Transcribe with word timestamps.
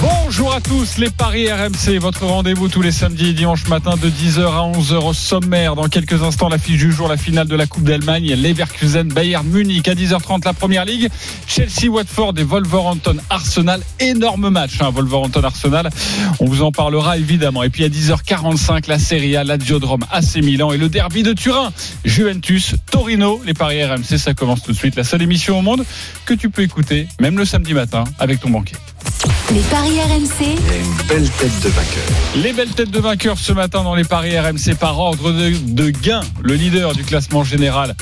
Bonjour 0.00 0.52
à 0.52 0.60
tous, 0.60 0.98
les 0.98 1.10
Paris 1.10 1.50
RMC, 1.50 1.98
votre 1.98 2.26
rendez-vous 2.26 2.68
tous 2.68 2.82
les 2.82 2.92
samedis 2.92 3.28
et 3.28 3.32
dimanches 3.32 3.68
matin 3.68 3.94
de 3.96 4.08
10h 4.08 4.42
à 4.42 4.78
11h 4.78 5.04
au 5.04 5.12
sommaire. 5.12 5.76
Dans 5.76 5.88
quelques 5.88 6.22
instants, 6.22 6.48
la 6.48 6.58
fiche 6.58 6.78
du 6.78 6.92
jour, 6.92 7.08
la 7.08 7.16
finale 7.16 7.46
de 7.46 7.56
la 7.56 7.66
Coupe 7.66 7.84
d'Allemagne, 7.84 8.34
Leverkusen, 8.34 9.08
Bayern 9.08 9.46
Munich 9.46 9.86
à 9.88 9.94
10h30, 9.94 10.44
la 10.44 10.52
Première 10.52 10.84
Ligue, 10.84 11.08
Chelsea, 11.46 11.88
Watford 11.88 12.34
et 12.38 12.42
Wolverhampton, 12.42 13.16
Arsenal. 13.30 13.80
Énorme 14.00 14.50
match, 14.50 14.80
hein, 14.80 14.90
Wolverhampton, 14.90 15.42
Arsenal. 15.44 15.90
On 16.40 16.46
vous 16.46 16.62
en 16.62 16.72
parlera 16.72 17.16
évidemment. 17.16 17.62
Et 17.62 17.70
puis 17.70 17.84
à 17.84 17.88
10h45, 17.88 18.88
la 18.88 18.98
Serie 18.98 19.36
A, 19.36 19.44
la 19.44 19.56
Diodrome, 19.56 20.04
AC 20.10 20.36
Milan 20.36 20.72
et 20.72 20.78
le 20.78 20.88
derby 20.88 21.22
de 21.22 21.32
Turin, 21.32 21.72
Juventus, 22.04 22.74
Torino. 22.90 23.40
Les 23.46 23.54
Paris 23.54 23.84
RMC, 23.84 24.18
ça 24.18 24.34
commence 24.34 24.62
tout 24.62 24.72
de 24.72 24.76
suite. 24.76 24.96
La 24.96 25.04
seule 25.04 25.22
émission 25.22 25.58
au 25.58 25.62
monde 25.62 25.84
que 26.26 26.34
tu 26.34 26.50
peux 26.50 26.62
écouter, 26.62 27.06
même 27.20 27.38
le 27.38 27.44
samedi 27.44 27.74
matin, 27.74 28.04
avec 28.18 28.40
ton 28.40 28.50
banquier. 28.50 28.76
Les 29.52 29.60
paris 29.60 30.00
RMC, 30.00 30.56
Les 32.42 32.52
belles 32.52 32.68
têtes 32.70 32.90
de 32.90 32.98
vainqueurs 32.98 33.38
ce 33.38 33.52
matin 33.52 33.82
dans 33.84 33.94
les 33.94 34.04
paris 34.04 34.38
RMC 34.38 34.74
par 34.78 34.98
ordre 34.98 35.32
de, 35.32 35.52
de 35.66 35.90
gain. 35.90 36.20
Le 36.42 36.54
leader 36.54 36.92
du 36.94 37.04
classement 37.04 37.44
général, 37.44 37.94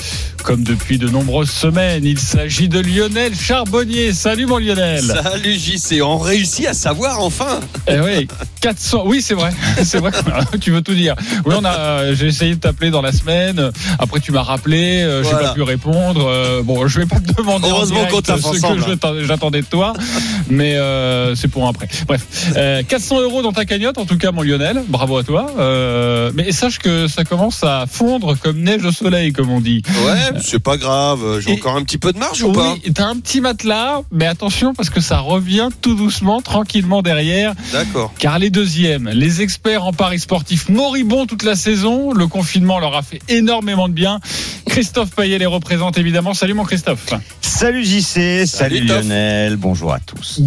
comme 0.43 0.63
depuis 0.63 0.97
de 0.97 1.07
nombreuses 1.09 1.51
semaines, 1.51 2.05
il 2.05 2.17
s'agit 2.19 2.69
de 2.69 2.79
Lionel 2.79 3.35
Charbonnier. 3.35 4.13
Salut 4.13 4.45
mon 4.47 4.57
Lionel. 4.57 5.03
Salut 5.03 5.53
JC, 5.55 6.01
on 6.01 6.17
réussit 6.17 6.65
à 6.67 6.73
savoir 6.73 7.19
enfin. 7.21 7.59
Eh 7.87 7.99
oui, 7.99 8.27
400. 8.61 9.03
Oui, 9.05 9.21
c'est 9.21 9.33
vrai. 9.35 9.51
C'est 9.83 9.99
vrai. 9.99 10.11
que 10.51 10.57
tu 10.61 10.71
veux 10.71 10.81
tout 10.81 10.95
dire. 10.95 11.15
Oui, 11.45 11.53
on 11.57 11.65
a. 11.65 12.13
J'ai 12.13 12.27
essayé 12.27 12.55
de 12.55 12.59
t'appeler 12.59 12.89
dans 12.89 13.01
la 13.01 13.11
semaine. 13.11 13.71
Après, 13.99 14.19
tu 14.19 14.31
m'as 14.31 14.43
rappelé. 14.43 15.01
euh, 15.03 15.23
J'ai 15.23 15.29
Voilà. 15.31 15.49
pas 15.49 15.53
pu 15.53 15.61
répondre. 15.61 16.25
Euh, 16.27 16.63
bon, 16.63 16.87
je 16.87 16.99
vais 17.01 17.05
pas 17.05 17.19
te 17.19 17.31
demander. 17.33 17.67
en 17.67 17.75
Heureusement 17.77 18.05
qu'on 18.07 18.21
ce 18.25 18.31
ensemble. 18.47 18.81
que 18.83 18.89
je 18.89 18.93
t'en- 18.95 19.13
j'attendais 19.23 19.61
de 19.61 19.65
toi, 19.67 19.93
mais 20.49 20.73
euh, 20.77 21.12
c'est 21.35 21.47
pour 21.47 21.67
après. 21.67 21.87
Bref, 22.07 22.53
euh, 22.55 22.83
400 22.87 23.21
euros 23.21 23.41
dans 23.41 23.53
ta 23.53 23.65
cagnotte, 23.65 23.97
en 23.97 24.05
tout 24.05 24.17
cas, 24.17 24.31
mon 24.31 24.41
Lionel. 24.41 24.83
Bravo 24.87 25.17
à 25.17 25.23
toi. 25.23 25.47
Euh, 25.57 26.31
mais 26.35 26.51
sache 26.51 26.79
que 26.79 27.07
ça 27.07 27.23
commence 27.23 27.63
à 27.63 27.85
fondre 27.89 28.37
comme 28.37 28.61
neige 28.61 28.83
au 28.85 28.91
soleil, 28.91 29.33
comme 29.33 29.49
on 29.49 29.61
dit. 29.61 29.81
Ouais, 30.05 30.39
c'est 30.41 30.61
pas 30.61 30.77
grave, 30.77 31.39
j'ai 31.39 31.53
encore 31.53 31.75
un 31.75 31.83
petit 31.83 31.97
peu 31.97 32.13
de 32.13 32.19
marge 32.19 32.43
ou 32.43 32.51
pas 32.51 32.73
Oui, 32.73 32.91
t'as 32.93 33.07
un 33.07 33.17
petit 33.17 33.41
matelas, 33.41 34.01
mais 34.11 34.25
attention 34.25 34.73
parce 34.73 34.89
que 34.89 35.01
ça 35.01 35.19
revient 35.19 35.69
tout 35.81 35.95
doucement, 35.95 36.41
tranquillement 36.41 37.01
derrière. 37.01 37.53
D'accord. 37.71 38.13
Car 38.17 38.39
les 38.39 38.49
deuxièmes, 38.49 39.09
les 39.13 39.41
experts 39.41 39.85
en 39.85 39.93
paris 39.93 40.19
sportifs 40.19 40.69
moribonds 40.69 41.25
toute 41.25 41.43
la 41.43 41.55
saison, 41.55 42.13
le 42.13 42.27
confinement 42.27 42.79
leur 42.79 42.95
a 42.95 43.01
fait 43.01 43.21
énormément 43.29 43.87
de 43.87 43.93
bien. 43.93 44.19
Christophe 44.65 45.11
Payet 45.11 45.37
les 45.37 45.45
représente 45.45 45.97
évidemment. 45.97 46.33
Salut 46.33 46.53
mon 46.53 46.63
Christophe. 46.63 47.13
Salut 47.41 47.83
JC, 47.83 48.45
salut, 48.47 48.85
Toff. 48.85 49.03
Lionel, 49.03 49.57
bonjour 49.57 49.93
à 49.93 49.99
tous. 49.99 50.41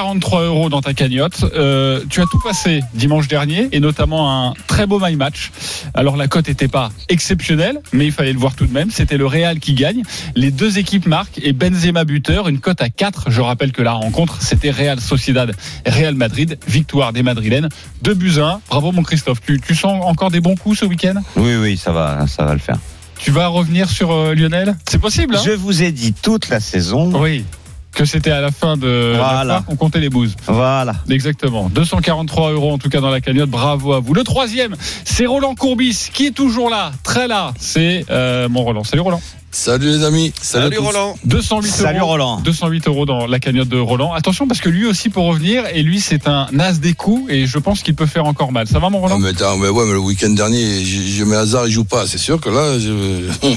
243 0.00 0.42
euros 0.44 0.68
dans 0.70 0.80
ta 0.80 0.94
cagnotte. 0.94 1.44
Euh, 1.54 2.00
tu 2.08 2.22
as 2.22 2.26
tout 2.26 2.38
passé 2.38 2.80
dimanche 2.94 3.28
dernier 3.28 3.68
et 3.72 3.80
notamment 3.80 4.48
un 4.48 4.54
très 4.66 4.86
beau 4.86 4.98
my 4.98 5.14
match. 5.16 5.50
Alors 5.92 6.16
la 6.16 6.26
cote 6.26 6.48
n'était 6.48 6.68
pas 6.68 6.90
exceptionnelle, 7.08 7.80
mais 7.92 8.06
il 8.06 8.12
fallait 8.12 8.32
le 8.32 8.38
voir 8.38 8.54
tout 8.54 8.66
de 8.66 8.72
même. 8.72 8.90
C'était 8.90 9.18
le 9.18 9.26
Real 9.26 9.60
qui 9.60 9.74
gagne. 9.74 10.02
Les 10.34 10.50
deux 10.50 10.78
équipes 10.78 11.06
marquent 11.06 11.38
et 11.42 11.52
Benzema 11.52 12.04
buteur. 12.04 12.48
Une 12.48 12.60
cote 12.60 12.80
à 12.80 12.88
4. 12.88 13.30
Je 13.30 13.40
rappelle 13.42 13.72
que 13.72 13.82
la 13.82 13.92
rencontre 13.92 14.38
c'était 14.40 14.70
Real 14.70 15.00
Sociedad, 15.00 15.54
Real 15.86 16.14
Madrid. 16.14 16.58
Victoire 16.66 17.12
des 17.12 17.22
Madrilènes. 17.22 17.68
2 18.02 18.14
buts 18.14 18.38
à 18.38 18.54
1. 18.54 18.60
Bravo 18.70 18.92
mon 18.92 19.02
Christophe. 19.02 19.40
Tu, 19.42 19.60
tu 19.60 19.74
sens 19.74 20.02
encore 20.04 20.30
des 20.30 20.40
bons 20.40 20.56
coups 20.56 20.78
ce 20.78 20.86
week-end? 20.86 21.20
Oui, 21.36 21.56
oui, 21.56 21.76
ça 21.76 21.92
va, 21.92 22.26
ça 22.26 22.44
va 22.44 22.54
le 22.54 22.58
faire. 22.58 22.78
Tu 23.18 23.30
vas 23.30 23.48
revenir 23.48 23.90
sur 23.90 24.12
euh, 24.12 24.34
Lionel? 24.34 24.76
C'est 24.88 24.98
possible 24.98 25.36
hein? 25.36 25.42
Je 25.44 25.50
vous 25.50 25.82
ai 25.82 25.92
dit 25.92 26.14
toute 26.14 26.48
la 26.48 26.58
saison. 26.58 27.12
Oui. 27.20 27.44
Que 27.92 28.04
c'était 28.04 28.30
à 28.30 28.40
la 28.40 28.50
fin 28.52 28.76
de 28.76 29.14
Voilà. 29.16 29.44
la 29.44 29.54
fin 29.56 29.62
qu'on 29.62 29.76
comptait 29.76 29.98
les 30.00 30.08
bouses. 30.10 30.34
Voilà. 30.46 30.94
Exactement. 31.08 31.68
243 31.70 32.52
euros 32.52 32.72
en 32.72 32.78
tout 32.78 32.88
cas 32.88 33.00
dans 33.00 33.10
la 33.10 33.20
cagnotte. 33.20 33.50
Bravo 33.50 33.92
à 33.92 34.00
vous. 34.00 34.14
Le 34.14 34.22
troisième, 34.22 34.76
c'est 35.04 35.26
Roland 35.26 35.54
Courbis 35.56 36.08
qui 36.12 36.26
est 36.26 36.30
toujours 36.30 36.70
là, 36.70 36.92
très 37.02 37.26
là. 37.26 37.52
C'est 37.58 38.04
euh, 38.10 38.48
mon 38.48 38.62
Roland. 38.62 38.84
Salut 38.84 39.02
Roland. 39.02 39.20
Salut 39.52 39.86
les 39.88 40.04
amis. 40.04 40.32
Salut. 40.40 40.78
Roland. 40.78 41.16
208 41.24 41.68
Salut 41.68 41.98
euros. 41.98 42.10
Roland. 42.10 42.40
208 42.42 42.86
euros 42.86 43.04
dans 43.06 43.26
la 43.26 43.40
cagnotte 43.40 43.68
de 43.68 43.78
Roland. 43.80 44.12
Attention 44.12 44.46
parce 44.46 44.60
que 44.60 44.68
lui 44.68 44.86
aussi 44.86 45.10
peut 45.10 45.18
revenir 45.18 45.64
et 45.74 45.82
lui 45.82 45.98
c'est 46.00 46.28
un 46.28 46.46
as 46.60 46.78
des 46.78 46.92
coups 46.92 47.28
et 47.32 47.46
je 47.48 47.58
pense 47.58 47.82
qu'il 47.82 47.96
peut 47.96 48.06
faire 48.06 48.26
encore 48.26 48.52
mal. 48.52 48.68
Ça 48.68 48.78
va 48.78 48.88
mon 48.90 48.98
Ah, 48.98 49.08
Roland 49.08 49.18
mais, 49.18 49.30
attends, 49.30 49.56
mais 49.56 49.68
ouais, 49.68 49.84
mais 49.86 49.92
le 49.94 49.98
week-end 49.98 50.30
dernier, 50.30 50.84
j'ai 50.84 51.24
mes 51.24 51.34
hasards, 51.34 51.66
il 51.66 51.72
joue 51.72 51.84
pas. 51.84 52.06
C'est 52.06 52.18
sûr 52.18 52.40
que 52.40 52.48
là, 52.48 52.78
je... 52.78 53.28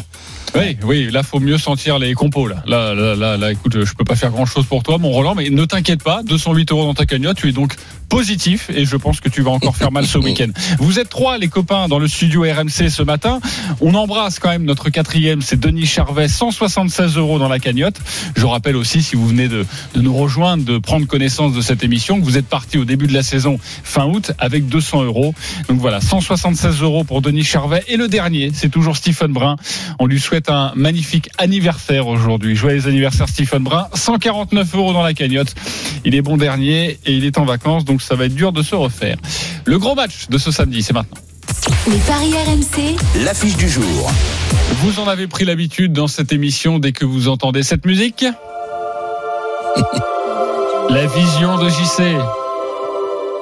Oui, 0.56 0.78
oui, 0.84 1.10
là 1.12 1.24
faut 1.24 1.40
mieux 1.40 1.58
sentir 1.58 2.00
les 2.00 2.14
compos 2.14 2.48
là. 2.48 2.64
Là, 2.68 2.94
là, 2.94 3.38
là, 3.38 3.52
écoute, 3.52 3.84
je 3.84 3.94
peux 3.94 4.04
pas 4.04 4.16
faire 4.16 4.32
grand 4.32 4.46
chose 4.46 4.66
pour 4.66 4.84
toi, 4.84 4.98
mon 4.98 5.10
Roland, 5.10 5.36
mais 5.36 5.50
ne 5.50 5.66
t'inquiète 5.66 6.04
pas, 6.04 6.22
208 6.24 6.72
euros 6.72 6.86
dans 6.86 6.94
ta 6.94 7.06
cagnotte, 7.06 7.38
tu 7.38 7.50
es 7.50 7.52
donc 7.52 7.76
positif 8.08 8.70
et 8.74 8.86
je 8.86 8.96
pense 8.98 9.20
que 9.20 9.30
tu 9.30 9.42
vas 9.42 9.52
encore 9.52 9.76
faire 9.76 9.92
mal 9.92 10.06
ce 10.06 10.18
week-end. 10.20 10.50
Vous 10.80 11.00
êtes 11.00 11.10
trois 11.10 11.38
les 11.38 11.48
copains 11.48 11.88
dans 11.88 12.00
le 12.00 12.08
studio 12.08 12.44
RMC 12.44 12.90
ce 12.90 13.04
matin. 13.04 13.40
On 13.82 13.94
embrasse 13.96 14.40
quand 14.40 14.50
même 14.50 14.66
notre 14.66 14.90
quatrième, 14.90 15.42
c'est 15.42 15.60
Denis 15.60 15.86
Charvet, 15.86 16.28
176 16.28 17.18
euros 17.18 17.40
dans 17.40 17.50
la 17.50 17.60
cagnotte. 17.60 17.96
Je 18.36 18.46
rappelle 18.46 18.76
aussi, 18.76 19.02
si 19.02 19.16
vous 19.16 19.28
venez 19.28 19.48
de, 19.48 19.66
de 19.96 20.02
nous 20.02 20.14
rejoindre, 20.14 20.64
de 20.64 20.78
prendre 20.78 21.08
connaissance 21.08 21.54
de 21.54 21.62
cette 21.62 21.84
émission, 21.84 22.20
que 22.20 22.26
vous 22.26 22.38
êtes 22.38 22.48
parti 22.48 22.78
au 22.78 22.86
début 22.86 23.08
de 23.08 23.14
la 23.14 23.24
saison 23.24 23.58
fin 23.62 24.06
août 24.06 24.32
avec 24.40 24.68
200 24.68 25.04
euros. 25.04 25.34
Donc 25.68 25.80
voilà, 25.80 26.02
176 26.02 26.82
euros 26.82 27.04
pour 27.04 27.22
Denis 27.22 27.44
Charvet. 27.44 27.84
Et 27.88 27.98
le 27.98 28.08
dernier, 28.08 28.52
c'est 28.54 28.70
toujours 28.70 28.98
Stephen 28.98 29.32
Brun. 29.32 29.56
On 30.00 30.06
lui 30.06 30.20
souhaite 30.20 30.50
un 30.50 30.72
magnifique 30.76 31.30
anniversaire 31.38 32.08
aujourd'hui. 32.08 32.56
Joyeux 32.56 32.88
anniversaire 32.88 33.30
Stephen 33.30 33.64
Brun. 33.64 33.88
149 33.94 34.76
euros 34.76 34.94
dans 34.94 35.04
la 35.04 35.14
cagnotte. 35.14 35.56
Il 36.06 36.16
est 36.16 36.22
bon 36.22 36.38
dernier 36.38 37.00
et 37.06 37.14
il 37.14 37.26
est 37.26 37.38
en 37.38 37.46
vacances, 37.46 37.86
donc 37.86 38.02
ça 38.04 38.16
va 38.16 38.26
être 38.26 38.36
dur 38.36 38.52
de 38.52 38.62
se 38.62 38.76
refaire. 38.76 39.18
Le 39.66 39.80
gros 39.80 39.96
match 39.96 40.28
de 40.30 40.38
ce 40.38 40.52
samedi, 40.52 40.84
c'est 40.84 40.94
maintenant. 40.94 41.18
les 41.88 41.98
paris 42.00 42.34
RMC, 42.34 42.96
L'affiche 43.24 43.58
du 43.58 43.70
jour. 43.70 44.12
Vous 44.82 45.00
en 45.00 45.08
avez 45.08 45.28
pris 45.28 45.46
l'habitude 45.46 45.94
dans 45.94 46.08
cette 46.08 46.32
émission 46.32 46.80
dès 46.80 46.92
que 46.92 47.06
vous 47.06 47.28
entendez 47.28 47.64
cette 47.64 47.86
musique. 47.86 48.26
La 50.90 51.08
vision 51.08 51.58
de 51.58 51.70
JC. 51.70 52.18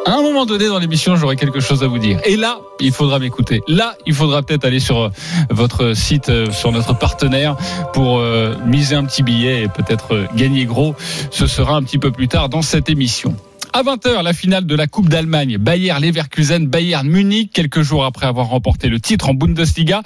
À 0.05 0.13
un 0.13 0.21
moment 0.23 0.45
donné 0.45 0.67
dans 0.67 0.79
l'émission, 0.79 1.15
j'aurai 1.15 1.35
quelque 1.35 1.59
chose 1.59 1.83
à 1.83 1.87
vous 1.87 1.99
dire. 1.99 2.19
Et 2.25 2.35
là, 2.35 2.59
il 2.79 2.91
faudra 2.91 3.19
m'écouter. 3.19 3.61
Là, 3.67 3.95
il 4.07 4.13
faudra 4.13 4.41
peut-être 4.41 4.65
aller 4.65 4.79
sur 4.79 4.99
euh, 4.99 5.09
votre 5.51 5.93
site, 5.93 6.29
euh, 6.29 6.51
sur 6.51 6.71
notre 6.71 6.97
partenaire, 6.97 7.55
pour 7.93 8.19
euh, 8.19 8.55
miser 8.65 8.95
un 8.95 9.05
petit 9.05 9.21
billet 9.21 9.63
et 9.63 9.67
peut-être 9.67 10.27
gagner 10.35 10.65
gros. 10.65 10.95
Ce 11.29 11.45
sera 11.45 11.75
un 11.75 11.83
petit 11.83 11.99
peu 11.99 12.11
plus 12.11 12.27
tard 12.27 12.49
dans 12.49 12.63
cette 12.63 12.89
émission. 12.89 13.35
À 13.73 13.83
20h, 13.83 14.21
la 14.21 14.33
finale 14.33 14.65
de 14.65 14.75
la 14.75 14.85
Coupe 14.85 15.07
d'Allemagne. 15.07 15.57
Bayer 15.57 15.93
Leverkusen, 16.01 16.67
Bayern 16.67 17.07
Munich, 17.07 17.51
quelques 17.53 17.81
jours 17.83 18.03
après 18.03 18.25
avoir 18.25 18.47
remporté 18.47 18.89
le 18.89 18.99
titre 18.99 19.29
en 19.29 19.33
Bundesliga. 19.33 20.01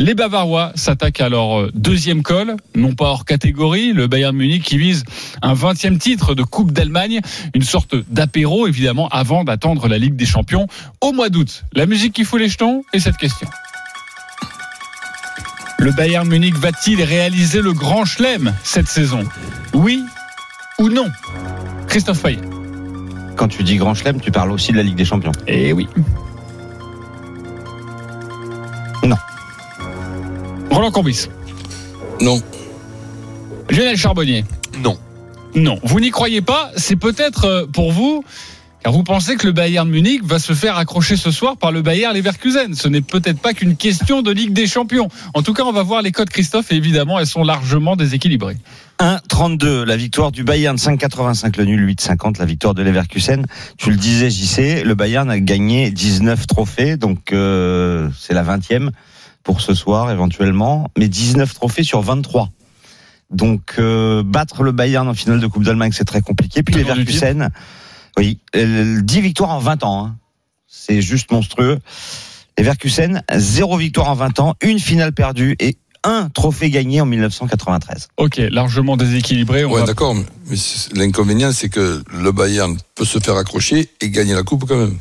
Les 0.00 0.14
Bavarois 0.14 0.72
s'attaquent 0.74 1.20
à 1.20 1.28
leur 1.28 1.70
deuxième 1.74 2.24
col, 2.24 2.56
non 2.74 2.94
pas 2.94 3.04
hors 3.04 3.24
catégorie, 3.24 3.92
le 3.92 4.08
Bayern 4.08 4.34
Munich 4.34 4.64
qui 4.64 4.78
vise 4.78 5.04
un 5.42 5.54
20e 5.54 5.98
titre 5.98 6.34
de 6.34 6.42
Coupe 6.42 6.72
d'Allemagne, 6.72 7.20
une 7.54 7.62
sorte 7.62 7.94
d'apéro 8.10 8.66
évidemment 8.66 9.08
avant 9.10 9.44
d'attendre 9.44 9.86
la 9.86 9.98
Ligue 9.98 10.16
des 10.16 10.26
Champions 10.26 10.66
au 11.00 11.12
mois 11.12 11.28
d'août. 11.28 11.64
La 11.72 11.86
musique 11.86 12.14
qui 12.14 12.24
fout 12.24 12.40
les 12.40 12.48
jetons 12.48 12.82
et 12.92 12.98
cette 12.98 13.16
question. 13.16 13.46
Le 15.78 15.92
Bayern 15.92 16.26
Munich 16.26 16.56
va-t-il 16.56 17.00
réaliser 17.00 17.62
le 17.62 17.74
grand 17.74 18.04
chelem 18.04 18.52
cette 18.64 18.88
saison? 18.88 19.22
Oui 19.72 20.02
ou 20.80 20.88
non? 20.88 21.06
Christophe 21.86 22.20
Payet. 22.20 22.53
Quand 23.36 23.48
tu 23.48 23.62
dis 23.62 23.76
Grand 23.76 23.94
Chelem, 23.94 24.20
tu 24.20 24.30
parles 24.30 24.52
aussi 24.52 24.72
de 24.72 24.76
la 24.76 24.82
Ligue 24.82 24.96
des 24.96 25.04
Champions. 25.04 25.32
Eh 25.46 25.72
oui. 25.72 25.88
Non. 29.02 29.16
Roland 30.70 30.90
Courbis. 30.90 31.28
non. 32.20 32.40
Lionel 33.70 33.96
Charbonnier. 33.96 34.44
Non. 34.82 34.98
Non. 35.54 35.78
Vous 35.82 36.00
n'y 36.00 36.10
croyez 36.10 36.42
pas 36.42 36.70
C'est 36.76 36.96
peut-être 36.96 37.44
euh, 37.46 37.66
pour 37.66 37.92
vous. 37.92 38.24
Car 38.84 38.92
vous 38.92 39.02
pensez 39.02 39.36
que 39.36 39.46
le 39.46 39.54
Bayern 39.54 39.88
Munich 39.88 40.22
va 40.24 40.38
se 40.38 40.52
faire 40.52 40.76
accrocher 40.76 41.16
ce 41.16 41.30
soir 41.30 41.56
par 41.56 41.72
le 41.72 41.80
Bayern 41.80 42.14
Leverkusen? 42.14 42.74
Ce 42.74 42.86
n'est 42.86 43.00
peut-être 43.00 43.40
pas 43.40 43.54
qu'une 43.54 43.76
question 43.76 44.20
de 44.20 44.30
Ligue 44.30 44.52
des 44.52 44.66
Champions. 44.66 45.08
En 45.32 45.40
tout 45.40 45.54
cas, 45.54 45.62
on 45.62 45.72
va 45.72 45.82
voir 45.82 46.02
les 46.02 46.12
codes 46.12 46.28
Christophe 46.28 46.70
et 46.70 46.74
évidemment, 46.74 47.18
elles 47.18 47.26
sont 47.26 47.44
largement 47.44 47.96
déséquilibrées. 47.96 48.58
1,32 48.98 49.84
la 49.84 49.96
victoire 49.96 50.32
du 50.32 50.44
Bayern, 50.44 50.76
5,85 50.76 51.56
le 51.56 51.64
nul, 51.64 51.88
8,50 51.94 52.38
la 52.38 52.44
victoire 52.44 52.74
de 52.74 52.82
Leverkusen. 52.82 53.46
Tu 53.78 53.88
le 53.88 53.96
disais, 53.96 54.28
JC, 54.28 54.84
le 54.84 54.94
Bayern 54.94 55.30
a 55.30 55.40
gagné 55.40 55.90
19 55.90 56.46
trophées, 56.46 56.98
donc 56.98 57.32
euh, 57.32 58.10
c'est 58.20 58.34
la 58.34 58.44
20e 58.44 58.90
pour 59.44 59.62
ce 59.62 59.72
soir 59.72 60.10
éventuellement, 60.10 60.90
mais 60.98 61.08
19 61.08 61.54
trophées 61.54 61.84
sur 61.84 62.02
23. 62.02 62.50
Donc 63.30 63.76
euh, 63.78 64.22
battre 64.22 64.62
le 64.62 64.72
Bayern 64.72 65.08
en 65.08 65.14
finale 65.14 65.40
de 65.40 65.46
Coupe 65.46 65.64
d'Allemagne, 65.64 65.92
c'est 65.94 66.04
très 66.04 66.20
compliqué. 66.20 66.62
Puis 66.62 66.74
Leverkusen, 66.74 67.48
oui, 68.18 68.38
euh, 68.56 69.00
10 69.00 69.20
victoires 69.20 69.50
en 69.50 69.58
20 69.58 69.82
ans. 69.84 70.06
hein. 70.06 70.16
C'est 70.66 71.00
juste 71.02 71.30
monstrueux. 71.30 71.78
Les 72.58 72.62
Leverkusen, 72.64 73.22
zéro 73.36 73.76
victoire 73.76 74.08
en 74.10 74.14
20 74.14 74.40
ans, 74.40 74.54
une 74.62 74.78
finale 74.78 75.12
perdue 75.12 75.56
et 75.60 75.76
un 76.04 76.28
trophée 76.28 76.68
gagné 76.70 77.00
en 77.00 77.06
1993. 77.06 78.08
Ok, 78.18 78.36
largement 78.50 78.96
déséquilibré. 78.96 79.64
On 79.64 79.72
Ouais, 79.72 79.80
va- 79.80 79.86
d'accord. 79.86 80.14
Mais 80.14 80.56
l'inconvénient, 80.94 81.50
c'est 81.52 81.68
que 81.70 82.02
le 82.12 82.30
Bayern 82.32 82.76
peut 82.94 83.04
se 83.06 83.18
faire 83.18 83.36
accrocher 83.36 83.88
et 84.00 84.10
gagner 84.10 84.34
la 84.34 84.42
coupe 84.42 84.66
quand 84.68 84.76
même. 84.76 84.98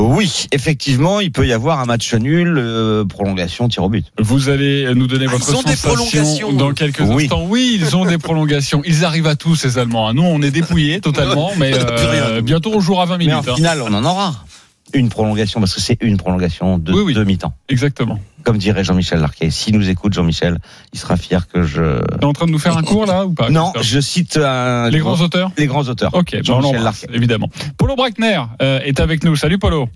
Oui, 0.00 0.46
effectivement, 0.52 1.20
il 1.20 1.30
peut 1.30 1.46
y 1.46 1.52
avoir 1.52 1.78
un 1.78 1.84
match 1.84 2.14
nul, 2.14 2.56
euh, 2.58 3.04
prolongation, 3.04 3.68
tir 3.68 3.84
au 3.84 3.88
but. 3.90 4.06
Vous 4.18 4.48
allez 4.48 4.92
nous 4.94 5.06
donner 5.06 5.26
Ah, 5.28 5.32
votre 5.32 5.50
ils 5.50 5.56
ont 5.56 5.62
des 5.62 5.76
sensation 5.76 5.88
prolongations. 6.10 6.52
dans 6.54 6.72
quelques 6.72 7.00
Oui. 7.00 7.24
instants. 7.24 7.44
Oui, 7.46 7.78
ils 7.80 7.94
ont 7.94 8.04
des 8.06 8.18
prolongations. 8.18 8.82
Ils 8.86 9.04
arrivent 9.04 9.26
à 9.26 9.36
tous, 9.36 9.54
ces 9.54 9.76
Allemands. 9.78 10.08
hein. 10.08 10.14
Nous, 10.14 10.22
on 10.22 10.40
est 10.40 10.50
dépouillés 10.50 11.00
totalement, 11.02 11.52
mais 11.58 11.72
euh, 11.76 12.40
bientôt 12.40 12.72
on 12.74 12.80
jouera 12.80 13.04
20 13.04 13.18
Mais 13.18 13.26
minutes. 13.26 13.48
en 13.48 13.52
hein. 13.52 13.56
finale, 13.56 13.82
on 13.82 13.92
en 13.92 14.04
aura 14.04 14.44
une 14.94 15.08
prolongation 15.10 15.60
parce 15.60 15.74
que 15.74 15.80
c'est 15.80 15.98
une 16.02 16.16
prolongation 16.16 16.78
de 16.78 16.92
Oui, 16.92 17.02
oui. 17.06 17.14
deux 17.14 17.24
mi-temps. 17.24 17.54
Exactement. 17.68 18.18
Comme 18.44 18.58
dirait 18.58 18.84
Jean-Michel 18.84 19.20
Larquet. 19.20 19.50
S'il 19.50 19.76
nous 19.76 19.88
écoute, 19.88 20.12
Jean-Michel, 20.12 20.58
il 20.92 20.98
sera 20.98 21.16
fier 21.16 21.46
que 21.48 21.62
je. 21.62 22.00
T'es 22.18 22.24
en 22.24 22.32
train 22.32 22.46
de 22.46 22.52
nous 22.52 22.58
faire 22.58 22.76
un 22.76 22.82
cours 22.82 23.06
là 23.06 23.24
ou 23.26 23.32
pas? 23.32 23.50
Non, 23.50 23.72
je 23.80 24.00
cite 24.00 24.36
un 24.36 24.90
Les 24.90 24.98
grands 24.98 25.20
auteurs? 25.20 25.50
Les 25.56 25.66
grands 25.66 25.88
auteurs. 25.88 26.14
Ok, 26.14 26.36
Jean-Michel 26.42 26.82
Larquet. 26.82 27.06
évidemment. 27.12 27.48
Polo 27.78 27.96
Brackner 27.96 28.40
euh, 28.60 28.80
est 28.80 29.00
avec 29.00 29.24
nous. 29.24 29.36
Salut 29.36 29.58
Polo. 29.58 29.88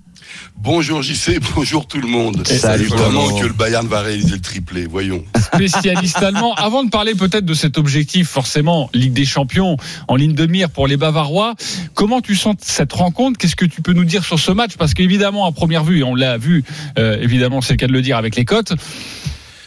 Bonjour 0.57 1.03
JC, 1.03 1.39
bonjour 1.55 1.87
tout 1.87 2.01
le 2.01 2.09
monde. 2.09 2.47
Salut, 2.47 2.85
Évidemment 2.85 3.39
que 3.39 3.47
le 3.47 3.53
Bayern 3.53 3.87
va 3.87 4.01
réaliser 4.01 4.35
le 4.35 4.41
triplé, 4.41 4.87
voyons. 4.87 5.23
spécialiste 5.39 6.23
allemand. 6.23 6.55
Avant 6.57 6.83
de 6.83 6.91
parler 6.91 7.15
peut-être 7.15 7.45
de 7.45 7.55
cet 7.55 7.79
objectif, 7.79 8.29
forcément, 8.29 8.91
Ligue 8.93 9.13
des 9.13 9.25
Champions 9.25 9.77
en 10.09 10.17
ligne 10.17 10.35
de 10.35 10.47
mire 10.47 10.71
pour 10.71 10.87
les 10.87 10.97
Bavarois, 10.97 11.55
comment 11.95 12.21
tu 12.21 12.35
sens 12.35 12.57
cette 12.61 12.93
rencontre? 12.93 13.39
Qu'est-ce 13.39 13.57
que 13.57 13.65
tu 13.65 13.83
peux 13.83 13.93
nous 13.93 14.05
dire 14.05 14.25
sur 14.25 14.39
ce 14.39 14.51
match? 14.51 14.77
Parce 14.77 14.95
qu'évidemment, 14.95 15.47
à 15.47 15.53
première 15.53 15.85
vue, 15.85 16.01
et 16.01 16.03
on 16.03 16.15
l'a 16.15 16.39
vu, 16.39 16.65
euh, 16.99 17.19
évidemment, 17.21 17.61
c'est 17.61 17.75
le 17.75 17.79
cas 17.79 17.87
de 17.87 17.93
le 17.93 18.03
dire 18.03 18.17
avec 18.17 18.36
les 18.37 18.45
cotes, 18.45 18.75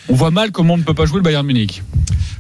on 0.08 0.14
voit 0.14 0.32
mal 0.32 0.52
comment 0.52 0.76
on 0.76 0.78
ne 0.78 0.84
peut 0.84 0.94
pas 0.94 1.06
jouer 1.06 1.18
le 1.18 1.24
Bayern 1.24 1.46
Munich. 1.46 1.84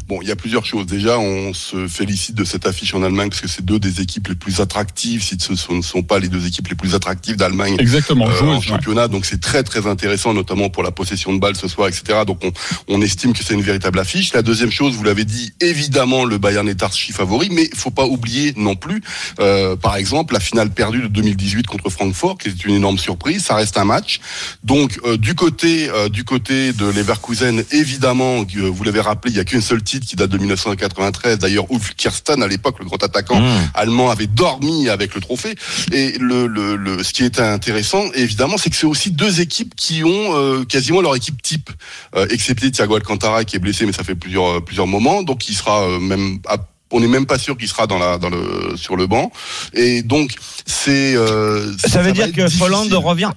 Bon, 0.09 0.23
il 0.23 0.27
y 0.27 0.31
a 0.31 0.35
plusieurs 0.35 0.65
choses. 0.65 0.87
Déjà, 0.87 1.19
on 1.19 1.53
se 1.53 1.87
félicite 1.87 2.33
de 2.33 2.43
cette 2.43 2.65
affiche 2.65 2.95
en 2.95 3.03
Allemagne 3.03 3.29
parce 3.29 3.41
que 3.41 3.47
c'est 3.47 3.63
deux 3.63 3.77
des 3.77 4.01
équipes 4.01 4.29
les 4.29 4.33
plus 4.33 4.59
attractives, 4.59 5.23
si 5.23 5.37
ce 5.39 5.71
ne 5.71 5.83
sont 5.83 6.01
pas 6.01 6.17
les 6.17 6.29
deux 6.29 6.47
équipes 6.47 6.67
les 6.67 6.75
plus 6.75 6.95
attractives 6.95 7.35
d'Allemagne. 7.35 7.75
Exactement, 7.77 8.27
euh, 8.27 8.41
en 8.41 8.55
ouais. 8.55 8.61
championnat, 8.61 9.07
donc 9.07 9.27
c'est 9.27 9.39
très 9.39 9.61
très 9.61 9.85
intéressant, 9.85 10.33
notamment 10.33 10.71
pour 10.71 10.81
la 10.81 10.89
possession 10.89 11.31
de 11.31 11.37
balles 11.37 11.55
ce 11.55 11.67
soir, 11.67 11.89
etc. 11.89 12.21
Donc 12.25 12.43
on, 12.43 12.51
on 12.87 13.03
estime 13.03 13.33
que 13.33 13.43
c'est 13.43 13.53
une 13.53 13.61
véritable 13.61 13.99
affiche. 13.99 14.33
La 14.33 14.41
deuxième 14.41 14.71
chose, 14.71 14.95
vous 14.95 15.03
l'avez 15.03 15.25
dit, 15.25 15.53
évidemment 15.61 16.25
le 16.25 16.39
Bayern 16.39 16.67
est 16.67 16.81
archi 16.81 17.11
favori, 17.11 17.49
mais 17.51 17.69
faut 17.75 17.91
pas 17.91 18.07
oublier 18.07 18.55
non 18.57 18.75
plus, 18.75 19.03
euh, 19.39 19.75
par 19.75 19.95
exemple, 19.95 20.33
la 20.33 20.39
finale 20.39 20.71
perdue 20.71 21.03
de 21.03 21.07
2018 21.07 21.67
contre 21.67 21.91
Francfort, 21.91 22.39
qui 22.39 22.47
est 22.47 22.65
une 22.65 22.73
énorme 22.73 22.97
surprise. 22.97 23.43
Ça 23.43 23.53
reste 23.53 23.77
un 23.77 23.85
match. 23.85 24.21
Donc 24.63 24.99
euh, 25.05 25.17
du 25.17 25.35
côté 25.35 25.87
euh, 25.89 26.09
du 26.09 26.23
côté 26.23 26.73
de 26.73 26.85
Leverkusen, 26.85 27.63
évidemment, 27.71 28.43
euh, 28.57 28.69
vous 28.69 28.83
l'avez 28.83 29.01
rappelé, 29.01 29.33
il 29.33 29.37
y 29.37 29.39
a 29.39 29.45
qu'une 29.45 29.61
seule 29.61 29.83
titre 29.83 29.98
qui 30.05 30.15
date 30.15 30.29
de 30.29 30.37
1993. 30.37 31.39
D'ailleurs, 31.39 31.65
Ulf 31.71 31.95
Kirsten, 31.95 32.41
à 32.43 32.47
l'époque, 32.47 32.77
le 32.79 32.85
grand 32.85 33.01
attaquant 33.03 33.39
Mmh. 33.39 33.71
allemand 33.73 34.09
avait 34.11 34.27
dormi 34.27 34.89
avec 34.89 35.15
le 35.15 35.21
trophée. 35.21 35.55
Et 35.91 36.17
le, 36.19 36.47
le, 36.47 36.75
le 36.75 37.03
ce 37.03 37.13
qui 37.13 37.23
est 37.23 37.39
intéressant, 37.39 38.03
évidemment, 38.13 38.57
c'est 38.57 38.69
que 38.69 38.75
c'est 38.75 38.85
aussi 38.87 39.11
deux 39.11 39.41
équipes 39.41 39.75
qui 39.75 40.03
ont 40.03 40.35
euh, 40.35 40.63
quasiment 40.65 41.01
leur 41.01 41.15
équipe 41.15 41.41
type, 41.41 41.69
euh, 42.15 42.27
excepté 42.29 42.69
Thiago 42.71 42.95
Alcantara 42.95 43.43
qui 43.45 43.55
est 43.55 43.59
blessé, 43.59 43.85
mais 43.85 43.93
ça 43.93 44.03
fait 44.03 44.15
plusieurs 44.15 44.57
euh, 44.57 44.59
plusieurs 44.61 44.87
moments, 44.87 45.23
donc 45.23 45.47
il 45.49 45.55
sera 45.55 45.83
euh, 45.83 45.99
même 45.99 46.39
à- 46.47 46.57
on 46.91 46.99
n'est 46.99 47.07
même 47.07 47.27
pas 47.27 47.37
sûr 47.37 47.55
qu'il 47.55 47.67
sera 47.67 47.85
dans 47.85 47.99
la 47.99 48.17
dans 48.17 48.29
le 48.31 48.75
sur 48.75 48.95
le 48.95 49.05
banc 49.05 49.31
et 49.73 50.01
donc 50.01 50.33
c'est 50.65 51.13
euh, 51.15 51.71
Ça 51.77 52.01
veut 52.01 52.11
dire 52.13 52.31
que 52.33 52.49
Folland 52.49 52.87
revient? 52.93 53.29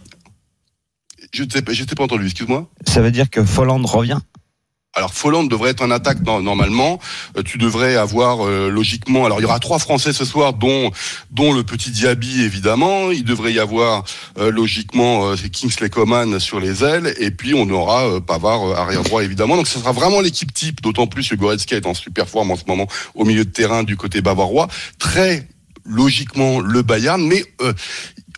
je 1.35 1.43
je 1.45 1.85
t'ai 1.85 1.95
pas 1.95 2.05
entendu 2.05 2.25
excuse-moi 2.25 2.69
Ça 2.87 3.01
veut 3.03 3.11
dire 3.11 3.29
que 3.31 3.45
Folland 3.45 3.85
revient? 3.85 4.19
Alors 4.95 5.15
Folland 5.15 5.45
devrait 5.45 5.71
être 5.71 5.83
en 5.83 5.91
attaque 5.91 6.21
no- 6.21 6.43
normalement. 6.43 6.99
Euh, 7.39 7.43
tu 7.43 7.57
devrais 7.57 7.97
avoir 7.97 8.47
euh, 8.47 8.69
logiquement. 8.69 9.25
Alors 9.25 9.41
il 9.41 9.43
y 9.43 9.47
aura 9.47 9.59
trois 9.59 9.79
Français 9.79 10.13
ce 10.13 10.27
soir, 10.27 10.53
dont 10.53 10.91
dont 11.31 11.55
le 11.55 11.63
petit 11.63 11.91
Diaby 11.91 12.43
évidemment. 12.43 13.11
Il 13.11 13.25
devrait 13.25 13.55
y 13.55 13.59
avoir 13.59 14.05
euh, 14.39 14.51
logiquement 14.51 15.31
euh, 15.31 15.37
Kingsley 15.51 15.89
Coman 15.89 16.39
sur 16.39 16.61
les 16.61 16.85
ailes, 16.85 17.15
et 17.19 17.31
puis 17.31 17.55
on 17.55 17.69
aura 17.71 18.21
Pavard 18.21 18.79
arrière 18.79 19.03
droit 19.03 19.23
évidemment. 19.25 19.57
Donc 19.57 19.67
ce 19.67 19.79
sera 19.79 19.93
vraiment 19.93 20.21
l'équipe 20.21 20.53
type. 20.53 20.83
D'autant 20.83 21.07
plus 21.07 21.27
que 21.27 21.37
Goretzka 21.37 21.75
est 21.77 21.87
en 21.87 21.95
super 21.95 22.29
forme 22.29 22.51
en 22.51 22.57
ce 22.57 22.65
moment 22.67 22.87
au 23.15 23.25
milieu 23.25 23.47
de 23.47 23.51
terrain 23.51 23.85
du 23.85 23.97
côté 23.97 24.21
bavarois. 24.21 24.69
Très 24.99 25.49
logiquement 25.87 26.61
le 26.61 26.83
Bayern, 26.83 27.21
mais 27.27 27.43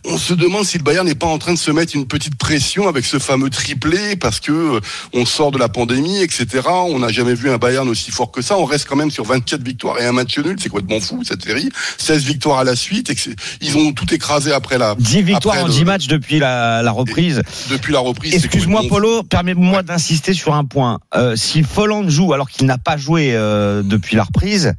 on 0.06 0.18
se 0.18 0.34
demande 0.34 0.64
si 0.64 0.78
le 0.78 0.84
Bayern 0.84 1.06
n'est 1.06 1.14
pas 1.14 1.26
en 1.26 1.38
train 1.38 1.52
de 1.54 1.58
se 1.58 1.70
mettre 1.70 1.96
une 1.96 2.06
petite 2.06 2.36
pression 2.36 2.88
avec 2.88 3.04
ce 3.04 3.18
fameux 3.18 3.50
triplé 3.50 4.16
parce 4.16 4.40
que 4.40 4.52
euh, 4.52 4.80
on 5.12 5.24
sort 5.24 5.50
de 5.50 5.58
la 5.58 5.68
pandémie, 5.68 6.20
etc. 6.22 6.46
On 6.68 6.98
n'a 6.98 7.08
jamais 7.08 7.34
vu 7.34 7.50
un 7.50 7.56
Bayern 7.58 7.88
aussi 7.88 8.10
fort 8.10 8.30
que 8.30 8.42
ça. 8.42 8.58
On 8.58 8.64
reste 8.64 8.86
quand 8.88 8.96
même 8.96 9.10
sur 9.10 9.24
24 9.24 9.62
victoires 9.62 9.98
et 10.00 10.04
un 10.06 10.12
match 10.12 10.36
nul. 10.38 10.56
C'est 10.60 10.68
complètement 10.68 11.00
fou 11.00 11.22
cette 11.24 11.42
série. 11.42 11.68
16 11.98 12.24
victoires 12.24 12.58
à 12.58 12.64
la 12.64 12.76
suite. 12.76 13.10
Et 13.10 13.16
ils 13.60 13.76
ont 13.76 13.92
tout 13.92 14.12
écrasé 14.12 14.52
après 14.52 14.78
la 14.78 14.94
10 14.96 15.22
victoires 15.22 15.62
en 15.62 15.66
le- 15.66 15.72
10 15.72 15.84
matchs 15.84 16.06
depuis 16.06 16.38
la, 16.38 16.82
la 16.82 16.90
reprise. 16.92 17.42
depuis 17.70 17.92
la 17.92 18.00
reprise. 18.00 18.34
Excuse-moi 18.34 18.82
Polo, 18.88 19.22
permets-moi 19.22 19.82
d'insister 19.82 20.34
sur 20.34 20.54
un 20.54 20.64
point. 20.64 20.98
Euh, 21.14 21.36
si 21.36 21.62
Folland 21.62 22.08
joue 22.08 22.32
alors 22.32 22.50
qu'il 22.50 22.66
n'a 22.66 22.78
pas 22.78 22.96
joué 22.96 23.32
euh, 23.34 23.82
depuis 23.82 24.16
la 24.16 24.24
reprise, 24.24 24.74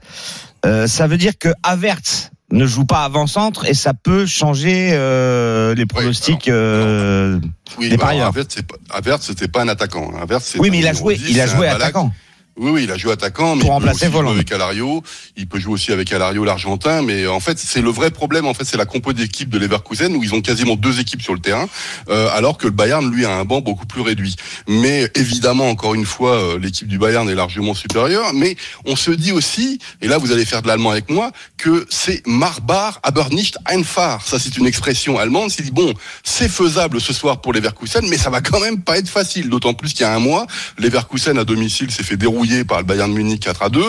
euh, 0.66 0.88
ça 0.88 1.07
veut 1.07 1.18
dire 1.18 1.33
que 1.39 1.50
Havertz 1.63 2.30
ne 2.56 2.66
joue 2.66 2.86
pas 2.86 3.04
avant-centre 3.04 3.66
et 3.66 3.74
ça 3.74 3.94
peut 3.94 4.25
changer 4.25 4.92
euh, 4.94 5.75
les 5.75 5.86
pronostics. 5.86 6.48
euh, 6.48 7.40
fou. 7.69 7.81
Oui, 7.81 7.90
des 7.90 7.98
bah, 7.98 8.06
parieurs. 8.06 8.31
Havertz, 8.90 9.25
c'était 9.25 9.48
pas 9.48 9.62
un 9.62 9.68
attaquant. 9.68 10.12
c'est 10.40 10.60
oui, 10.60 10.69
mais 10.72 10.80
il 10.80 10.88
a 10.88 10.94
joué, 10.94 11.16
10, 11.16 11.30
il 11.30 11.42
a 11.42 11.48
joué 11.48 11.68
attaquant. 11.68 12.12
Oui, 12.57 12.72
oui, 12.72 12.84
il 12.86 12.92
a 12.92 12.98
joué 12.98 13.12
attaquant, 13.12 13.57
mais 13.57 13.66
Pour 13.66 13.78
il 13.81 13.84
peut 13.84 13.92
aussi 13.92 14.06
jouer 14.06 14.30
avec 14.30 14.50
Alario. 14.54 15.04
Il 15.36 15.46
peut 15.46 15.60
jouer 15.60 15.74
aussi 15.74 15.92
avec 15.92 16.13
Alario, 16.13 16.46
l'Argentin. 16.46 17.02
Mais 17.02 17.28
en 17.28 17.42
fait, 17.42 17.60
c'est 17.60 17.81
le 17.81 17.90
vrai 17.90 18.12
problème. 18.12 18.48
En 18.48 18.54
fait, 18.54 18.63
c'est 18.63 18.78
la 18.78 18.86
compo 18.86 19.12
d'équipe 19.12 19.50
de 19.50 19.60
Leverkusen 19.60 20.16
où 20.16 20.24
ils 20.24 20.34
ont 20.34 20.40
quasiment 20.40 20.78
deux 20.78 21.02
équipes 21.02 21.22
sur 21.22 21.34
le 21.34 21.42
terrain, 21.42 21.68
euh, 22.10 22.30
alors 22.31 22.57
que 22.57 22.68
le 22.68 22.72
Bayern, 22.72 23.12
lui, 23.12 23.25
a 23.25 23.36
un 23.36 23.44
banc 23.44 23.60
beaucoup 23.60 23.86
plus 23.86 24.00
réduit. 24.00 24.38
Mais 24.69 25.10
évidemment, 25.16 25.69
encore 25.69 25.96
une 25.96 26.06
fois, 26.06 26.36
euh, 26.36 26.57
l'équipe 26.57 26.88
du 26.88 26.98
Bayern 26.98 27.30
est 27.30 27.36
largement 27.36 27.74
supérieure. 27.74 28.31
Mais 28.34 28.56
on 28.86 28.96
se 28.96 29.12
dit 29.12 29.34
aussi, 29.34 29.80
et 30.02 30.07
là, 30.07 30.18
vous 30.18 30.31
allez 30.31 30.46
faire 30.46 30.62
de 30.62 30.69
l'allemand 30.69 30.92
avec 30.92 31.10
moi, 31.10 31.31
que 31.57 31.86
c'est 31.90 32.25
Marbar, 32.25 33.02
aber 33.04 33.31
nicht 33.31 33.57
einfach. 33.66 34.25
Ça, 34.25 34.40
c'est 34.40 34.56
une 34.56 34.66
expression 34.66 35.19
allemande. 35.19 35.52
C'est 35.52 35.64
dit 35.64 35.71
bon, 35.71 35.94
c'est 36.24 36.50
faisable 36.50 37.02
ce 37.02 37.12
soir 37.12 37.42
pour 37.42 37.52
Leverkusen, 37.52 38.07
mais 38.07 38.18
ça 38.18 38.30
va 38.30 38.40
quand 38.40 38.62
même 38.62 38.81
pas 38.81 38.97
être 38.97 39.09
facile. 39.09 39.50
D'autant 39.50 39.74
plus 39.74 39.92
qu'il 39.92 40.02
y 40.02 40.06
a 40.06 40.14
un 40.14 40.19
mois, 40.19 40.47
Leverkusen 40.78 41.38
à 41.38 41.44
domicile 41.44 41.92
s'est 41.92 42.04
fait 42.04 42.16
par 42.68 42.80
le 42.80 42.85
Bayern 42.85 43.11
de 43.11 43.16
Munich 43.16 43.42
4 43.42 43.64
à 43.64 43.69
2. 43.69 43.83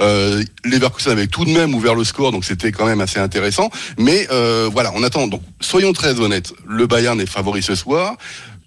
Euh, 0.00 0.42
Leverkusen 0.64 1.12
avait 1.12 1.26
tout 1.26 1.44
de 1.44 1.50
même 1.50 1.74
ouvert 1.74 1.94
le 1.94 2.04
score, 2.04 2.32
donc 2.32 2.44
c'était 2.44 2.72
quand 2.72 2.86
même 2.86 3.00
assez 3.00 3.18
intéressant. 3.18 3.70
Mais 3.98 4.26
euh, 4.30 4.68
voilà, 4.72 4.92
on 4.94 5.02
attend. 5.02 5.26
Donc 5.26 5.42
soyons 5.60 5.92
très 5.92 6.20
honnêtes. 6.20 6.52
Le 6.66 6.86
Bayern 6.86 7.20
est 7.20 7.26
favori 7.26 7.62
ce 7.62 7.74
soir. 7.74 8.16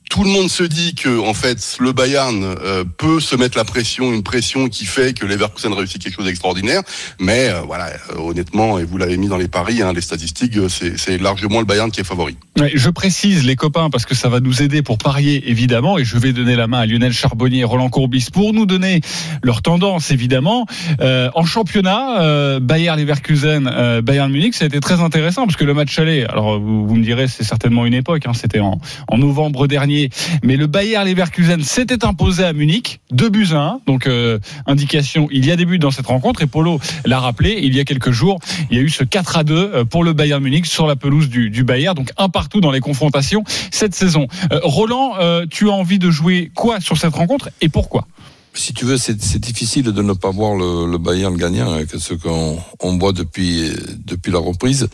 Tout 0.10 0.24
le 0.24 0.30
monde 0.30 0.50
se 0.50 0.64
dit 0.64 0.96
que 0.96 1.20
en 1.20 1.34
fait 1.34 1.78
le 1.80 1.92
Bayern 1.92 2.44
euh, 2.44 2.84
peut 2.98 3.20
se 3.20 3.36
mettre 3.36 3.58
la 3.58 3.66
pression, 3.66 4.14
une 4.14 4.24
pression 4.24 4.70
qui 4.70 4.86
fait 4.86 5.14
que 5.14 5.26
Leverkusen 5.26 5.74
réussit 5.74 6.02
quelque 6.02 6.16
chose 6.16 6.26
d'extraordinaire. 6.26 6.82
Mais 7.20 7.50
euh, 7.50 7.62
voilà, 7.62 7.88
euh, 7.88 8.20
honnêtement, 8.20 8.80
et 8.80 8.84
vous 8.84 8.98
l'avez 8.98 9.18
mis 9.18 9.28
dans 9.28 9.38
les 9.38 9.48
paris, 9.48 9.82
hein, 9.82 9.94
les 9.94 10.02
statistiques, 10.02 10.54
c'est 10.70 11.18
largement 11.18 11.60
le 11.60 11.66
Bayern 11.66 11.92
qui 11.92 12.02
est 12.02 12.06
favori. 12.06 12.38
Je 12.74 12.90
précise 12.90 13.46
les 13.46 13.56
copains 13.56 13.90
parce 13.90 14.06
que 14.06 14.16
ça 14.16 14.30
va 14.30 14.40
nous 14.40 14.62
aider 14.62 14.82
pour 14.82 14.98
parier 14.98 15.50
évidemment 15.50 15.98
et 15.98 16.06
je 16.06 16.18
vais 16.18 16.34
donner 16.34 16.56
la 16.56 16.68
main 16.68 16.80
à 16.80 16.86
Lionel 16.86 17.12
Charbonnier 17.12 17.60
et 17.60 17.64
Roland 17.64 17.90
Courbis 17.90 18.28
pour 18.32 18.54
nous 18.54 18.66
donner 18.66 19.02
leur 19.44 19.62
tendance 19.62 20.12
évidemment. 20.12 20.66
En 21.00 21.46
championnat, 21.46 22.22
euh, 22.22 22.60
Bayer 22.60 22.96
Leverkusen, 22.96 24.02
Bayern 24.02 24.32
Munich, 24.32 24.56
ça 24.56 24.66
a 24.66 24.68
été 24.68 24.80
très 24.80 25.02
intéressant 25.02 25.46
parce 25.46 25.58
que 25.58 25.66
le 25.66 25.74
match 25.74 25.98
aller, 26.00 26.24
alors 26.24 26.60
vous, 26.60 26.96
me 26.96 27.04
direz 27.04 27.28
c'est 27.28 27.44
certainement 27.44 27.86
une 27.86 27.94
époque, 27.94 28.26
hein, 28.26 28.34
c'était 28.34 28.60
en 28.60 28.80
novembre 29.18 29.68
dernier, 29.68 29.95
mais 30.44 30.58
le 30.58 30.68
Bayer 30.68 31.04
Leverkusen 31.04 31.62
s'était 31.64 32.06
imposé 32.06 32.44
à 32.44 32.54
Munich, 32.54 33.00
2 33.12 33.30
buts 33.30 33.48
à 33.52 33.62
1, 33.62 33.80
donc 33.88 34.08
euh, 34.08 34.40
indication, 34.66 35.28
il 35.32 35.46
y 35.46 35.52
a 35.52 35.56
des 35.56 35.66
buts 35.66 35.80
dans 35.80 35.92
cette 35.92 36.08
rencontre. 36.08 36.42
Et 36.42 36.48
Polo 36.48 36.80
l'a 37.06 37.20
rappelé, 37.20 37.60
il 37.62 37.76
y 37.76 37.80
a 37.80 37.86
quelques 37.86 38.12
jours, 38.12 38.40
il 38.70 38.78
y 38.78 38.80
a 38.80 38.84
eu 38.84 38.90
ce 38.90 39.04
4 39.04 39.38
à 39.38 39.44
2 39.44 39.56
euh, 39.56 39.86
pour 39.86 40.04
le 40.04 40.14
Bayern 40.14 40.44
Munich 40.44 40.66
sur 40.66 40.88
la 40.88 40.96
pelouse 40.96 41.30
du, 41.30 41.50
du 41.50 41.64
Bayer, 41.64 41.92
donc 41.96 42.12
un 42.18 42.30
partout 42.30 42.62
dans 42.62 42.72
les 42.72 42.80
confrontations 42.80 43.44
cette 43.72 43.96
saison. 43.96 44.28
Euh, 44.52 44.60
Roland, 44.64 45.14
tu 45.50 45.70
as 45.70 45.74
envie 45.74 46.00
de 46.00 46.10
jouer 46.10 46.52
quoi 46.54 46.80
sur 46.80 46.98
cette 46.98 47.14
rencontre 47.14 47.50
et 47.62 47.70
pourquoi? 47.70 48.08
Si 48.54 48.74
tu 48.74 48.86
veux, 48.86 48.98
c'est 48.98 49.40
difficile 49.40 49.84
de 49.84 50.02
ne 50.02 50.14
pas 50.14 50.32
voir 50.32 50.56
le, 50.56 50.90
le 50.90 50.98
Bayern 50.98 51.36
gagnant, 51.36 51.74
hein, 51.74 51.86
que 51.86 51.98
ce 51.98 52.14
qu'on 52.14 52.58
on 52.80 52.98
voit 52.98 53.12
depuis, 53.12 53.70
depuis 54.06 54.32
la 54.32 54.40
reprise. 54.40 54.88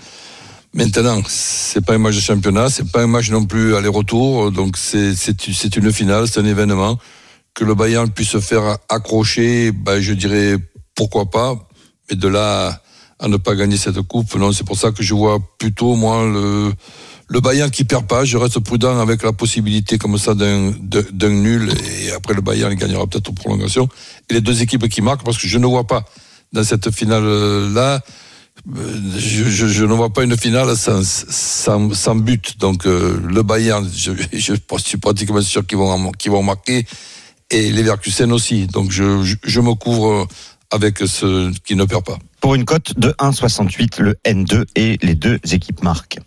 Maintenant, 0.74 1.22
c'est 1.28 1.86
pas 1.86 1.96
un 1.96 1.98
match 1.98 2.16
de 2.16 2.22
championnat, 2.22 2.70
c'est 2.70 2.90
pas 2.90 3.02
un 3.02 3.08
match 3.08 3.30
non 3.30 3.46
plus 3.46 3.76
aller-retour, 3.76 4.52
donc 4.52 4.78
c'est 4.78 5.76
une 5.76 5.92
finale, 5.92 6.28
c'est 6.28 6.40
un 6.40 6.46
événement. 6.46 6.98
Que 7.54 7.66
le 7.66 7.76
Bayern 7.76 8.10
puisse 8.10 8.30
se 8.30 8.40
faire 8.40 8.78
accrocher, 8.88 9.74
ben, 9.74 10.00
je 10.00 10.14
dirais 10.14 10.56
pourquoi 10.96 11.30
pas. 11.30 11.56
Mais 12.10 12.16
de 12.16 12.28
là 12.28 12.82
à 13.20 13.28
ne 13.28 13.38
pas 13.38 13.56
gagner 13.56 13.78
cette 13.78 14.02
coupe, 14.02 14.34
non, 14.36 14.52
c'est 14.52 14.66
pour 14.66 14.78
ça 14.78 14.92
que 14.92 15.04
je 15.04 15.14
vois 15.14 15.40
plutôt, 15.60 15.96
moi, 15.96 16.26
le, 16.26 16.72
le 17.28 17.40
Bayern 17.40 17.70
qui 17.70 17.84
perd 17.84 18.08
pas. 18.08 18.26
Je 18.26 18.38
reste 18.38 18.60
prudent 18.60 19.00
avec 19.00 19.24
la 19.24 19.32
possibilité 19.32 19.98
comme 19.98 20.18
ça 20.18 20.34
d'un, 20.36 20.72
nul. 21.30 21.72
Et 22.02 22.12
après, 22.12 22.34
le 22.34 22.42
Bayern, 22.42 22.72
il 22.72 22.78
gagnera 22.78 23.06
peut-être 23.08 23.30
aux 23.30 23.34
prolongations. 23.34 23.88
Et 24.30 24.36
les 24.36 24.42
deux 24.42 24.62
équipes 24.62 24.88
qui 24.90 25.02
marquent, 25.02 25.24
parce 25.24 25.38
que 25.38 25.48
je 25.48 25.58
ne 25.58 25.66
vois 25.66 25.86
pas 25.86 26.04
dans 26.52 26.64
cette 26.64 26.92
finale-là, 26.92 28.02
je, 28.66 29.44
je, 29.50 29.68
je 29.68 29.86
ne 29.86 29.94
vois 29.94 30.12
pas 30.12 30.24
une 30.24 30.38
finale 30.38 30.76
sans, 30.78 31.02
sans, 31.04 31.94
sans 31.94 32.16
but. 32.16 32.58
Donc, 32.60 32.86
euh, 32.86 33.20
le 33.28 33.44
Bayern, 33.44 33.90
je, 33.94 34.12
je 34.34 34.54
suis 34.80 34.98
pratiquement 34.98 35.42
sûr 35.42 35.66
qu'ils 35.66 35.78
vont, 35.78 36.44
marquer. 36.44 36.86
Et 37.50 37.72
les 37.72 37.84
Leverkusen 37.84 38.32
aussi. 38.32 38.68
Donc, 38.68 38.92
je, 38.92 39.24
je, 39.24 39.36
je 39.44 39.60
me 39.62 39.74
couvre 39.74 40.28
avec 40.70 41.00
ce 41.00 41.52
qui 41.66 41.76
ne 41.76 41.84
perd 41.84 42.06
pas. 42.06 42.18
Pour 42.40 42.56
une 42.56 42.64
cote 42.66 42.98
de 42.98 43.10
1,68, 43.10 44.02
le 44.02 44.16
N2 44.26 44.64
et 44.76 44.98
les 45.02 45.16
deux 45.16 45.38
équipes 45.52 45.84
marquent. 45.84 46.20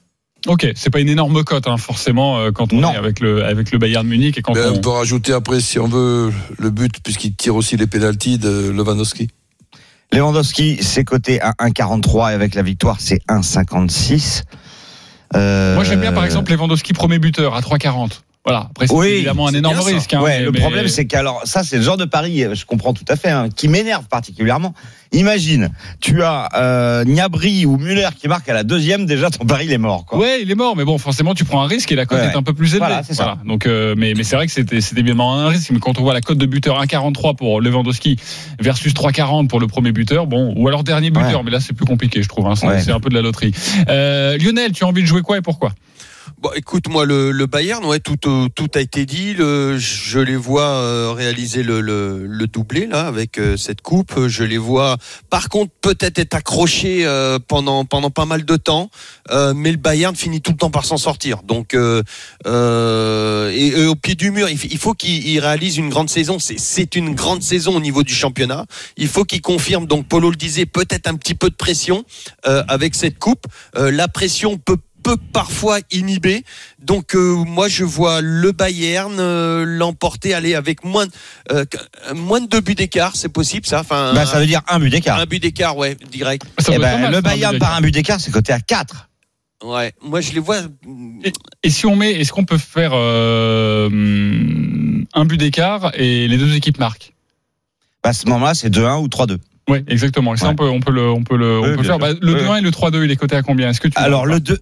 Ok, 0.47 0.67
c'est 0.77 0.91
pas 0.91 1.01
une 1.01 1.09
énorme 1.09 1.43
cote, 1.43 1.67
hein, 1.67 1.79
forcément, 1.79 2.39
euh, 2.39 2.51
quand 2.51 2.75
on 2.75 2.81
Non. 2.81 2.93
est 2.93 2.97
avec 2.97 3.21
le, 3.21 3.43
avec 3.45 3.71
le 3.73 3.79
Bayern 3.79 4.07
Munich 4.07 4.37
et 4.37 4.43
quand 4.43 4.53
Ben, 4.53 4.73
on. 4.75 4.77
on 4.77 4.81
peut 4.83 4.91
rajouter 4.91 5.33
après, 5.33 5.61
si 5.61 5.79
on 5.79 5.89
veut, 5.89 6.31
le 6.59 6.69
but, 6.69 7.01
puisqu'il 7.03 7.35
tire 7.35 7.55
aussi 7.57 7.79
les 7.79 7.87
pénalties 7.87 8.37
de 8.37 8.69
Lewandowski. 8.69 9.29
Lewandowski, 10.13 10.83
c'est 10.83 11.05
coté 11.05 11.41
à 11.41 11.53
1,43 11.53 12.31
et 12.31 12.35
avec 12.35 12.55
la 12.55 12.63
victoire, 12.63 12.97
c'est 13.01 13.21
1,56. 13.29 14.43
Euh, 15.35 15.75
Moi, 15.75 15.85
j'aime 15.85 16.01
bien, 16.01 16.13
par 16.13 16.25
exemple, 16.25 16.53
Lewandowski 16.53 16.93
premier 16.93 17.19
buteur 17.19 17.55
à 17.55 17.61
3,40. 17.61 18.21
Voilà. 18.45 18.67
Après, 18.71 18.87
c'est 18.87 18.95
Oui, 18.95 19.07
évidemment 19.09 19.47
un 19.49 19.55
énorme 19.55 19.81
risque. 19.81 20.13
hein, 20.13 20.21
ouais, 20.21 20.39
mais- 20.41 20.45
le 20.45 20.53
mais- 20.53 20.61
problème, 20.61 20.89
c'est 20.89 21.07
qu'alors, 21.07 21.41
ça, 21.45 21.63
c'est 21.65 21.77
le 21.79 21.83
genre 21.83 21.97
de 21.97 22.05
pari, 22.05 22.45
euh, 22.45 22.55
je 22.55 22.67
comprends 22.67 22.93
tout 22.93 23.05
à 23.09 23.17
fait, 23.17 23.31
hein, 23.31 23.49
qui 23.55 23.69
m'énerve 23.69 24.07
particulièrement. 24.09 24.75
Imagine, 25.13 25.71
tu 26.01 26.23
as 26.23 26.49
euh, 26.57 27.05
Gnabry 27.05 27.65
ou 27.65 27.77
Muller 27.79 28.09
qui 28.21 28.29
marque 28.29 28.49
à 28.49 28.53
la 28.53 28.63
deuxième, 28.65 29.07
déjà 29.07 29.31
ton 29.31 29.47
pari 29.47 29.65
il 29.67 29.73
est 29.73 29.79
mort. 29.79 30.05
Quoi. 30.05 30.19
Ouais, 30.19 30.43
il 30.43 30.51
est 30.51 30.55
mort, 30.57 30.77
mais 30.77 30.85
bon, 30.85 30.99
forcément, 30.99 31.35
tu 31.35 31.45
prends 31.45 31.63
un 31.63 31.67
risque 31.69 31.91
et 31.93 31.95
la 31.97 32.05
cote 32.05 32.19
Ouais, 32.19 32.27
est 32.33 32.37
un 32.37 32.43
peu 32.43 32.53
plus 32.53 32.75
élevée. 32.75 32.79
Voilà, 32.87 33.03
c'est 33.03 33.15
ça. 33.15 33.39
Donc, 33.47 33.65
euh, 33.67 33.95
mais, 33.97 34.13
mais 34.15 34.25
c'est 34.25 34.37
vrai 34.37 34.47
que 34.47 34.53
c'était, 34.53 34.81
c'était 34.83 35.01
évidemment 35.01 35.37
un 35.39 35.49
risque. 35.49 35.71
Mais 35.71 35.79
quand 35.79 35.99
on 35.99 36.03
voit 36.03 36.13
la 36.15 36.21
cote 36.21 36.37
de 36.39 36.47
buteur 36.47 36.79
1,43 36.83 37.37
pour 37.37 37.61
Lewandowski 37.63 38.17
versus 38.61 38.93
3,40 38.93 39.49
pour 39.49 39.61
le 39.61 39.69
premier 39.69 39.93
buteur, 39.93 40.27
bon, 40.27 40.53
ou 40.57 40.69
alors 40.69 40.85
dernier 40.85 41.11
buteur, 41.11 41.45
mais 41.45 41.51
là, 41.51 41.61
c'est 41.61 41.73
plus 41.75 41.87
compliqué, 41.87 42.23
je 42.23 42.29
trouve. 42.29 42.47
hein. 42.47 42.55
c'est 42.57 42.91
un 42.93 43.01
peu 43.01 43.09
de 43.09 43.15
la 43.15 43.23
loterie. 43.23 43.53
Euh, 43.89 44.37
Lionel, 44.37 44.73
tu 44.73 44.85
as 44.85 44.87
envie 44.89 45.03
de 45.03 45.07
jouer 45.07 45.23
quoi 45.23 45.39
et 45.39 45.43
pourquoi? 45.43 45.73
Bon, 46.45 46.51
écoute, 46.55 46.89
moi, 46.91 47.07
le, 47.07 47.31
le 47.31 47.47
Bayern, 47.47 47.83
ouais, 47.87 48.01
tout, 48.01 48.19
euh, 48.27 48.49
tout 48.55 48.69
a 48.75 48.81
été 48.81 49.07
dit. 49.07 49.33
Le, 49.33 49.79
je 49.79 50.19
les 50.19 50.37
vois 50.37 50.69
euh, 50.69 51.11
réaliser 51.11 51.63
le, 51.63 51.81
le, 51.81 52.27
le 52.27 52.47
doublé 52.47 52.87
là 52.87 53.07
avec 53.07 53.39
euh, 53.39 53.57
cette 53.57 53.81
coupe. 53.81 54.27
Je 54.27 54.45
les 54.45 54.59
vois, 54.59 54.99
par 55.31 55.49
contre, 55.49 55.73
peut-être 55.81 56.19
être 56.19 56.35
accrochés 56.35 57.07
pendant 57.49 57.87
pendant 57.87 58.11
pas 58.11 58.27
mal 58.27 58.45
de 58.45 58.57
temps, 58.57 58.91
mais 59.55 59.71
le 59.71 59.79
Bayern 59.79 60.15
finit 60.15 60.43
tout 60.43 60.51
le 60.51 60.59
temps 60.59 60.71
par 60.71 60.85
s'en 60.85 60.99
sortir. 60.99 61.43
Donc, 61.45 61.75
et, 61.75 61.79
au 63.87 63.95
pied 63.95 64.15
du 64.15 64.31
mur, 64.31 64.51
il, 64.51 64.79
faut 64.79 64.93
qu'il 64.93 65.27
il 65.27 65.39
réalise 65.41 65.79
une 65.79 65.89
grande 65.89 66.11
saison. 66.11 66.37
C'est- 66.39 66.95
une 66.95 67.15
grande 67.15 67.43
saison 67.43 67.75
au 67.77 67.81
niveau 67.81 68.03
du 68.03 68.13
championnat. 68.15 68.67
Il 68.99 69.09
faut 69.09 69.25
qu'il 69.25 69.41
confirme. 69.41 69.87
Donc, 69.87 70.09
Polo 70.09 70.29
le 70.29 70.37
disait, 70.37 70.67
peut-être 70.67 71.07
un 71.09 71.15
petit 71.15 71.35
peu 71.35 71.49
de 71.49 71.55
pression 71.55 72.05
avec 72.43 72.95
cette 72.95 73.19
coupe. 73.19 73.47
La 73.75 74.09
pression 74.09 74.59
peut 74.59 74.77
peut 75.05 75.17
parfois 75.33 75.79
inhiber. 75.93 76.43
Donc 76.83 77.15
euh, 77.15 77.35
moi 77.47 77.69
je 77.69 77.85
vois 77.85 78.21
le 78.21 78.51
Bayern 78.53 79.15
euh, 79.21 79.65
l'emporter 79.65 80.35
aller 80.35 80.55
avec 80.57 80.83
moins 80.85 81.07
de, 81.07 81.13
euh, 81.53 81.65
moins 82.15 82.41
de 82.41 82.47
deux 82.49 82.61
buts 82.61 82.75
d'écart, 82.75 83.15
c'est 83.15 83.29
possible 83.29 83.67
ça 83.67 83.81
enfin 83.81 84.13
Bah, 84.15 84.27
ça 84.27 84.41
veut 84.41 84.47
dire 84.47 84.63
un 84.69 84.79
but 84.81 84.91
d'écart. 84.91 85.21
un 85.21 85.27
but 85.27 85.39
d'écart 85.41 85.77
ouais, 85.77 85.97
direct. 86.11 86.45
Eh 86.73 86.79
mal, 86.79 87.11
le 87.13 87.19
un 87.19 87.21
Bayern 87.21 87.59
par 87.59 87.75
un 87.77 87.81
but 87.81 87.93
d'écart, 87.93 88.19
c'est 88.21 88.33
coté 88.33 88.53
à 88.53 88.59
4. 88.61 89.09
Ouais, 89.63 89.93
moi 90.03 90.21
je 90.21 90.33
les 90.33 90.41
vois 90.41 90.59
Et 91.63 91.71
si 91.71 91.87
on 91.87 91.97
met, 91.97 92.13
est-ce 92.13 92.33
qu'on 92.33 92.45
peut 92.45 92.59
faire 92.59 92.91
euh, 92.95 93.89
un 95.15 95.25
but 95.25 95.37
d'écart 95.39 95.93
et 95.95 96.29
les 96.29 96.39
deux 96.39 96.55
équipes 96.55 96.79
marquent? 96.79 97.13
Bah, 98.03 98.11
à 98.11 98.13
ce 98.13 98.27
moment-là, 98.27 98.55
c'est 98.55 98.69
2-1 98.71 99.01
ou 99.03 99.09
3-2. 99.09 99.39
Oui, 99.69 99.79
exactement. 99.89 100.35
Et 100.35 100.37
ça, 100.37 100.47
Ouais. 100.47 100.53
on 100.53 100.57
peut, 100.57 100.69
on 100.69 100.81
peut 100.81 100.93
le, 100.93 101.09
on 101.11 101.23
peut 101.23 101.37
le, 101.39 101.59
on 101.59 101.63
Oui, 101.71 101.77
peut 101.77 101.83
faire. 101.85 101.99
Bah, 101.99 102.11
le 102.21 102.35
Oui, 102.35 102.41
2-1 102.43 102.59
et 102.59 102.61
le 102.61 102.71
3-2, 102.71 103.05
il 103.05 103.11
est 103.11 103.17
coté 103.17 103.37
à 103.37 103.43
combien? 103.43 103.71
Est-ce 103.71 103.81
que 103.81 103.89
tu 103.89 103.97
Alors, 103.97 104.27
le 104.27 104.41
2. 104.41 104.59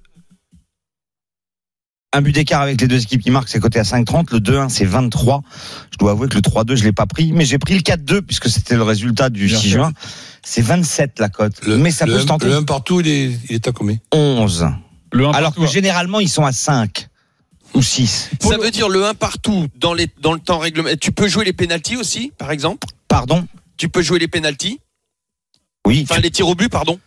Un 2.14 2.20
but 2.20 2.32
d'écart 2.32 2.60
avec 2.60 2.78
les 2.80 2.88
deux 2.88 3.02
équipes 3.02 3.22
qui 3.22 3.30
marquent, 3.30 3.48
c'est 3.48 3.58
coté 3.60 3.78
à 3.78 3.84
5,30. 3.84 4.32
Le 4.32 4.38
2-1, 4.40 4.68
c'est 4.68 4.84
23. 4.84 5.42
Je 5.92 5.96
dois 5.98 6.10
avouer 6.10 6.28
que 6.28 6.34
le 6.34 6.42
3-2, 6.42 6.74
je 6.76 6.84
l'ai 6.84 6.92
pas 6.92 7.06
pris, 7.06 7.32
mais 7.32 7.46
j'ai 7.46 7.58
pris 7.58 7.72
le 7.74 7.80
4-2 7.80 8.20
puisque 8.20 8.50
c'était 8.50 8.74
le 8.76 8.82
résultat 8.82 9.30
du 9.30 9.46
Bien 9.46 9.56
6 9.58 9.68
sûr. 9.70 9.78
juin. 9.84 9.92
C'est 10.42 10.60
27 10.60 11.18
la 11.20 11.30
cote. 11.30 11.54
Le- 11.66 11.78
mais 11.78 11.90
ça 11.90 12.04
le 12.04 12.12
peut 12.12 12.18
un- 12.18 12.22
se 12.22 12.26
tenter. 12.26 12.46
Le 12.48 12.56
1 12.56 12.62
partout, 12.64 13.00
il 13.00 13.08
est, 13.08 13.30
il 13.48 13.54
est 13.54 13.66
à 13.68 13.72
combien? 13.72 13.96
11. 14.12 14.66
le 15.12 15.26
1 15.26 15.30
Alors 15.32 15.54
que 15.54 15.66
généralement, 15.66 16.20
ils 16.20 16.28
sont 16.28 16.44
à 16.44 16.52
5 16.52 17.08
ou 17.74 17.80
6. 17.82 18.30
ça 18.40 18.58
veut 18.58 18.70
dire 18.70 18.90
le 18.90 19.06
1 19.06 19.14
partout 19.14 19.66
dans 19.76 19.94
les 19.94 20.08
dans 20.20 20.34
le 20.34 20.40
temps 20.40 20.58
réglementaire. 20.58 20.98
Tu 21.00 21.12
peux 21.12 21.28
jouer 21.28 21.46
les 21.46 21.52
pénalties 21.54 21.96
aussi 21.96 22.30
par 22.36 22.50
exemple? 22.50 22.86
Pardon? 23.08 23.46
Tu 23.78 23.88
peux 23.88 24.02
jouer 24.02 24.18
les 24.18 24.28
pénalties? 24.28 24.80
Oui. 25.86 26.06
Enfin 26.08 26.20
les 26.20 26.30
tirs 26.30 26.48
au 26.48 26.54
but 26.54 26.68
pardon. 26.68 26.98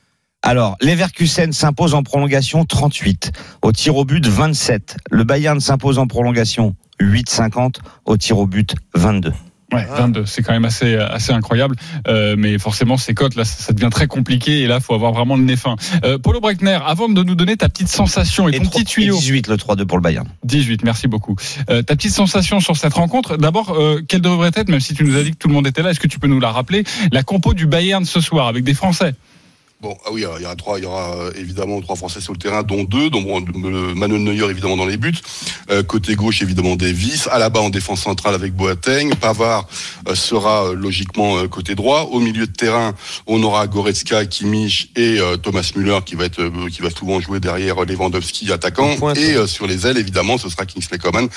Alors, 0.46 0.78
Leverkusen 0.80 1.52
s'impose 1.54 1.96
en 1.96 2.04
prolongation 2.04 2.66
38. 2.66 3.32
Au 3.64 3.72
tir 3.72 3.96
au 3.96 4.06
but 4.06 4.28
27. 4.28 4.98
Le 5.10 5.24
Bayern 5.24 5.60
s'impose 5.60 5.98
en 5.98 6.06
prolongation 6.06 6.76
8,50. 7.02 7.78
Au 8.06 8.16
tir 8.16 8.38
au 8.38 8.46
but 8.46 8.76
22. 8.94 9.34
Ouais, 9.74 9.88
22, 9.90 10.28
c'est 10.28 10.44
quand 10.44 10.54
même 10.54 10.66
assez 10.66 10.96
assez 10.96 11.34
incroyable. 11.34 11.76
Euh, 12.08 12.36
mais 12.38 12.60
forcément, 12.60 12.96
ces 12.98 13.16
cotes 13.16 13.36
là, 13.36 13.44
ça, 13.44 13.64
ça 13.64 13.74
devient 13.74 13.90
très 13.90 14.06
compliqué. 14.06 14.60
Et 14.60 14.68
là, 14.68 14.80
faut 14.80 14.94
avoir 14.94 15.14
vraiment 15.14 15.36
le 15.36 15.42
nez 15.42 15.56
fin. 15.56 15.78
Euh, 16.04 16.20
Paulo 16.20 16.40
Breckner, 16.40 16.78
avant 16.86 17.10
de 17.10 17.24
nous 17.24 17.34
donner 17.34 17.58
ta 17.58 17.68
petite 17.68 17.88
sensation 17.88 18.48
et, 18.48 18.60
ton 18.60 18.66
petit 18.66 18.86
tuyau, 18.86 19.18
18 19.18 19.48
le 19.48 19.56
3-2 19.56 19.86
pour 19.86 19.98
le 19.98 20.04
Bayern. 20.04 20.28
18, 20.44 20.84
merci 20.84 21.08
beaucoup. 21.08 21.36
Euh, 21.72 21.82
ta 21.82 21.96
petite 21.96 22.14
sensation 22.14 22.60
sur 22.60 22.78
cette 22.78 22.94
rencontre. 22.94 23.38
D'abord, 23.38 23.72
euh, 23.72 24.00
quelle 24.08 24.22
devrait 24.22 24.52
être, 24.54 24.70
même 24.70 24.80
si 24.80 24.94
tu 24.94 25.04
nous 25.04 25.18
as 25.18 25.24
dit 25.24 25.32
que 25.32 25.38
tout 25.38 25.48
le 25.48 25.56
monde 25.56 25.66
était 25.66 25.82
là, 25.82 25.90
est-ce 25.90 26.00
que 26.00 26.08
tu 26.08 26.20
peux 26.20 26.28
nous 26.28 26.40
la 26.40 26.52
rappeler, 26.52 26.84
la 27.12 27.24
compo 27.24 27.56
du 27.56 27.66
Bayern 27.66 28.06
ce 28.06 28.22
soir 28.22 28.48
avec 28.48 28.64
des 28.64 28.76
Français? 28.76 29.16
Bon, 29.82 29.96
ah 30.06 30.10
oui, 30.12 30.22
il 30.22 30.42
y 30.42 30.46
aura 30.46 30.56
trois, 30.56 30.80
il 30.80 30.84
y 30.84 30.86
aura 30.88 31.16
euh, 31.18 31.32
évidemment 31.36 31.82
trois 31.82 31.98
Français 31.98 32.22
sur 32.22 32.32
le 32.32 32.40
terrain, 32.40 32.64
dont 32.64 32.86
deux, 32.86 33.10
dont 33.10 33.40
le 33.40 33.94
Manuel 33.94 34.24
Neuer 34.24 34.50
évidemment 34.50 34.78
dans 34.78 34.86
les 34.86 34.96
buts. 34.96 35.14
Euh, 35.70 35.84
côté 35.84 36.16
gauche 36.16 36.42
évidemment 36.42 36.78
Davis, 36.78 37.28
à 37.30 37.40
la 37.40 37.50
bas 37.50 37.60
en 37.60 37.70
défense 37.70 38.02
centrale 38.02 38.36
avec 38.36 38.54
Boateng, 38.54 39.14
Pavard 39.16 39.68
euh, 40.08 40.16
sera 40.16 40.68
euh, 40.68 40.76
logiquement 40.76 41.38
euh, 41.38 41.48
côté 41.50 41.76
droit. 41.76 42.04
Au 42.12 42.22
milieu 42.22 42.48
de 42.48 42.52
terrain, 42.54 42.96
on 43.28 43.44
aura 43.44 43.68
Goretzka, 43.68 44.26
Kimmich 44.26 44.92
et 44.96 45.20
euh, 45.20 45.36
Thomas 45.36 45.70
Müller 45.76 46.00
qui 46.06 46.16
va 46.16 46.24
être 46.24 46.40
euh, 46.42 46.70
qui 46.72 46.82
va 46.82 46.90
souvent 46.90 47.20
jouer 47.20 47.42
derrière 47.42 47.84
Lewandowski 47.84 48.54
attaquant. 48.54 48.96
Pointe, 48.96 49.18
et 49.18 49.36
euh, 49.36 49.46
sur 49.46 49.68
les 49.68 49.86
ailes 49.86 49.98
évidemment, 49.98 50.38
ce 50.38 50.48
sera 50.48 50.66
Kingsley 50.66 51.00
Coman 51.00 51.28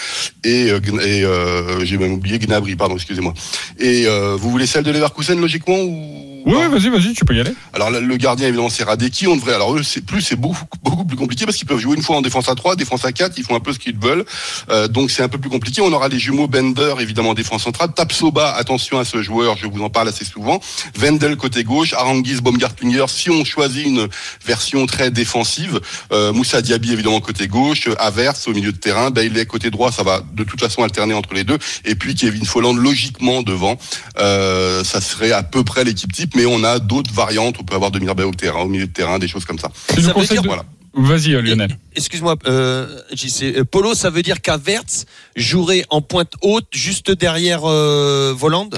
et, 0.44 0.70
euh, 0.70 0.80
et 1.02 1.24
euh, 1.24 1.84
j'ai 1.84 1.98
même 1.98 2.12
oublié 2.12 2.38
Gnabry, 2.38 2.76
pardon, 2.76 2.94
excusez-moi. 2.94 3.34
Et 3.80 4.06
euh, 4.06 4.36
vous 4.38 4.50
voulez 4.50 4.66
celle 4.66 4.84
de 4.84 4.92
Leverkusen 4.92 5.40
logiquement 5.40 5.78
ou 5.80 6.27
Oui, 6.46 6.54
vas-y, 6.70 6.88
vas-y, 6.88 7.12
tu 7.14 7.24
peux 7.24 7.34
y 7.34 7.40
aller. 7.40 7.52
alors 7.74 7.90
le- 7.90 8.00
le 8.00 8.16
gardien 8.16 8.48
évidemment 8.48 8.68
c'est 8.70 8.84
Radeki, 8.84 9.26
on 9.26 9.36
devrait 9.36 9.54
alors 9.54 9.76
eux 9.76 9.82
c'est 9.82 10.04
plus 10.04 10.22
c'est 10.22 10.36
beaucoup 10.36 10.64
beaucoup 10.82 11.04
plus 11.04 11.16
compliqué 11.16 11.44
parce 11.44 11.56
qu'ils 11.56 11.66
peuvent 11.66 11.78
jouer 11.78 11.96
une 11.96 12.02
fois 12.02 12.16
en 12.16 12.22
défense 12.22 12.48
à 12.48 12.54
3, 12.54 12.76
défense 12.76 13.04
à 13.04 13.12
4, 13.12 13.34
ils 13.38 13.44
font 13.44 13.54
un 13.54 13.60
peu 13.60 13.72
ce 13.72 13.78
qu'ils 13.78 13.96
veulent. 13.98 14.24
Euh, 14.70 14.88
donc 14.88 15.10
c'est 15.10 15.22
un 15.22 15.28
peu 15.28 15.38
plus 15.38 15.50
compliqué. 15.50 15.80
On 15.82 15.92
aura 15.92 16.08
les 16.08 16.18
jumeaux 16.18 16.48
Bender 16.48 16.94
évidemment 17.00 17.30
en 17.30 17.34
défense 17.34 17.62
centrale, 17.64 17.92
Tapsoba, 17.94 18.54
attention 18.54 18.98
à 18.98 19.04
ce 19.04 19.22
joueur, 19.22 19.56
je 19.56 19.66
vous 19.66 19.82
en 19.82 19.90
parle 19.90 20.08
assez 20.08 20.24
souvent. 20.24 20.60
Wendel 20.98 21.36
côté 21.36 21.64
gauche, 21.64 21.92
Arangis 21.92 22.40
Baumgartlinger 22.40 23.04
si 23.08 23.30
on 23.30 23.44
choisit 23.44 23.86
une 23.86 24.08
version 24.44 24.86
très 24.86 25.10
défensive, 25.10 25.80
euh, 26.12 26.32
Moussa 26.32 26.62
Diaby 26.62 26.92
évidemment 26.92 27.20
côté 27.20 27.46
gauche, 27.48 27.88
Avers 27.98 28.34
au 28.46 28.52
milieu 28.52 28.72
de 28.72 28.78
terrain, 28.78 29.10
Bailey 29.10 29.44
côté 29.46 29.70
droit, 29.70 29.92
ça 29.92 30.02
va 30.02 30.22
de 30.34 30.44
toute 30.44 30.60
façon 30.60 30.82
alterner 30.82 31.14
entre 31.14 31.34
les 31.34 31.44
deux 31.44 31.58
et 31.84 31.94
puis 31.94 32.14
Kevin 32.14 32.44
Folland 32.44 32.74
logiquement 32.76 33.42
devant. 33.42 33.76
Euh, 34.18 34.84
ça 34.84 35.00
serait 35.00 35.32
à 35.32 35.42
peu 35.42 35.64
près 35.64 35.84
l'équipe 35.84 36.12
type 36.12 36.27
mais 36.34 36.46
on 36.46 36.62
a 36.64 36.78
d'autres 36.78 37.12
variantes, 37.12 37.56
on 37.60 37.64
peut 37.64 37.74
avoir 37.74 37.90
Demir 37.90 38.14
Bay 38.14 38.24
au 38.24 38.32
terrain, 38.34 38.62
au 38.62 38.68
milieu 38.68 38.86
de 38.86 38.92
terrain, 38.92 39.18
des 39.18 39.28
choses 39.28 39.44
comme 39.44 39.58
ça. 39.58 39.70
Ça 39.88 39.94
dire- 40.00 40.42
de- 40.42 40.46
Voilà. 40.48 40.64
Vas-y, 40.94 41.34
euh, 41.34 41.42
Lionel. 41.42 41.76
Excuse-moi, 41.94 42.36
euh, 42.46 42.86
JC, 43.12 43.54
euh, 43.58 43.64
Polo, 43.64 43.94
ça 43.94 44.10
veut 44.10 44.22
dire 44.22 44.40
qu'Averts 44.40 45.04
jouerait 45.36 45.84
en 45.90 46.00
pointe 46.00 46.32
haute 46.42 46.66
juste 46.72 47.10
derrière 47.12 47.60
euh, 47.64 48.34
Voland 48.36 48.70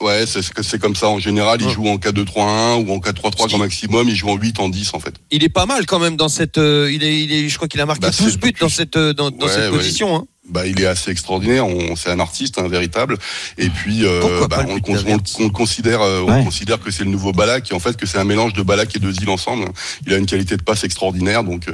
Ouais, 0.00 0.24
c'est 0.26 0.40
c'est 0.62 0.78
comme 0.80 0.96
ça. 0.96 1.08
En 1.08 1.18
général, 1.18 1.60
il 1.60 1.68
joue 1.68 1.86
en 1.86 1.96
4-2-3-1 1.98 2.76
ou 2.86 2.90
en 2.94 2.98
4-3-3 3.00 3.48
grand 3.48 3.58
maximum. 3.58 4.08
Il 4.08 4.14
joue 4.16 4.30
en 4.30 4.36
8, 4.36 4.58
en 4.58 4.70
10 4.70 4.94
en 4.94 4.98
fait. 4.98 5.14
Il 5.30 5.44
est 5.44 5.50
pas 5.50 5.66
mal 5.66 5.84
quand 5.84 5.98
même 5.98 6.16
dans 6.16 6.30
cette. 6.30 6.56
euh, 6.56 6.90
il 6.90 7.04
est, 7.04 7.20
il 7.22 7.30
est, 7.30 7.48
je 7.50 7.56
crois 7.56 7.68
qu'il 7.68 7.82
a 7.82 7.86
marqué 7.86 8.00
Bah, 8.00 8.10
12 8.10 8.30
c'est 8.32 8.40
buts 8.40 8.54
dans 8.58 8.70
cette, 8.70 8.96
dans, 8.96 9.30
cette 9.46 9.70
ouais. 9.70 9.76
position. 9.76 10.16
Hein. 10.16 10.24
Bah, 10.50 10.66
il 10.66 10.80
est 10.80 10.86
assez 10.86 11.10
extraordinaire. 11.10 11.66
On- 11.66 11.96
C'est 11.96 12.10
un 12.10 12.20
artiste, 12.20 12.58
un 12.58 12.68
véritable. 12.68 13.16
Et 13.58 13.68
puis, 13.70 14.04
euh, 14.04 14.46
bah, 14.48 14.64
on, 14.66 14.74
le 14.74 14.74
but 14.76 14.80
con- 14.82 14.92
on, 14.92 14.94
d'Havertz 14.96 15.36
on 15.40 15.44
le 15.44 15.50
considère, 15.50 16.00
euh, 16.02 16.22
on 16.26 16.44
considère 16.44 16.80
que 16.80 16.90
c'est 16.90 17.04
le 17.04 17.10
nouveau 17.10 17.32
Balak, 17.32 17.70
et 17.70 17.74
en 17.74 17.78
fait 17.80 17.96
que 17.96 18.06
c'est 18.06 18.18
un 18.18 18.24
mélange 18.24 18.52
de 18.52 18.62
Balak 18.62 18.94
et 18.96 18.98
de 18.98 19.10
Zil 19.12 19.28
ensemble. 19.30 19.66
Il 20.06 20.12
a 20.14 20.16
une 20.16 20.26
qualité 20.26 20.56
de 20.56 20.62
passe 20.62 20.84
extraordinaire. 20.84 21.44
Donc, 21.44 21.68
euh, 21.68 21.72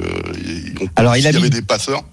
on- 0.81 0.87
Alors, 0.95 1.15
il 1.17 1.25
a 1.27 1.31
s'il 1.31 1.39
y 1.39 1.41
mis- 1.41 1.47
avait 1.47 1.55
des 1.61 1.61
passeurs. 1.65 2.03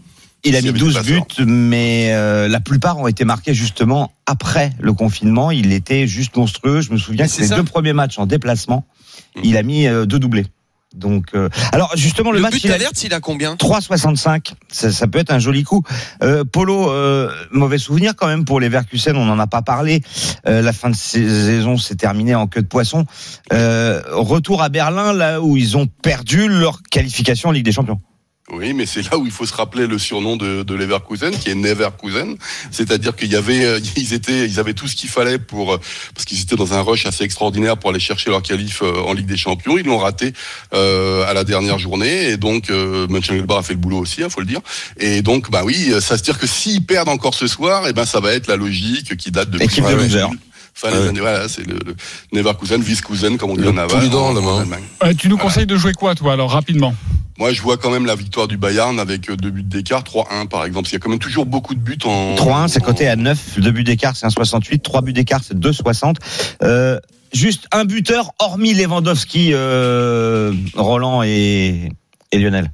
Il 0.47 0.57
a 0.57 0.61
mis 0.61 0.69
avait 0.69 0.79
des 0.79 0.85
12 0.85 0.99
buts, 1.03 1.23
mais 1.47 2.09
euh, 2.13 2.49
la 2.49 2.61
plupart 2.61 2.99
ont 2.99 3.07
été 3.09 3.25
marqués 3.25 3.55
justement 3.55 4.13
après 4.27 4.73
le 4.79 4.93
confinement. 4.93 5.51
Il 5.51 5.73
était 5.73 6.07
juste 6.07 6.37
monstrueux. 6.37 6.83
Je 6.83 6.93
me 6.93 6.99
souviens 6.99 7.25
Mais 7.25 7.31
que 7.31 7.47
ça. 7.49 7.57
deux 7.57 7.63
premiers 7.65 7.95
matchs 7.95 8.19
en 8.19 8.27
déplacement, 8.27 8.85
il 9.43 9.57
a 9.57 9.63
mis 9.63 9.87
euh, 9.87 10.05
deux 10.05 10.19
doublés. 10.19 10.45
Donc, 10.95 11.35
euh, 11.35 11.49
alors 11.73 11.93
justement, 11.97 12.31
le, 12.31 12.39
Le 12.39 12.43
match, 12.43 12.55
but 12.55 12.65
il 12.65 12.71
a 12.71 12.75
d'alerte, 12.75 13.03
il 13.03 13.13
a 13.13 13.21
combien 13.21 13.55
3,65. 13.57 14.53
Ça, 14.71 14.93
ça 14.93 15.07
peut 15.07 15.19
être 15.19 15.33
un 15.33 15.39
joli 15.39 15.65
coup. 15.65 15.83
Euh, 16.23 16.45
Polo, 16.45 16.91
euh, 16.91 17.31
mauvais 17.51 17.79
souvenir 17.79 18.15
quand 18.17 18.27
même 18.27 18.45
pour 18.45 18.61
les 18.61 18.69
Verkusen. 18.69 19.17
On 19.17 19.25
n'en 19.25 19.39
a 19.39 19.47
pas 19.47 19.63
parlé. 19.63 20.03
Euh, 20.47 20.63
la 20.63 20.73
fin 20.73 20.91
de 20.91 20.97
saison 20.97 21.77
s'est 21.77 21.97
terminée 21.97 22.35
en 22.35 22.47
queue 22.47 22.63
de 22.63 22.69
poisson. 22.69 23.07
Euh, 23.53 24.03
retour 24.13 24.63
à 24.63 24.69
Berlin, 24.69 25.13
là 25.13 25.41
où 25.41 25.57
ils 25.57 25.77
ont 25.77 25.87
perdu 25.87 26.49
leur 26.49 26.83
qualification 26.83 27.49
en 27.49 27.53
Ligue 27.53 27.65
des 27.65 27.73
Champions. 27.73 28.01
Oui, 28.53 28.75
mais 28.75 28.85
c'est 28.85 29.01
là 29.11 29.17
où 29.17 29.25
il 29.25 29.33
faut 29.33 29.47
se 29.47 29.55
rappeler 29.55 29.87
le 29.87 29.99
surnom 29.99 30.37
de, 30.37 30.63
de 30.65 30.75
Leverkusen, 30.75 31.31
qui 31.31 31.49
est 31.49 31.55
Neverkusen. 31.55 32.37
C'est-à-dire 32.71 33.17
qu'il 33.17 33.33
y 33.33 33.37
avait, 33.37 33.65
euh, 33.65 33.81
ils 33.97 34.13
étaient, 34.13 34.47
ils 34.47 34.61
avaient 34.61 34.75
tout 34.75 34.87
ce 34.87 34.95
qu'il 34.97 35.09
fallait 35.09 35.39
pour, 35.39 35.73
euh, 35.73 35.79
parce 36.15 36.27
qu'ils 36.27 36.41
étaient 36.43 36.55
dans 36.55 36.75
un 36.75 36.83
rush 36.83 37.07
assez 37.07 37.25
extraordinaire 37.25 37.79
pour 37.79 37.89
aller 37.89 38.01
chercher 38.01 38.29
leur 38.29 38.43
qualif 38.43 38.83
euh, 38.83 39.01
en 39.07 39.15
Ligue 39.15 39.27
des 39.27 39.39
Champions. 39.39 39.79
Ils 39.79 39.87
l'ont 39.87 39.97
raté 39.99 40.35
euh, 40.75 41.25
à 41.27 41.33
la 41.33 41.45
dernière 41.45 41.79
journée, 41.79 42.29
et 42.29 42.37
donc 42.37 42.69
euh, 42.69 43.07
Mönchengladbach 43.09 43.59
a 43.61 43.63
fait 43.63 43.73
le 43.73 43.79
boulot 43.81 44.01
aussi, 44.01 44.21
il 44.21 44.29
faut 44.29 44.41
le 44.41 44.47
dire. 44.47 44.61
Et 44.99 45.23
donc, 45.23 45.51
bah 45.51 45.63
oui, 45.65 45.93
ça 46.03 46.19
se 46.19 46.23
dire 46.23 46.39
que 46.39 46.47
s'ils 46.47 46.85
perdent 46.85 47.09
encore 47.09 47.35
ce 47.35 47.47
soir, 47.47 47.89
et 47.89 47.95
ben 47.95 48.05
ça 48.05 48.21
va 48.21 48.35
être 48.35 48.47
la 48.47 48.57
logique 48.57 49.17
qui 49.17 49.31
date 49.31 49.49
de 49.49 49.59
Ouais, 49.59 49.95
losers. 49.95 50.29
Fin 50.75 50.91
des 50.91 50.99
Ouais. 50.99 51.09
années, 51.09 51.21
voilà, 51.21 51.49
c'est 51.49 51.65
le, 51.67 51.79
le 51.87 51.95
Neverkusen, 52.33 52.83
Viskusen, 52.83 53.39
comme 53.39 53.51
on 53.51 53.57
dit 53.57 53.63
Le 53.63 53.69
en 53.71 53.79
hein. 54.61 54.67
Euh, 55.05 55.15
tu 55.17 55.29
nous 55.29 55.39
conseilles 55.39 55.67
de 55.67 55.77
jouer 55.77 55.93
quoi, 55.93 56.15
toi, 56.15 56.33
alors, 56.33 56.51
rapidement? 56.51 56.95
Moi, 57.39 57.53
je 57.53 57.61
vois 57.63 57.77
quand 57.77 57.91
même 57.91 58.07
la 58.07 58.15
victoire 58.15 58.47
du 58.47 58.57
Bayern 58.57 59.01
avec 59.01 59.29
euh, 59.29 59.37
deux 59.37 59.51
buts 59.51 59.65
d'écart, 59.65 60.03
3-1 60.03 60.47
par 60.47 60.65
exemple. 60.65 60.89
Il 60.89 60.93
y 60.93 60.97
a 60.97 60.99
quand 61.01 61.11
même 61.11 61.19
toujours 61.19 61.47
beaucoup 61.47 61.75
de 61.75 61.81
buts 61.81 61.99
en. 62.05 62.37
3-1, 62.37 62.69
c'est 62.69 62.83
coté 62.83 63.09
à 63.09 63.17
9. 63.17 63.59
Deux 63.61 63.73
buts 63.73 63.85
d'écart, 63.85 64.17
c'est 64.17 64.27
un 64.27 64.31
68. 64.31 64.83
Trois 64.83 65.03
buts 65.03 65.13
d'écart, 65.13 65.41
c'est 65.43 65.59
2,60. 65.59 66.17
Euh, 66.63 67.01
juste 67.33 67.67
un 67.73 67.85
buteur, 67.85 68.33
hormis 68.39 68.75
Lewandowski, 68.75 69.51
euh, 69.53 70.53
Roland 70.75 71.25
et, 71.25 71.91
et 72.31 72.39
Lionel. 72.39 72.71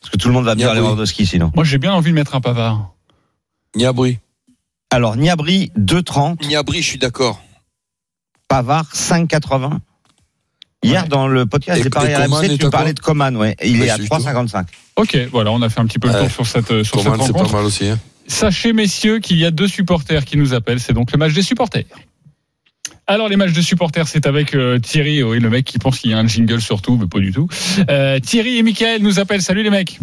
Parce 0.00 0.10
que 0.10 0.16
tout 0.16 0.28
le 0.28 0.34
monde 0.34 0.46
va 0.46 0.54
bien 0.54 0.66
Gnabry. 0.68 0.82
Lewandowski 0.82 1.26
sinon. 1.26 1.52
Moi, 1.54 1.64
j'ai 1.64 1.78
bien 1.78 1.92
envie 1.92 2.10
de 2.10 2.14
mettre 2.14 2.34
un 2.34 2.40
pavard. 2.40 2.94
Niabri. 3.76 4.18
Alors, 4.90 5.16
Niabri, 5.16 5.72
2,30. 5.78 6.46
Niabri, 6.46 6.80
je 6.80 6.86
suis 6.86 6.98
d'accord. 6.98 7.42
Pavard, 8.48 8.92
5,80. 8.94 9.78
Hier, 10.84 11.02
Ouais. 11.02 11.08
dans 11.08 11.26
le 11.26 11.46
podcast 11.46 11.82
des 11.82 11.90
Paris 11.90 12.14
RMC, 12.14 12.58
tu 12.58 12.66
à 12.66 12.70
parlais 12.70 12.92
de 12.92 13.00
Coman, 13.00 13.36
ouais. 13.36 13.56
Il 13.64 13.80
Ouais, 13.80 13.86
est 13.86 13.90
à 13.90 13.96
c'est 13.96 14.02
justement. 14.02 14.20
3,55. 14.20 14.66
Ok, 14.96 15.18
voilà, 15.32 15.50
on 15.50 15.62
a 15.62 15.68
fait 15.68 15.80
un 15.80 15.86
petit 15.86 15.98
peu 15.98 16.08
le 16.08 16.14
Ouais. 16.14 16.20
tour 16.20 16.30
sur 16.30 16.46
cette, 16.46 16.70
euh, 16.70 16.84
sur 16.84 16.96
cette 17.00 17.04
Coman, 17.10 17.26
c'est 17.26 17.32
pas 17.32 17.38
rencontre. 17.38 17.54
mal 17.56 17.64
aussi. 17.64 17.88
Hein. 17.88 17.98
Sachez, 18.26 18.72
messieurs, 18.72 19.18
qu'il 19.18 19.38
y 19.38 19.44
a 19.44 19.50
deux 19.50 19.68
supporters 19.68 20.24
qui 20.24 20.36
nous 20.36 20.54
appellent. 20.54 20.80
C'est 20.80 20.92
donc 20.92 21.10
le 21.12 21.18
match 21.18 21.32
des 21.32 21.42
supporters. 21.42 21.84
Alors, 23.06 23.28
les 23.28 23.36
matchs 23.36 23.52
de 23.52 23.60
supporters, 23.60 24.08
c'est 24.08 24.26
avec 24.26 24.54
euh, 24.54 24.78
Thierry, 24.78 25.22
oui, 25.22 25.38
le 25.38 25.50
mec 25.50 25.66
qui 25.66 25.78
pense 25.78 25.98
qu'il 25.98 26.10
y 26.10 26.14
a 26.14 26.18
un 26.18 26.26
jingle 26.26 26.60
surtout, 26.62 26.96
mais 26.96 27.06
pas 27.06 27.18
du 27.18 27.32
tout. 27.32 27.48
Euh, 27.90 28.18
Thierry 28.20 28.56
et 28.58 28.62
Michael 28.62 29.02
nous 29.02 29.18
appellent. 29.20 29.42
Salut 29.42 29.62
les 29.62 29.68
mecs. 29.70 29.98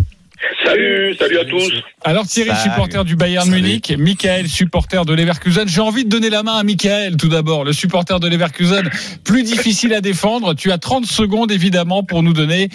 Salut, 0.65 1.15
salut 1.19 1.37
à 1.39 1.45
tous. 1.45 1.71
Alors 2.03 2.25
Thierry, 2.27 2.49
Salut. 2.49 2.61
supporter 2.61 3.03
du 3.05 3.15
Bayern 3.15 3.45
Salut. 3.49 3.61
Munich, 3.61 3.93
Michael, 3.97 4.47
supporter 4.47 5.05
de 5.05 5.13
Leverkusen. 5.13 5.67
J'ai 5.67 5.81
envie 5.81 6.03
de 6.03 6.09
donner 6.09 6.29
la 6.29 6.43
main 6.43 6.57
à 6.57 6.63
Michael 6.63 7.17
tout 7.17 7.29
d'abord, 7.29 7.63
le 7.63 7.73
supporter 7.73 8.19
de 8.19 8.27
Leverkusen, 8.27 8.89
plus 9.23 9.43
difficile 9.43 9.93
à 9.93 10.01
défendre. 10.01 10.53
Tu 10.53 10.71
as 10.71 10.77
30 10.77 11.05
secondes 11.05 11.51
évidemment 11.51 12.03
pour 12.03 12.23
nous 12.23 12.33
donner 12.33 12.69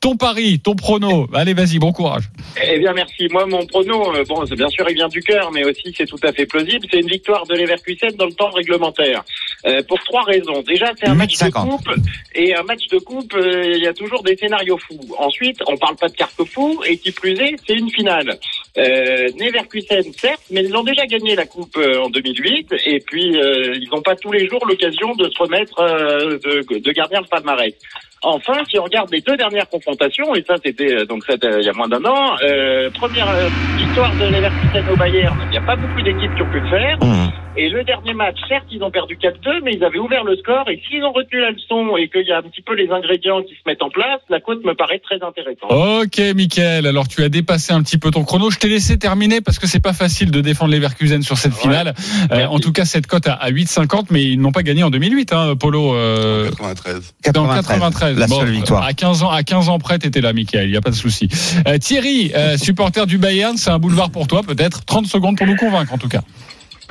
ton 0.00 0.16
pari, 0.16 0.58
ton 0.60 0.74
prono. 0.74 1.28
Allez, 1.34 1.54
vas-y, 1.54 1.78
bon 1.78 1.92
courage. 1.92 2.24
Eh 2.62 2.78
bien, 2.78 2.92
merci. 2.92 3.28
Moi, 3.30 3.46
mon 3.46 3.66
prono, 3.66 4.14
euh, 4.14 4.24
bon, 4.24 4.46
c'est 4.46 4.56
bien 4.56 4.68
sûr, 4.68 4.86
il 4.88 4.94
vient 4.94 5.08
du 5.08 5.20
cœur, 5.20 5.52
mais 5.52 5.64
aussi 5.64 5.94
c'est 5.96 6.06
tout 6.06 6.18
à 6.22 6.32
fait 6.32 6.46
plausible. 6.46 6.86
C'est 6.90 7.00
une 7.00 7.08
victoire 7.08 7.46
de 7.46 7.54
Leverkusen 7.54 8.10
dans 8.16 8.26
le 8.26 8.32
temps 8.32 8.50
réglementaire. 8.50 9.22
Euh, 9.66 9.82
pour 9.86 9.98
trois 10.04 10.22
raisons. 10.22 10.62
Déjà, 10.62 10.92
c'est 10.98 11.06
un 11.06 11.14
match 11.14 11.38
de 11.38 11.44
8,50. 11.44 11.68
coupe, 11.68 11.90
et 12.34 12.54
un 12.54 12.62
match 12.62 12.86
de 12.90 12.98
coupe, 12.98 13.34
euh, 13.34 13.74
il 13.76 13.82
y 13.82 13.86
a 13.86 13.92
toujours 13.92 14.22
des 14.22 14.34
scénarios 14.36 14.78
fous. 14.78 14.98
Ensuite, 15.18 15.58
on 15.66 15.76
parle 15.76 15.96
pas 15.96 16.08
de 16.08 16.16
carte 16.16 16.42
fou, 16.46 16.80
et 16.86 16.96
qui 16.96 17.12
plus 17.12 17.38
est, 17.38 17.56
c'est 17.66 17.74
une 17.74 17.90
finale. 17.90 18.38
Euh, 18.78 19.28
Leverkusen, 19.38 20.12
certes, 20.16 20.44
mais 20.50 20.64
ils 20.64 20.74
ont 20.74 20.82
déjà 20.82 21.04
gagné 21.06 21.34
la 21.34 21.44
coupe 21.44 21.76
euh, 21.76 22.02
en 22.02 22.08
2008, 22.08 22.72
et 22.86 23.00
puis 23.00 23.36
euh, 23.36 23.74
ils 23.74 23.88
n'ont 23.92 24.00
pas 24.00 24.16
tous 24.16 24.32
les 24.32 24.48
jours 24.48 24.64
l'occasion 24.66 25.14
de 25.14 25.28
se 25.28 25.38
remettre, 25.42 25.78
euh, 25.80 26.38
de, 26.38 26.78
de 26.78 26.92
gardien 26.92 27.20
de 27.20 27.26
palmarès. 27.26 27.74
Enfin, 28.22 28.52
si 28.68 28.78
on 28.78 28.84
regarde 28.84 29.10
les 29.10 29.22
deux 29.22 29.36
dernières 29.36 29.68
confrontations, 29.68 30.34
et 30.34 30.44
ça 30.46 30.56
c'était 30.62 30.94
euh, 30.94 31.06
donc 31.06 31.24
c'était, 31.26 31.46
euh, 31.46 31.60
il 31.60 31.64
y 31.64 31.70
a 31.70 31.72
moins 31.72 31.88
d'un 31.88 32.04
an, 32.04 32.36
euh, 32.42 32.90
première 32.90 33.28
euh, 33.30 33.48
victoire 33.78 34.12
de 34.16 34.26
Leverkusen 34.26 34.84
au 34.92 34.96
Bayern, 34.96 35.38
il 35.46 35.50
n'y 35.50 35.56
a 35.56 35.62
pas 35.62 35.76
beaucoup 35.76 36.02
d'équipes 36.02 36.34
qui 36.34 36.42
ont 36.42 36.50
pu 36.50 36.60
le 36.60 36.68
faire. 36.68 36.98
Mmh. 37.00 37.30
Et 37.56 37.68
le 37.68 37.82
dernier 37.82 38.14
match, 38.14 38.36
certes, 38.48 38.66
ils 38.70 38.80
ont 38.82 38.92
perdu 38.92 39.16
4-2, 39.20 39.62
mais 39.64 39.72
ils 39.74 39.82
avaient 39.84 39.98
ouvert 39.98 40.22
le 40.22 40.36
score. 40.36 40.70
Et 40.70 40.80
s'ils 40.88 41.02
ont 41.02 41.12
retenu 41.12 41.40
la 41.40 41.50
leçon 41.50 41.96
et 41.96 42.08
qu'il 42.08 42.24
y 42.26 42.30
a 42.30 42.38
un 42.38 42.42
petit 42.42 42.62
peu 42.62 42.74
les 42.76 42.88
ingrédients 42.90 43.42
qui 43.42 43.54
se 43.54 43.60
mettent 43.66 43.82
en 43.82 43.90
place, 43.90 44.20
la 44.30 44.38
côte 44.40 44.64
me 44.64 44.72
paraît 44.74 45.00
très 45.00 45.16
intéressante. 45.20 45.68
Ok, 45.70 46.18
Michael. 46.36 46.86
Alors 46.86 47.08
tu 47.08 47.24
as 47.24 47.28
dépassé 47.28 47.72
un 47.72 47.82
petit 47.82 47.98
peu 47.98 48.12
ton 48.12 48.22
chrono. 48.22 48.50
Je 48.50 48.58
t'ai 48.58 48.68
laissé 48.68 48.98
terminer 48.98 49.40
parce 49.40 49.58
que 49.58 49.66
c'est 49.66 49.80
pas 49.82 49.92
facile 49.92 50.30
de 50.30 50.40
défendre 50.40 50.72
Leverkusen 50.72 51.22
sur 51.22 51.36
cette 51.38 51.52
Ouais. 51.54 51.60
finale. 51.60 51.94
Euh, 52.30 52.46
en 52.46 52.60
tout 52.60 52.70
cas, 52.72 52.84
cette 52.84 53.08
cote 53.08 53.26
à, 53.26 53.32
à 53.34 53.50
8,50, 53.50 54.06
mais 54.10 54.22
ils 54.22 54.40
n'ont 54.40 54.52
pas 54.52 54.62
gagné 54.62 54.84
en 54.84 54.90
2008, 54.90 55.32
hein, 55.32 55.56
Polo. 55.58 55.94
euh, 55.96 56.44
93. 56.50 57.14
Dans 57.34 57.46
93. 57.48 57.78
93. 57.80 58.18
La 58.18 58.26
Bon, 58.28 58.38
seule 58.40 58.50
victoire. 58.50 58.84
À 58.84 58.92
15 58.92 59.24
ans, 59.24 59.30
à 59.30 59.42
15 59.42 59.68
ans 59.70 59.78
près, 59.80 59.98
t'étais 59.98 60.20
là, 60.20 60.32
Michael. 60.32 60.66
Il 60.68 60.70
n'y 60.70 60.76
a 60.76 60.80
pas 60.80 60.90
de 60.90 60.94
souci. 60.94 61.28
Euh, 61.66 61.78
Thierry, 61.78 62.30
euh, 62.36 62.56
supporter 62.56 63.06
du 63.06 63.18
Bayern, 63.18 63.56
c'est 63.56 63.70
un 63.70 63.80
boulevard 63.80 64.10
pour 64.10 64.28
toi, 64.28 64.42
peut-être. 64.44 64.84
30 64.84 65.06
secondes 65.06 65.36
pour 65.36 65.48
nous 65.48 65.56
convaincre, 65.56 65.92
en 65.92 65.98
tout 65.98 66.08
cas. 66.08 66.20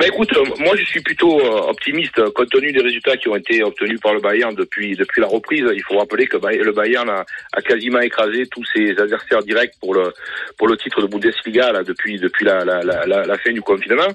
Bah 0.00 0.06
écoute, 0.06 0.34
euh, 0.34 0.44
moi 0.60 0.74
je 0.76 0.84
suis 0.86 1.02
plutôt 1.02 1.38
euh, 1.38 1.68
optimiste 1.68 2.18
euh, 2.20 2.30
compte 2.34 2.48
tenu 2.48 2.72
des 2.72 2.80
résultats 2.80 3.18
qui 3.18 3.28
ont 3.28 3.36
été 3.36 3.62
obtenus 3.62 4.00
par 4.00 4.14
le 4.14 4.20
Bayern 4.20 4.54
depuis 4.54 4.96
depuis 4.96 5.20
la 5.20 5.26
reprise. 5.26 5.62
Il 5.74 5.82
faut 5.82 5.98
rappeler 5.98 6.26
que 6.26 6.38
le 6.38 6.72
Bayern 6.72 7.06
a, 7.10 7.26
a 7.52 7.60
quasiment 7.60 8.00
écrasé 8.00 8.46
tous 8.46 8.64
ses 8.72 8.92
adversaires 8.98 9.42
directs 9.42 9.74
pour 9.78 9.92
le 9.92 10.10
pour 10.56 10.68
le 10.68 10.78
titre 10.78 11.02
de 11.02 11.06
Bundesliga 11.06 11.72
là, 11.72 11.82
depuis 11.82 12.18
depuis 12.18 12.46
la, 12.46 12.64
la, 12.64 12.80
la, 12.82 13.04
la, 13.04 13.36
fin 13.36 13.52
du 13.52 13.60
confinement. 13.60 14.08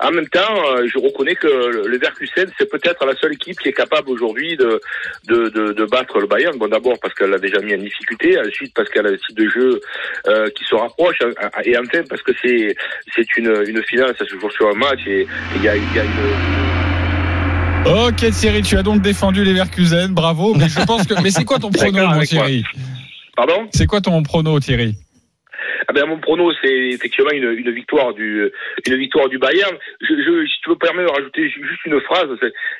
En 0.00 0.10
même 0.10 0.28
temps, 0.28 0.76
je 0.84 0.98
reconnais 0.98 1.36
que 1.36 1.46
le 1.46 1.88
Leverkusen 1.88 2.52
c'est 2.58 2.68
peut-être 2.68 3.06
la 3.06 3.16
seule 3.16 3.32
équipe 3.32 3.58
qui 3.60 3.70
est 3.70 3.72
capable 3.72 4.10
aujourd'hui 4.10 4.58
de, 4.58 4.78
de, 5.26 5.48
de 5.48 5.84
battre 5.86 6.20
le 6.20 6.26
Bayern. 6.26 6.58
Bon 6.58 6.68
d'abord 6.68 6.98
parce 7.00 7.14
qu'elle 7.14 7.30
l'a 7.30 7.38
déjà 7.38 7.60
mis 7.60 7.72
en 7.72 7.78
difficulté, 7.78 8.38
ensuite 8.38 8.74
parce 8.74 8.90
qu'elle 8.90 9.06
a 9.06 9.10
un 9.10 9.16
style 9.16 9.36
de 9.36 9.48
jeu 9.48 9.80
euh, 10.28 10.50
qui 10.50 10.64
se 10.64 10.74
rapproche, 10.74 11.16
euh, 11.22 11.32
et 11.64 11.78
enfin 11.78 12.02
parce 12.10 12.22
que 12.22 12.32
c'est 12.42 12.76
c'est 13.14 13.38
une 13.38 13.64
une 13.66 13.82
finale, 13.84 14.14
ça 14.18 14.26
se 14.26 14.36
joue 14.38 14.50
sur 14.50 14.68
un 14.68 14.74
match 14.74 15.00
et 15.06 15.26
il 15.56 15.62
y 15.62 15.68
a, 15.68 15.76
il 15.76 15.82
y 15.94 15.98
a 15.98 16.04
une 16.04 16.10
Ok, 17.86 18.30
Thierry, 18.32 18.62
tu 18.62 18.76
as 18.76 18.82
donc 18.82 19.00
défendu 19.00 19.44
Leverkusen. 19.44 20.12
Bravo. 20.12 20.54
Mais 20.54 20.68
je 20.68 20.84
pense 20.84 21.06
que, 21.06 21.20
mais 21.22 21.30
c'est 21.30 21.44
quoi 21.44 21.58
ton 21.58 21.70
prono, 21.70 22.06
mon. 22.06 22.20
Thierry? 22.20 22.62
Pardon? 23.36 23.68
C'est 23.72 23.86
quoi 23.86 24.00
ton 24.00 24.22
prono, 24.22 24.60
Thierry? 24.60 24.96
Ah 25.88 25.92
ben, 25.92 26.06
Mon 26.06 26.18
prono, 26.18 26.52
c'est 26.62 26.68
effectivement 26.68 27.30
une, 27.30 27.50
une 27.52 27.70
victoire 27.70 28.12
du 28.14 28.50
une 28.86 28.96
victoire 28.96 29.28
du 29.28 29.38
Bayern. 29.38 29.76
Je, 30.00 30.14
je, 30.14 30.46
si 30.46 30.60
tu 30.62 30.70
me 30.70 30.76
permets 30.76 31.04
de 31.04 31.08
rajouter 31.08 31.48
ju- 31.48 31.64
juste 31.66 31.84
une 31.86 32.00
phrase 32.00 32.28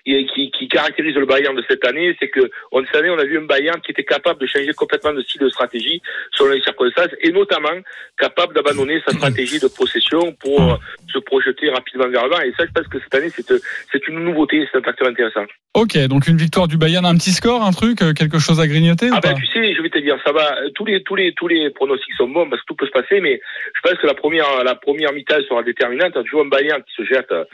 qui, 0.05 0.51
qui 0.51 0.69
caractérise 0.69 1.15
le 1.17 1.27
Bayern 1.27 1.57
de 1.57 1.65
cette 1.69 1.85
année, 1.87 2.17
c'est 2.19 2.29
que 2.29 2.51
on 2.73 2.83
année, 2.95 3.11
on 3.11 3.19
a 3.19 3.25
vu 3.25 3.39
un 3.39 3.43
Bayern 3.43 3.81
qui 3.81 3.93
était 3.93 4.05
capable 4.05 4.41
de 4.41 4.47
changer 4.47 4.73
complètement 4.75 5.13
de 5.13 5.23
style 5.23 5.41
de 5.41 5.49
stratégie 5.49 6.03
selon 6.33 6.53
les 6.53 6.63
circonstances 6.63 7.15
et 7.21 7.31
notamment 7.31 7.79
capable 8.19 8.55
d'abandonner 8.55 9.01
sa 9.07 9.13
stratégie 9.13 9.59
de 9.59 9.69
possession 9.69 10.33
pour 10.33 10.79
se 11.13 11.19
projeter 11.19 11.71
rapidement 11.71 12.09
vers 12.09 12.27
l'avant. 12.27 12.43
Et 12.43 12.53
ça, 12.57 12.65
je 12.67 12.73
pense 12.73 12.89
que 12.89 12.99
cette 13.01 13.15
année, 13.15 13.31
c'est 13.31 14.09
une 14.09 14.25
nouveauté, 14.25 14.67
c'est 14.71 14.79
un 14.79 14.83
facteur 14.83 15.09
intéressant. 15.09 15.45
Ok, 15.73 15.97
donc 16.09 16.27
une 16.27 16.37
victoire 16.37 16.67
du 16.67 16.77
Bayern, 16.77 17.07
un 17.07 17.15
petit 17.15 17.31
score, 17.31 17.63
un 17.63 17.71
truc, 17.71 18.03
euh, 18.03 18.13
quelque 18.13 18.41
chose 18.41 18.59
à 18.59 18.67
grignoter 18.67 19.07
ou 19.09 19.15
Ah 19.15 19.21
ben 19.23 19.35
pas 19.35 19.39
tu 19.39 19.47
sais, 19.47 19.73
je 19.73 19.81
vais 19.81 19.89
te 19.89 19.99
dire, 20.01 20.17
ça 20.27 20.33
va. 20.33 20.59
euh, 20.63 20.71
Tous 20.75 20.85
les 20.85 21.01
tous 21.05 21.15
les 21.15 21.33
tous 21.35 21.47
les 21.47 21.71
pronostics 21.71 22.13
sont 22.17 22.27
bons 22.29 22.51
parce 22.51 22.61
que 22.63 22.67
tout 22.67 22.75
peut 22.75 22.87
se 22.87 22.91
passer, 22.91 23.21
mais 23.21 23.41
je 23.77 23.81
pense 23.89 23.97
que 24.01 24.07
la 24.09 24.15
première 24.15 24.65
la 24.65 24.75
première 24.75 25.13
mi-temps 25.13 25.37
sera 25.49 25.63
déterminante. 25.63 26.13
Tu 26.25 26.31
vois 26.33 26.43
un 26.45 26.49
Bayern 26.49 26.83
qui 26.83 26.93
se 26.97 27.05
jette 27.15 27.31
euh, 27.31 27.45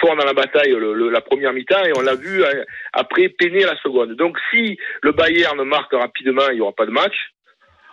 fort 0.00 0.14
dans 0.16 0.24
la 0.26 0.34
bataille 0.34 0.72
le, 0.72 0.92
le- 0.92 1.08
la 1.08 1.22
première 1.22 1.54
mi-temps 1.54 1.82
et 1.86 1.92
on 1.96 2.02
l'a 2.02 2.14
vu 2.14 2.42
après 2.92 3.30
peiner 3.30 3.64
la 3.64 3.76
seconde. 3.82 4.16
Donc 4.16 4.36
si 4.50 4.76
le 5.02 5.12
Bayern 5.12 5.62
marque 5.64 5.94
rapidement, 5.94 6.50
il 6.52 6.58
y 6.58 6.60
aura 6.60 6.72
pas 6.72 6.84
de 6.84 6.90
match. 6.90 7.14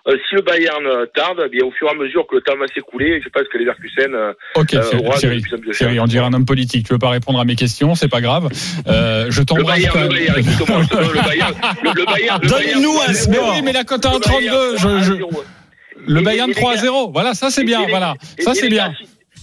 Euh, 0.08 0.16
si 0.28 0.36
le 0.36 0.42
Bayern 0.42 0.86
euh, 0.88 1.06
tarde, 1.14 1.42
eh 1.46 1.50
bien 1.50 1.66
au 1.66 1.72
fur 1.72 1.88
et 1.88 1.92
à 1.92 1.94
mesure 1.94 2.26
que 2.28 2.36
le 2.36 2.42
temps 2.42 2.56
va 2.58 2.68
s'écouler, 2.74 3.22
je 3.22 3.30
pense 3.30 3.44
que 3.52 3.58
les 3.58 3.66
Verkusen 3.66 4.14
euh, 4.16 4.34
Ok, 4.56 4.74
euh, 4.74 4.82
Thierry, 5.18 5.42
de 5.42 5.72
Thierry, 5.74 6.00
on 6.00 6.06
dirait 6.06 6.26
un 6.26 6.34
homme 6.34 6.46
politique. 6.46 6.86
Tu 6.88 6.94
veux 6.94 7.00
pas 7.00 7.10
répondre 7.10 7.40
à 7.40 7.46
mes 7.46 7.56
questions, 7.56 7.96
c'est 7.96 8.08
pas 8.08 8.22
grave. 8.22 8.48
Euh, 8.88 9.28
je 9.30 9.40
Le 9.42 9.46
t'embrasse 9.46 9.80
le 9.80 9.84
le 9.86 10.10
Bayern, 10.10 10.34
le, 10.40 11.14
le 11.14 11.22
Bayern, 11.28 11.54
le 11.84 12.06
Bayern, 12.06 12.40
Donne-nous 12.42 13.00
un 13.08 13.14
score. 13.14 13.52
oui, 13.54 13.62
mais 13.62 13.74
la 13.74 13.84
cote 13.84 14.06
à 14.06 14.12
le 14.14 14.18
1,32, 14.20 14.30
Bayern, 14.30 14.78
je, 14.78 15.04
je- 15.06 15.14
1-0. 15.14 15.44
le 16.08 16.22
Bayern 16.22 16.50
et 16.50 16.54
les 16.54 16.62
gars- 16.62 16.74
3-0. 16.76 17.12
Voilà, 17.12 17.34
ça 17.34 17.50
c'est 17.52 17.64
bien, 17.66 17.86
voilà. 17.90 18.16
Ça 18.40 18.54
c'est 18.56 18.64
les 18.64 18.70
bien. 18.70 18.94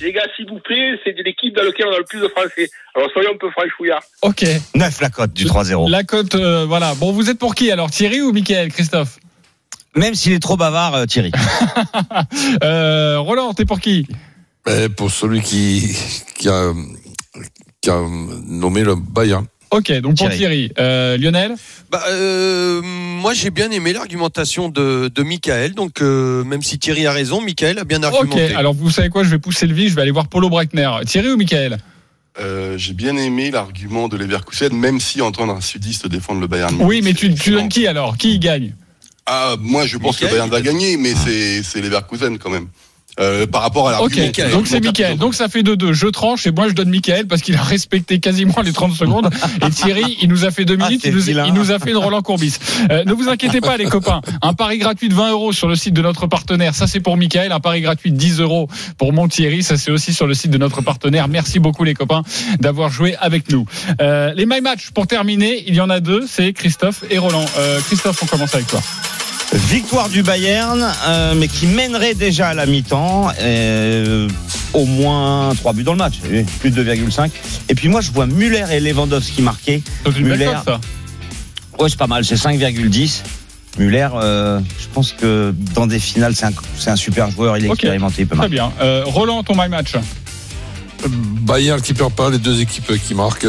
Les 0.01 0.13
gars, 0.13 0.27
s'il 0.37 0.47
vous 0.49 0.59
plaît, 0.59 0.99
c'est 1.05 1.13
de 1.17 1.23
l'équipe 1.23 1.55
dans 1.57 1.63
laquelle 1.63 1.87
on 1.89 1.95
a 1.95 1.99
le 1.99 2.05
plus 2.05 2.21
de 2.21 2.29
Français. 2.29 2.69
Alors 2.95 3.11
soyons 3.13 3.31
un 3.33 3.39
peu 3.39 3.51
franchouillards. 3.51 4.03
Ok. 4.23 4.45
9 4.75 5.01
la 5.01 5.09
cote 5.11 5.33
du 5.33 5.45
3-0. 5.47 5.91
La 5.91 6.03
cote, 6.05 6.35
euh, 6.35 6.67
voilà. 6.67 6.95
Bon, 6.97 7.13
vous 7.13 7.31
êtes 7.31 7.39
pour 7.39 7.55
qui 7.55 7.71
alors 7.71 7.91
Thierry 7.91 8.21
ou 8.21 8.33
Michael, 8.33 8.71
Christophe? 8.73 9.19
Même 9.97 10.15
s'il 10.15 10.33
est 10.33 10.39
trop 10.41 10.57
bavard, 10.57 10.95
euh, 10.95 11.07
Thierry. 11.07 11.33
Euh, 12.63 13.19
Roland, 13.19 13.53
t'es 13.55 13.65
pour 13.65 13.81
qui? 13.81 14.07
Ben, 14.65 14.89
pour 14.89 15.11
celui 15.11 15.41
qui, 15.43 15.97
qui, 16.37 16.49
a, 16.49 16.73
qui 17.81 17.91
a 17.91 18.01
nommé 18.47 18.83
le 18.83 18.95
Bayern. 18.97 19.47
Ok, 19.71 19.93
donc 20.01 20.17
pour 20.17 20.29
Thierry. 20.29 20.37
Thierry. 20.39 20.73
Euh, 20.79 21.17
Lionel? 21.17 21.55
Bah, 21.91 22.03
euh, 22.09 22.81
moi, 22.83 23.35
j'ai 23.35 23.51
bien 23.51 23.71
aimé 23.71 23.93
l'argumentation 23.93 24.69
de, 24.69 25.11
de 25.13 25.23
Michael. 25.23 25.75
Donc, 25.75 26.01
euh, 26.01 26.45
même 26.45 26.63
si 26.63 26.79
Thierry 26.79 27.07
a 27.07 27.13
raison, 27.13 27.41
Michael 27.41 27.79
a 27.79 27.85
bien 27.85 27.99
Ok, 27.99 28.05
argumenté. 28.15 28.55
alors 28.55 28.75
vous 28.75 28.91
savez 28.91 29.09
quoi, 29.09 29.25
je 29.25 29.29
vais 29.29 29.39
pousser 29.39 29.67
le 29.67 29.75
vif, 29.75 29.91
je 29.91 29.95
vais 29.97 30.03
aller 30.03 30.11
voir 30.11 30.29
Paulo 30.29 30.49
Breitner. 30.49 30.91
Thierry 31.07 31.31
ou 31.31 31.37
Michael? 31.37 31.79
Euh, 32.39 32.77
J'ai 32.79 32.93
bien 32.93 33.17
aimé 33.17 33.51
l'argument 33.51 34.09
de 34.09 34.17
Leverkusen, 34.17 34.73
même 34.75 35.01
si 35.01 35.21
entendre 35.23 35.55
un 35.55 35.61
sudiste 35.61 36.07
défendre 36.07 36.41
le 36.41 36.47
Bayern. 36.47 36.77
Oui, 36.81 37.01
mais 37.03 37.15
tu, 37.15 37.35
tu 37.35 37.51
donnes 37.51 37.69
qui 37.69 37.87
alors? 37.87 38.17
Qui 38.17 38.35
y 38.35 38.39
gagne? 38.39 38.75
Ah, 39.27 39.57
moi, 39.61 39.87
je 39.87 39.99
pense 39.99 40.17
que 40.19 40.27
Bayern 40.27 40.49
va 40.49 40.61
gagner, 40.61 40.97
mais 40.97 41.15
c'est 41.15 41.63
c'est 41.63 41.81
Leverkusen 41.81 42.39
quand 42.39 42.51
même. 42.51 42.69
Euh, 43.19 43.47
par 43.47 43.63
rapport 43.63 43.89
à 43.89 44.03
Ok, 44.03 44.15
l'argument. 44.17 44.51
donc 44.51 44.67
c'est 44.67 44.81
Michael. 44.81 45.17
Donc 45.17 45.35
ça 45.35 45.49
fait 45.49 45.63
2-2. 45.63 45.93
Je 45.93 46.07
tranche 46.09 46.47
et 46.47 46.51
moi 46.51 46.69
je 46.69 46.75
donne 46.75 46.91
Michael 46.91 47.27
parce 47.27 47.41
qu'il 47.41 47.55
a 47.57 47.63
respecté 47.63 48.19
quasiment 48.19 48.55
les 48.63 48.73
30 48.75 48.93
secondes. 48.95 49.31
Et 49.67 49.71
Thierry, 49.71 50.19
il 50.21 50.29
nous 50.29 50.45
a 50.45 50.51
fait 50.51 50.67
deux 50.67 50.77
Ah, 50.81 50.89
minutes, 50.89 51.07
nous, 51.07 51.31
il 51.31 51.53
nous 51.55 51.71
a 51.73 51.79
fait 51.79 51.91
une 51.93 51.97
Roland 51.97 52.21
Courbis. 52.21 52.57
Euh, 52.91 53.05
ne 53.05 53.13
vous 53.15 53.29
inquiétez 53.31 53.61
pas 53.63 53.79
les 53.79 53.87
copains. 53.87 54.21
Un 54.43 54.53
pari 54.53 54.77
gratuit 54.79 55.09
de 55.09 55.15
20 55.15 55.31
euros 55.31 55.53
sur 55.53 55.67
le 55.67 55.77
site 55.77 55.95
de 55.95 56.03
notre 56.03 56.27
partenaire, 56.27 56.75
ça 56.75 56.87
c'est 56.87 57.01
pour 57.01 57.17
Michael. 57.17 57.53
Un 57.53 57.61
pari 57.61 57.81
gratuit 57.81 58.11
de 58.13 58.17
10 58.19 58.41
euros 58.41 58.69
pour 58.99 59.15
mon 59.15 59.29
Thierry, 59.29 59.63
ça 59.63 59.79
c'est 59.79 59.91
aussi 59.91 60.13
sur 60.13 60.27
le 60.27 60.35
site 60.35 60.51
de 60.51 60.59
notre 60.59 60.83
partenaire. 60.83 61.27
Merci 61.29 61.59
beaucoup 61.59 61.85
les 61.85 61.95
copains 61.95 62.23
d'avoir 62.61 62.91
joué 62.91 63.17
avec 63.21 63.51
nous. 63.51 63.65
Euh, 64.03 64.35
les 64.35 64.45
My 64.45 64.61
Match 64.61 64.91
pour 64.91 65.07
terminer, 65.07 65.65
il 65.67 65.75
y 65.75 65.81
en 65.81 65.89
a 65.89 66.01
deux, 66.01 66.27
c'est 66.29 66.53
Christophe 66.53 67.03
et 67.11 67.17
Roland. 67.17 67.47
Euh, 67.59 67.81
Christophe, 67.81 68.23
on 68.23 68.27
commence 68.27 68.55
avec 68.55 68.67
toi. 68.67 68.83
Victoire 69.57 70.09
du 70.09 70.23
Bayern, 70.23 70.87
euh, 71.07 71.35
mais 71.35 71.49
qui 71.49 71.67
mènerait 71.67 72.15
déjà 72.15 72.49
à 72.49 72.55
la 72.55 72.67
mi-temps. 72.67 73.31
euh, 73.41 74.29
au 74.75 74.85
moins 74.85 75.55
3 75.55 75.73
buts 75.73 75.83
dans 75.85 75.93
le 75.93 75.99
match, 75.99 76.17
plus 76.61 76.71
de 76.71 76.85
2,5. 76.85 77.31
Et 77.71 77.75
puis 77.75 77.89
moi, 77.89 78.03
je 78.03 78.11
vois 78.11 78.27
Muller 78.27 78.65
et 78.71 78.81
Lewandowski 78.81 79.41
une 80.19 80.29
cote, 80.29 80.65
ça. 80.67 80.81
Ouais, 81.79 81.89
c'est 81.89 81.97
pas 81.99 82.07
mal, 82.07 82.25
c'est 82.25 82.35
5,10. 82.37 83.23
Muller, 83.79 84.09
euh, 84.15 84.61
je 84.79 84.87
pense 84.93 85.13
que 85.13 85.55
dans 85.75 85.87
des 85.87 85.99
finales, 85.99 86.35
c'est 86.35 86.91
un, 86.91 86.97
super 86.97 87.31
joueur, 87.31 87.57
il 87.57 87.65
est 87.65 87.69
expérimenté, 87.69 88.23
il 88.23 88.27
peut 88.27 88.37
Très 88.37 88.49
marquer. 88.49 88.55
bien. 88.55 88.73
Euh, 88.83 89.03
Roland, 89.07 89.43
ton 89.43 89.55
My 89.55 89.69
Match. 89.69 89.95
Bayern 91.09 91.81
qui 91.81 91.95
perd 91.95 92.13
pas, 92.13 92.31
les 92.31 92.39
deux 92.39 92.61
équipes 92.61 92.93
qui 93.07 93.15
marquent, 93.15 93.47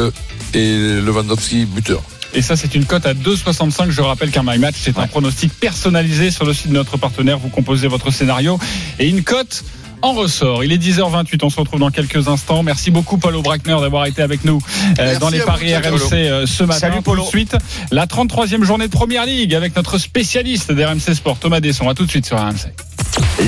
et 0.53 0.99
Lewandowski 1.01 1.65
buteur. 1.65 2.01
Et 2.33 2.41
ça, 2.41 2.55
c'est 2.55 2.75
une 2.75 2.85
cote 2.85 3.05
à 3.05 3.13
2,65. 3.13 3.89
Je 3.89 4.01
rappelle 4.01 4.31
qu'un 4.31 4.43
My 4.43 4.57
Match, 4.57 4.75
c'est 4.79 4.97
un 4.99 5.07
pronostic 5.07 5.51
personnalisé 5.53 6.31
sur 6.31 6.45
le 6.45 6.53
site 6.53 6.69
de 6.69 6.73
notre 6.73 6.97
partenaire. 6.97 7.39
Vous 7.39 7.49
composez 7.49 7.87
votre 7.87 8.11
scénario 8.11 8.59
et 8.99 9.07
une 9.07 9.23
cote 9.23 9.63
en 10.01 10.13
ressort. 10.13 10.63
Il 10.63 10.71
est 10.71 10.77
10h28. 10.77 11.39
On 11.43 11.49
se 11.49 11.59
retrouve 11.59 11.79
dans 11.79 11.91
quelques 11.91 12.27
instants. 12.27 12.63
Merci 12.63 12.91
beaucoup, 12.91 13.17
Paulo 13.17 13.41
Brackner, 13.41 13.77
d'avoir 13.81 14.05
été 14.05 14.21
avec 14.21 14.45
nous 14.45 14.57
euh, 14.57 14.93
Merci 14.97 15.19
dans 15.19 15.29
les 15.29 15.39
vous, 15.39 15.45
paris 15.45 15.75
RMC 15.75 16.13
euh, 16.13 16.45
ce 16.45 16.63
matin. 16.63 16.79
Salut, 16.79 17.01
Paulo. 17.01 17.23
Tout 17.23 17.27
de 17.27 17.29
suite, 17.29 17.57
la 17.91 18.05
33e 18.05 18.63
journée 18.63 18.87
de 18.87 18.91
Première 18.91 19.25
Ligue 19.25 19.55
avec 19.55 19.75
notre 19.75 19.97
spécialiste 19.97 20.71
d'RMC 20.71 21.13
Sport, 21.13 21.39
Thomas 21.39 21.59
Desson. 21.59 21.89
À 21.89 21.95
tout 21.95 22.05
de 22.05 22.09
suite 22.09 22.25
sur 22.25 22.37
RMC. 22.37 22.71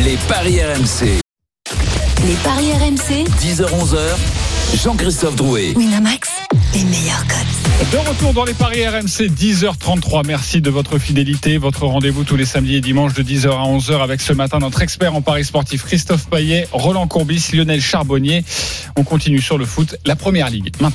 Les 0.04 0.18
paris 0.28 0.60
RMC. 0.62 1.20
Les 2.26 2.36
paris 2.44 2.72
RMC. 2.74 3.26
10h-11h. 3.42 4.49
Jean-Christophe 4.76 5.36
Drouet. 5.36 5.74
Winamax, 5.76 6.30
les 6.74 6.84
meilleurs 6.84 7.26
codes. 7.28 7.92
De 7.92 7.98
retour 8.10 8.34
dans 8.34 8.46
les 8.46 8.54
paris 8.54 8.88
RMC, 8.88 9.28
10h33. 9.30 10.26
Merci 10.26 10.62
de 10.62 10.70
votre 10.70 11.00
fidélité. 11.00 11.58
Votre 11.58 11.86
rendez-vous 11.86 12.24
tous 12.24 12.36
les 12.36 12.46
samedis 12.46 12.76
et 12.76 12.82
dimanches 12.82 13.14
de 13.14 13.24
10h 13.24 13.50
à 13.50 13.66
11h 13.66 14.02
avec 14.02 14.22
ce 14.22 14.32
matin 14.32 14.60
notre 14.60 14.82
expert 14.82 15.16
en 15.16 15.22
paris 15.22 15.44
sportif 15.44 15.84
Christophe 15.84 16.28
Paillet, 16.30 16.68
Roland 16.72 17.08
Courbis, 17.08 17.50
Lionel 17.54 17.82
Charbonnier. 17.82 18.46
On 18.96 19.04
continue 19.04 19.42
sur 19.42 19.58
le 19.58 19.66
foot, 19.66 19.96
la 20.06 20.16
première 20.16 20.50
ligue. 20.50 20.72
Maintenant. 20.80 20.92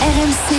RMC, 0.00 0.56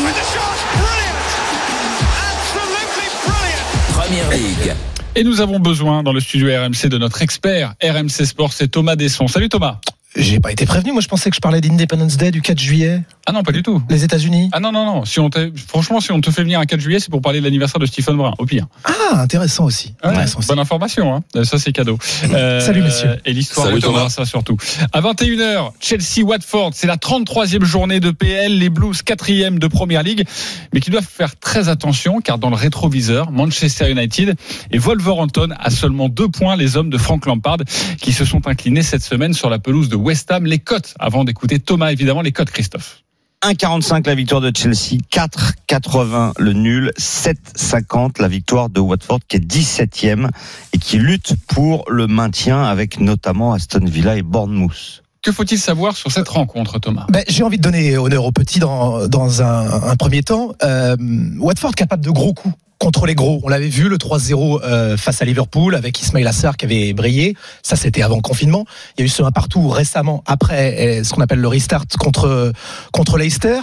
Première 3.94 4.30
Ligue. 4.32 4.76
Et 5.16 5.24
nous 5.24 5.42
avons 5.42 5.60
besoin 5.60 6.04
dans 6.04 6.14
le 6.14 6.20
studio 6.20 6.48
RMC 6.48 6.90
de 6.90 6.98
notre 6.98 7.22
expert 7.22 7.76
RMC 7.84 8.26
Sport, 8.26 8.54
c'est 8.54 8.70
Thomas 8.70 8.96
Desson. 8.96 9.28
Salut 9.28 9.50
Thomas. 9.50 9.80
J'ai 10.16 10.42
pas 10.42 10.52
été 10.52 10.66
prévenu. 10.66 10.92
Moi, 10.92 11.02
je 11.02 11.08
pensais 11.08 11.30
que 11.30 11.36
je 11.38 11.42
parlais 11.42 11.62
d'Independence 11.62 12.18
Day 12.18 12.32
du 12.32 12.42
4 12.42 12.60
juillet, 12.60 13.02
Ah 13.26 13.32
non, 13.32 13.44
pas 13.44 13.54
du 13.54 13.64
tout. 13.64 13.82
les 13.90 14.04
États-Unis. 14.04 14.50
Ah 14.52 14.60
non, 14.60 14.74
non, 14.74 14.86
non. 14.86 15.06
Si 15.06 15.20
on 15.22 15.30
franchement, 15.68 16.02
si 16.02 16.12
on 16.12 16.20
te 16.20 16.30
fait 16.32 16.42
venir 16.44 16.60
un 16.60 16.66
4 16.66 16.82
juillet, 16.82 17.00
c'est 17.00 17.10
pour 17.10 17.22
parler 17.22 17.40
de 17.40 17.46
l'anniversaire 17.46 17.80
de 17.80 17.86
Stephen 17.86 18.18
Brun, 18.18 18.34
au 18.38 18.46
pire. 18.46 18.68
Ah, 18.84 19.22
intéressant 19.22 19.64
aussi. 19.66 19.94
Ouais, 20.04 20.10
Intéressant 20.10 20.40
aussi. 20.40 20.48
bonne 20.50 20.60
information, 20.60 21.16
hein. 21.16 21.24
Euh, 21.38 21.44
ça 21.46 21.58
c'est 21.60 21.72
cadeau. 21.72 21.98
Euh, 22.34 22.60
Salut, 22.60 22.82
messieurs. 22.82 23.20
Et 23.26 23.34
l'histoire 23.34 23.68
Thomas. 23.80 24.10
ça 24.10 24.26
surtout. 24.26 24.58
À 24.94 25.02
21h, 25.02 25.72
Chelsea-Watford, 25.80 26.72
c'est 26.74 26.88
la 26.88 26.96
33e 26.98 27.64
journée 27.64 28.00
de 28.00 28.12
PL, 28.12 28.58
les 28.58 28.70
Blues 28.70 29.02
4e 29.06 29.60
de 29.60 29.68
Première 29.68 30.04
Ligue, 30.04 30.26
mais 30.74 30.80
qui 30.80 30.90
doivent 30.92 31.08
faire 31.08 31.38
très 31.40 31.68
attention 31.70 32.20
car 32.22 32.38
dans 32.38 32.50
le 32.50 32.56
rétroviseur, 32.56 33.32
Manchester 33.32 33.90
United 33.92 34.36
et 34.72 34.78
Wolverhampton 34.78 35.50
à 35.60 35.70
seulement 35.70 36.10
deux 36.10 36.28
points 36.30 36.56
les 36.56 36.78
hommes 36.78 36.90
de 36.90 36.98
Frank 36.98 37.26
Lampard 37.26 37.58
qui 38.02 38.14
se 38.14 38.24
sont 38.26 38.48
inclinés 38.48 38.82
cette 38.84 39.04
semaine 39.04 39.34
sur 39.34 39.50
la 39.50 39.60
pelouse 39.60 39.90
de 39.90 39.96
West 40.02 40.32
Ham. 40.32 40.46
Les 40.46 40.60
cotes, 40.60 40.94
avant 41.00 41.24
d'écouter 41.24 41.60
Thomas 41.60 41.92
évidemment, 41.92 42.22
les 42.22 42.32
cotes 42.32 42.52
Christophe. 42.52 43.04
1,45 43.44 44.06
la 44.06 44.14
victoire 44.14 44.42
de 44.42 44.52
Chelsea, 44.56 45.02
4,80 45.12 46.34
le 46.38 46.54
nul, 46.54 46.92
7,50 47.00 48.22
la 48.22 48.28
victoire 48.28 48.70
de 48.70 48.80
Watford 48.80 49.20
qui 49.28 49.38
est 49.38 49.40
17e 49.40 50.30
et 50.74 50.78
qui 50.78 51.00
lutte 51.00 51.34
pour 51.48 51.84
le 51.90 52.06
maintien 52.06 52.62
avec 52.64 53.00
notamment 53.00 53.54
Aston 53.54 53.86
Villa 53.86 54.16
et 54.16 54.22
Bournemouth. 54.22 55.02
Que 55.24 55.32
faut-il 55.32 55.58
savoir 55.58 55.96
sur 55.96 56.12
cette 56.12 56.30
rencontre, 56.30 56.80
Thomas? 56.80 57.06
Ben, 57.10 57.24
J'ai 57.28 57.44
envie 57.44 57.58
de 57.58 57.64
donner 57.64 57.98
honneur 57.98 58.26
aux 58.26 58.32
petits 58.32 58.60
dans, 58.60 59.08
dans 59.08 59.42
un, 59.42 59.90
un 59.90 59.96
premier 59.96 60.22
temps. 60.22 60.54
Euh, 60.64 60.96
Watford 61.38 61.74
capable 61.74 62.04
de 62.04 62.12
gros 62.12 62.34
coups 62.34 62.56
contre 62.82 63.06
les 63.06 63.14
gros. 63.14 63.40
On 63.44 63.48
l'avait 63.48 63.70
vu 63.70 63.90
le 63.90 63.98
3-0 63.98 64.62
euh, 64.64 64.98
face 64.98 65.22
à 65.22 65.26
Liverpool 65.26 65.76
avec 65.76 66.02
Ismail 66.02 66.26
Assar 66.26 66.58
qui 66.58 66.66
avait 66.66 66.94
brillé. 66.94 67.38
Ça 67.62 67.76
c'était 67.76 68.02
avant 68.02 68.16
le 68.16 68.24
confinement. 68.24 68.66
Il 68.98 69.02
y 69.02 69.04
a 69.04 69.06
eu 69.06 69.10
ce 69.10 69.22
1 69.22 69.30
partout 69.30 69.70
récemment 69.70 70.24
après 70.26 71.00
euh, 71.00 71.04
ce 71.04 71.14
qu'on 71.14 71.22
appelle 71.22 71.42
le 71.42 71.48
restart 71.48 71.86
contre 72.00 72.52
contre 72.92 73.20
Leicester. 73.20 73.60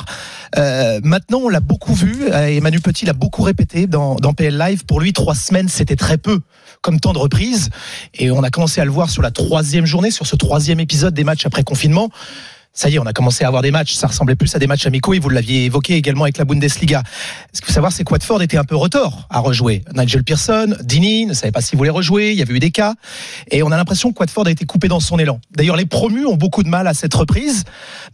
Euh, 0.57 1.01
maintenant 1.03 1.41
on 1.43 1.49
l'a 1.49 1.59
beaucoup 1.59 1.95
vu. 1.95 2.29
et 2.33 2.61
Manu 2.61 2.79
Petit 2.79 3.07
l'a 3.07 3.13
beaucoup 3.13 3.43
répété 3.43 3.89
dans, 3.89 4.15
dans 4.15 4.35
PL 4.35 4.57
Live. 4.57 4.85
Pour 4.85 5.01
lui 5.01 5.13
trois 5.13 5.35
semaines 5.35 5.69
c'était 5.69 5.97
très 5.97 6.17
peu 6.17 6.39
comme 6.81 7.01
temps 7.01 7.13
de 7.13 7.19
reprise. 7.19 7.71
Et 8.15 8.31
on 8.31 8.45
a 8.45 8.51
commencé 8.51 8.81
à 8.81 8.85
le 8.85 8.93
voir 8.93 9.11
sur 9.11 9.23
la 9.23 9.33
troisième 9.33 9.85
journée, 9.85 10.13
sur 10.13 10.29
ce 10.29 10.37
troisième 10.37 10.79
épisode 10.79 11.13
des 11.13 11.25
matchs 11.25 11.45
après 11.45 11.65
confinement. 11.65 12.09
Ça 12.79 12.89
y 12.89 12.95
est, 12.95 13.01
on 13.01 13.07
a 13.07 13.13
commencé 13.13 13.43
à 13.43 13.49
avoir 13.49 13.63
des 13.63 13.73
matchs. 13.73 13.95
Ça 13.95 14.07
ressemblait 14.07 14.37
plus 14.37 14.55
à 14.55 14.61
des 14.61 14.69
matchs 14.69 14.87
amicaux 14.87 15.13
et 15.13 15.19
vous 15.19 15.31
l'aviez 15.31 15.65
évoqué 15.65 15.95
également 15.95 16.23
avec 16.23 16.39
la 16.39 16.45
Bundesliga. 16.45 17.03
Ce 17.53 17.61
qu'il 17.61 17.67
faut 17.67 17.73
savoir, 17.73 17.91
c'est 17.91 18.05
que 18.05 18.13
Watford 18.13 18.41
était 18.41 18.57
un 18.57 18.63
peu 18.63 18.77
retort 18.77 19.27
à 19.31 19.41
rejouer? 19.41 19.83
Nigel 19.97 20.23
Pearson, 20.23 20.77
Dini 20.85 21.27
ne 21.27 21.35
savait 21.35 21.51
pas 21.51 21.61
s'il 21.61 21.77
voulait 21.77 21.91
rejouer. 21.91 22.31
Il 22.31 22.39
y 22.39 22.43
avait 22.43 22.55
eu 22.55 22.61
des 22.61 22.71
cas. 22.71 22.95
Et 23.51 23.65
on 23.65 23.73
a 23.73 23.77
l'impression 23.77 24.13
que 24.13 24.21
Watford 24.21 24.47
a 24.47 24.53
été 24.53 24.65
coupé 24.65 24.87
dans 24.87 25.01
son 25.01 25.19
élan. 25.19 25.41
D'ailleurs, 25.51 25.75
les 25.75 25.87
promus 25.87 26.25
ont 26.25 26.37
beaucoup 26.37 26.63
de 26.63 26.69
mal 26.69 26.87
à 26.87 26.95
cette 26.95 27.15
reprise. 27.15 27.65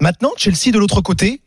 Maintenant, 0.01 0.31
Chelsea, 0.39 0.73
de 0.73 0.79
l'autre 0.79 1.03
côté, 1.03 1.43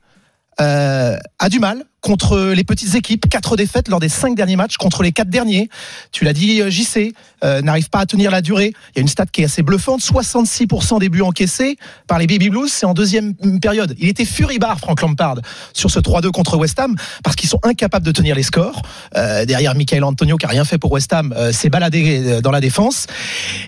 euh, 0.61 1.17
a 1.39 1.49
du 1.49 1.57
mal 1.57 1.85
contre 2.01 2.53
les 2.53 2.63
petites 2.63 2.95
équipes. 2.95 3.27
Quatre 3.29 3.55
défaites 3.55 3.87
lors 3.87 3.99
des 3.99 4.09
cinq 4.09 4.35
derniers 4.35 4.55
matchs 4.55 4.77
contre 4.77 5.03
les 5.03 5.11
quatre 5.11 5.29
derniers. 5.29 5.69
Tu 6.11 6.25
l'as 6.25 6.33
dit, 6.33 6.61
euh, 6.61 6.69
JC, 6.69 7.13
euh, 7.43 7.61
n'arrive 7.61 7.89
pas 7.89 7.99
à 7.99 8.05
tenir 8.05 8.31
la 8.31 8.41
durée. 8.41 8.73
Il 8.95 8.97
y 8.97 8.99
a 8.99 9.01
une 9.01 9.07
stat 9.07 9.25
qui 9.25 9.41
est 9.41 9.45
assez 9.45 9.63
bluffante. 9.63 10.01
66% 10.01 10.99
des 10.99 11.09
buts 11.09 11.21
encaissés 11.21 11.77
par 12.07 12.19
les 12.19 12.27
Baby 12.27 12.49
Blues, 12.49 12.71
c'est 12.71 12.85
en 12.85 12.93
deuxième 12.93 13.33
période. 13.59 13.95
Il 13.99 14.07
était 14.07 14.25
furibard, 14.25 14.79
Frank 14.79 15.01
Lampard, 15.01 15.37
sur 15.73 15.89
ce 15.89 15.99
3-2 15.99 16.31
contre 16.31 16.57
West 16.57 16.79
Ham, 16.79 16.95
parce 17.23 17.35
qu'ils 17.35 17.49
sont 17.49 17.59
incapables 17.63 18.05
de 18.05 18.11
tenir 18.11 18.35
les 18.35 18.43
scores. 18.43 18.81
Euh, 19.15 19.45
derrière 19.45 19.75
Michael 19.75 20.03
Antonio, 20.03 20.37
qui 20.37 20.45
a 20.45 20.49
rien 20.49 20.65
fait 20.65 20.77
pour 20.77 20.91
West 20.91 21.11
Ham, 21.13 21.33
s'est 21.51 21.69
baladé 21.69 22.41
dans 22.41 22.51
la 22.51 22.61
défense. 22.61 23.07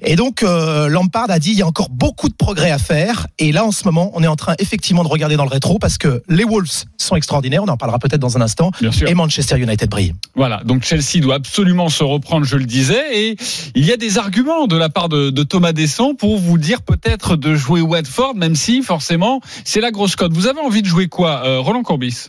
Et 0.01 0.15
donc, 0.15 0.41
Lampard 0.41 1.29
a 1.29 1.39
dit, 1.39 1.51
il 1.51 1.57
y 1.57 1.61
a 1.61 1.67
encore 1.67 1.89
beaucoup 1.89 2.29
de 2.29 2.33
progrès 2.33 2.71
à 2.71 2.77
faire. 2.77 3.27
Et 3.39 3.51
là, 3.51 3.65
en 3.65 3.71
ce 3.71 3.85
moment, 3.85 4.11
on 4.13 4.23
est 4.23 4.27
en 4.27 4.35
train 4.35 4.55
effectivement 4.59 5.03
de 5.03 5.09
regarder 5.09 5.35
dans 5.35 5.45
le 5.45 5.49
rétro, 5.49 5.79
parce 5.79 5.97
que 5.97 6.23
les 6.29 6.43
Wolves 6.43 6.85
sont 6.97 7.15
extraordinaires. 7.15 7.63
On 7.63 7.67
en 7.67 7.77
parlera 7.77 7.99
peut-être 7.99 8.18
dans 8.19 8.37
un 8.37 8.41
instant. 8.41 8.71
Bien 8.79 8.91
sûr. 8.91 9.07
Et 9.07 9.13
Manchester 9.13 9.57
United 9.57 9.89
brille. 9.89 10.13
Voilà, 10.35 10.61
donc 10.63 10.83
Chelsea 10.83 11.21
doit 11.21 11.35
absolument 11.35 11.89
se 11.89 12.03
reprendre, 12.03 12.45
je 12.45 12.57
le 12.57 12.65
disais, 12.65 13.03
et 13.13 13.37
il 13.75 13.85
y 13.85 13.91
a 13.91 13.97
des 13.97 14.17
arguments 14.17 14.67
de 14.67 14.77
la 14.77 14.89
part 14.89 15.09
de, 15.09 15.29
de 15.29 15.43
Thomas 15.43 15.73
Descent 15.73 16.13
pour 16.13 16.37
vous 16.37 16.57
dire 16.57 16.81
peut-être 16.81 17.35
de 17.35 17.55
jouer 17.55 17.81
Watford, 17.81 18.35
même 18.35 18.55
si 18.55 18.83
forcément 18.83 19.41
c'est 19.65 19.81
la 19.81 19.91
grosse 19.91 20.15
cote. 20.15 20.33
Vous 20.33 20.47
avez 20.47 20.59
envie 20.59 20.81
de 20.81 20.87
jouer 20.87 21.07
quoi, 21.07 21.43
euh, 21.45 21.59
Roland 21.59 21.83
Courbis? 21.83 22.27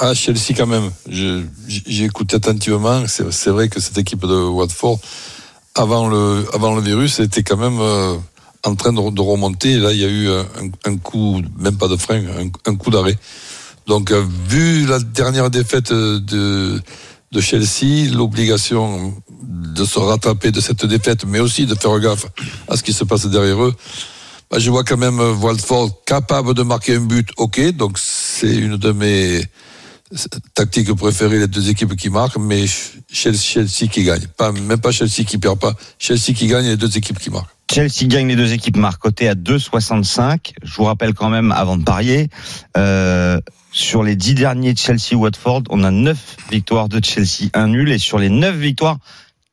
Ah, 0.00 0.12
Chelsea 0.14 0.54
quand 0.56 0.66
même. 0.66 0.90
J'ai 1.08 2.04
écouté 2.04 2.36
attentivement. 2.36 3.04
C'est 3.06 3.30
c'est 3.32 3.50
vrai 3.50 3.68
que 3.68 3.80
cette 3.80 3.96
équipe 3.96 4.22
de 4.22 4.34
Watford, 4.34 4.98
avant 5.76 6.08
le, 6.08 6.46
avant 6.52 6.74
le 6.74 6.82
virus, 6.82 7.20
était 7.20 7.42
quand 7.44 7.56
même 7.56 7.78
euh, 7.80 8.16
en 8.64 8.74
train 8.74 8.92
de, 8.92 9.10
de 9.10 9.20
remonter. 9.20 9.72
Et 9.72 9.78
là, 9.78 9.92
il 9.92 9.98
y 9.98 10.04
a 10.04 10.08
eu 10.08 10.28
un, 10.30 10.90
un 10.90 10.96
coup, 10.96 11.40
même 11.58 11.76
pas 11.76 11.86
de 11.86 11.96
frein, 11.96 12.22
un, 12.26 12.70
un 12.70 12.74
coup 12.74 12.90
d'arrêt. 12.90 13.16
Donc, 13.86 14.10
euh, 14.10 14.24
vu 14.48 14.86
la 14.86 14.98
dernière 14.98 15.50
défaite 15.50 15.92
de, 15.92 16.80
de 17.32 17.40
Chelsea, 17.40 18.10
l'obligation 18.12 19.14
de 19.42 19.84
se 19.84 19.98
rattraper 19.98 20.52
de 20.52 20.60
cette 20.60 20.86
défaite, 20.86 21.24
mais 21.26 21.40
aussi 21.40 21.66
de 21.66 21.74
faire 21.74 21.98
gaffe 21.98 22.26
à 22.68 22.76
ce 22.76 22.82
qui 22.82 22.92
se 22.92 23.04
passe 23.04 23.26
derrière 23.26 23.62
eux. 23.62 23.74
Bah, 24.50 24.58
je 24.58 24.70
vois 24.70 24.84
quand 24.84 24.96
même 24.96 25.20
Watford 25.20 26.04
capable 26.04 26.54
de 26.54 26.62
marquer 26.62 26.96
un 26.96 27.00
but, 27.00 27.28
ok, 27.36 27.72
donc 27.72 27.98
c'est 27.98 28.54
une 28.54 28.76
de 28.76 28.92
mes 28.92 29.42
tactiques 30.54 30.92
préférées, 30.94 31.38
les 31.38 31.48
deux 31.48 31.70
équipes 31.70 31.96
qui 31.96 32.10
marquent, 32.10 32.38
mais 32.38 32.64
Chelsea, 33.10 33.88
qui 33.90 34.04
gagne. 34.04 34.26
Pas, 34.36 34.52
même 34.52 34.80
pas 34.80 34.92
Chelsea 34.92 35.24
qui 35.26 35.38
perd 35.38 35.58
pas, 35.58 35.74
Chelsea 35.98 36.34
qui 36.36 36.46
gagne 36.46 36.66
les 36.66 36.76
deux 36.76 36.96
équipes 36.96 37.18
qui 37.18 37.30
marquent. 37.30 37.50
Chelsea 37.72 38.06
gagne 38.06 38.28
les 38.28 38.36
deux 38.36 38.52
équipes 38.52 38.76
marquent 38.76 39.00
côté 39.00 39.28
à 39.28 39.34
2,65. 39.34 40.52
Je 40.62 40.74
vous 40.74 40.84
rappelle 40.84 41.14
quand 41.14 41.30
même, 41.30 41.50
avant 41.50 41.76
de 41.76 41.82
parier, 41.82 42.28
euh, 42.76 43.40
sur 43.74 44.04
les 44.04 44.14
dix 44.14 44.34
derniers 44.34 44.72
de 44.72 44.78
Chelsea-Watford, 44.78 45.64
on 45.68 45.82
a 45.82 45.90
neuf 45.90 46.36
victoires 46.50 46.88
de 46.88 47.04
Chelsea, 47.04 47.50
un 47.54 47.66
nul, 47.68 47.90
et 47.90 47.98
sur 47.98 48.18
les 48.18 48.28
neuf 48.28 48.54
victoires, 48.54 48.98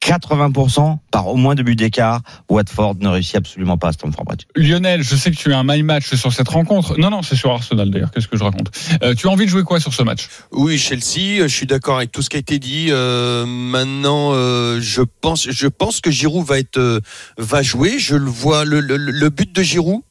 80% 0.05 0.97
par 1.11 1.27
au 1.27 1.35
moins 1.35 1.55
deux 1.55 1.63
buts 1.63 1.75
d'écart. 1.75 2.21
Watford 2.49 2.95
ne 2.99 3.07
réussit 3.07 3.35
absolument 3.35 3.77
pas 3.77 3.89
à 3.89 3.91
Stamford 3.93 4.25
Bridge. 4.25 4.41
Lionel, 4.55 5.03
je 5.03 5.15
sais 5.15 5.31
que 5.31 5.35
tu 5.35 5.51
as 5.53 5.57
un 5.59 5.63
my 5.63 5.81
match 5.81 6.13
sur 6.13 6.31
cette 6.33 6.49
rencontre. 6.49 6.99
Non, 6.99 7.09
non, 7.09 7.23
c'est 7.23 7.35
sur 7.35 7.51
Arsenal 7.51 7.89
d'ailleurs. 7.89 8.11
Qu'est-ce 8.11 8.27
que 8.27 8.37
je 8.37 8.43
raconte? 8.43 8.69
Euh, 9.03 9.15
Tu 9.15 9.27
as 9.27 9.31
envie 9.31 9.45
de 9.45 9.49
jouer 9.49 9.63
quoi 9.63 9.79
sur 9.79 9.93
ce 9.93 10.03
match? 10.03 10.27
Oui, 10.51 10.77
Chelsea. 10.77 11.41
Je 11.41 11.47
suis 11.47 11.67
d'accord 11.67 11.97
avec 11.97 12.11
tout 12.11 12.21
ce 12.21 12.29
qui 12.29 12.35
a 12.37 12.39
été 12.39 12.59
dit. 12.59 12.87
Euh, 12.89 13.45
maintenant, 13.47 14.33
euh, 14.33 14.79
je 14.81 15.01
pense, 15.01 15.49
je 15.49 15.67
pense 15.67 15.99
que 16.01 16.09
Giroud 16.11 16.45
va 16.45 16.59
être, 16.59 16.77
euh, 16.77 16.99
va 17.37 17.61
jouer. 17.61 17.97
Je 17.99 18.15
le 18.15 18.29
vois. 18.29 18.65
Le, 18.65 18.79
le, 18.81 18.97
le 18.97 19.29
but 19.29 19.51
de 19.55 19.61
Giroud. 19.61 20.01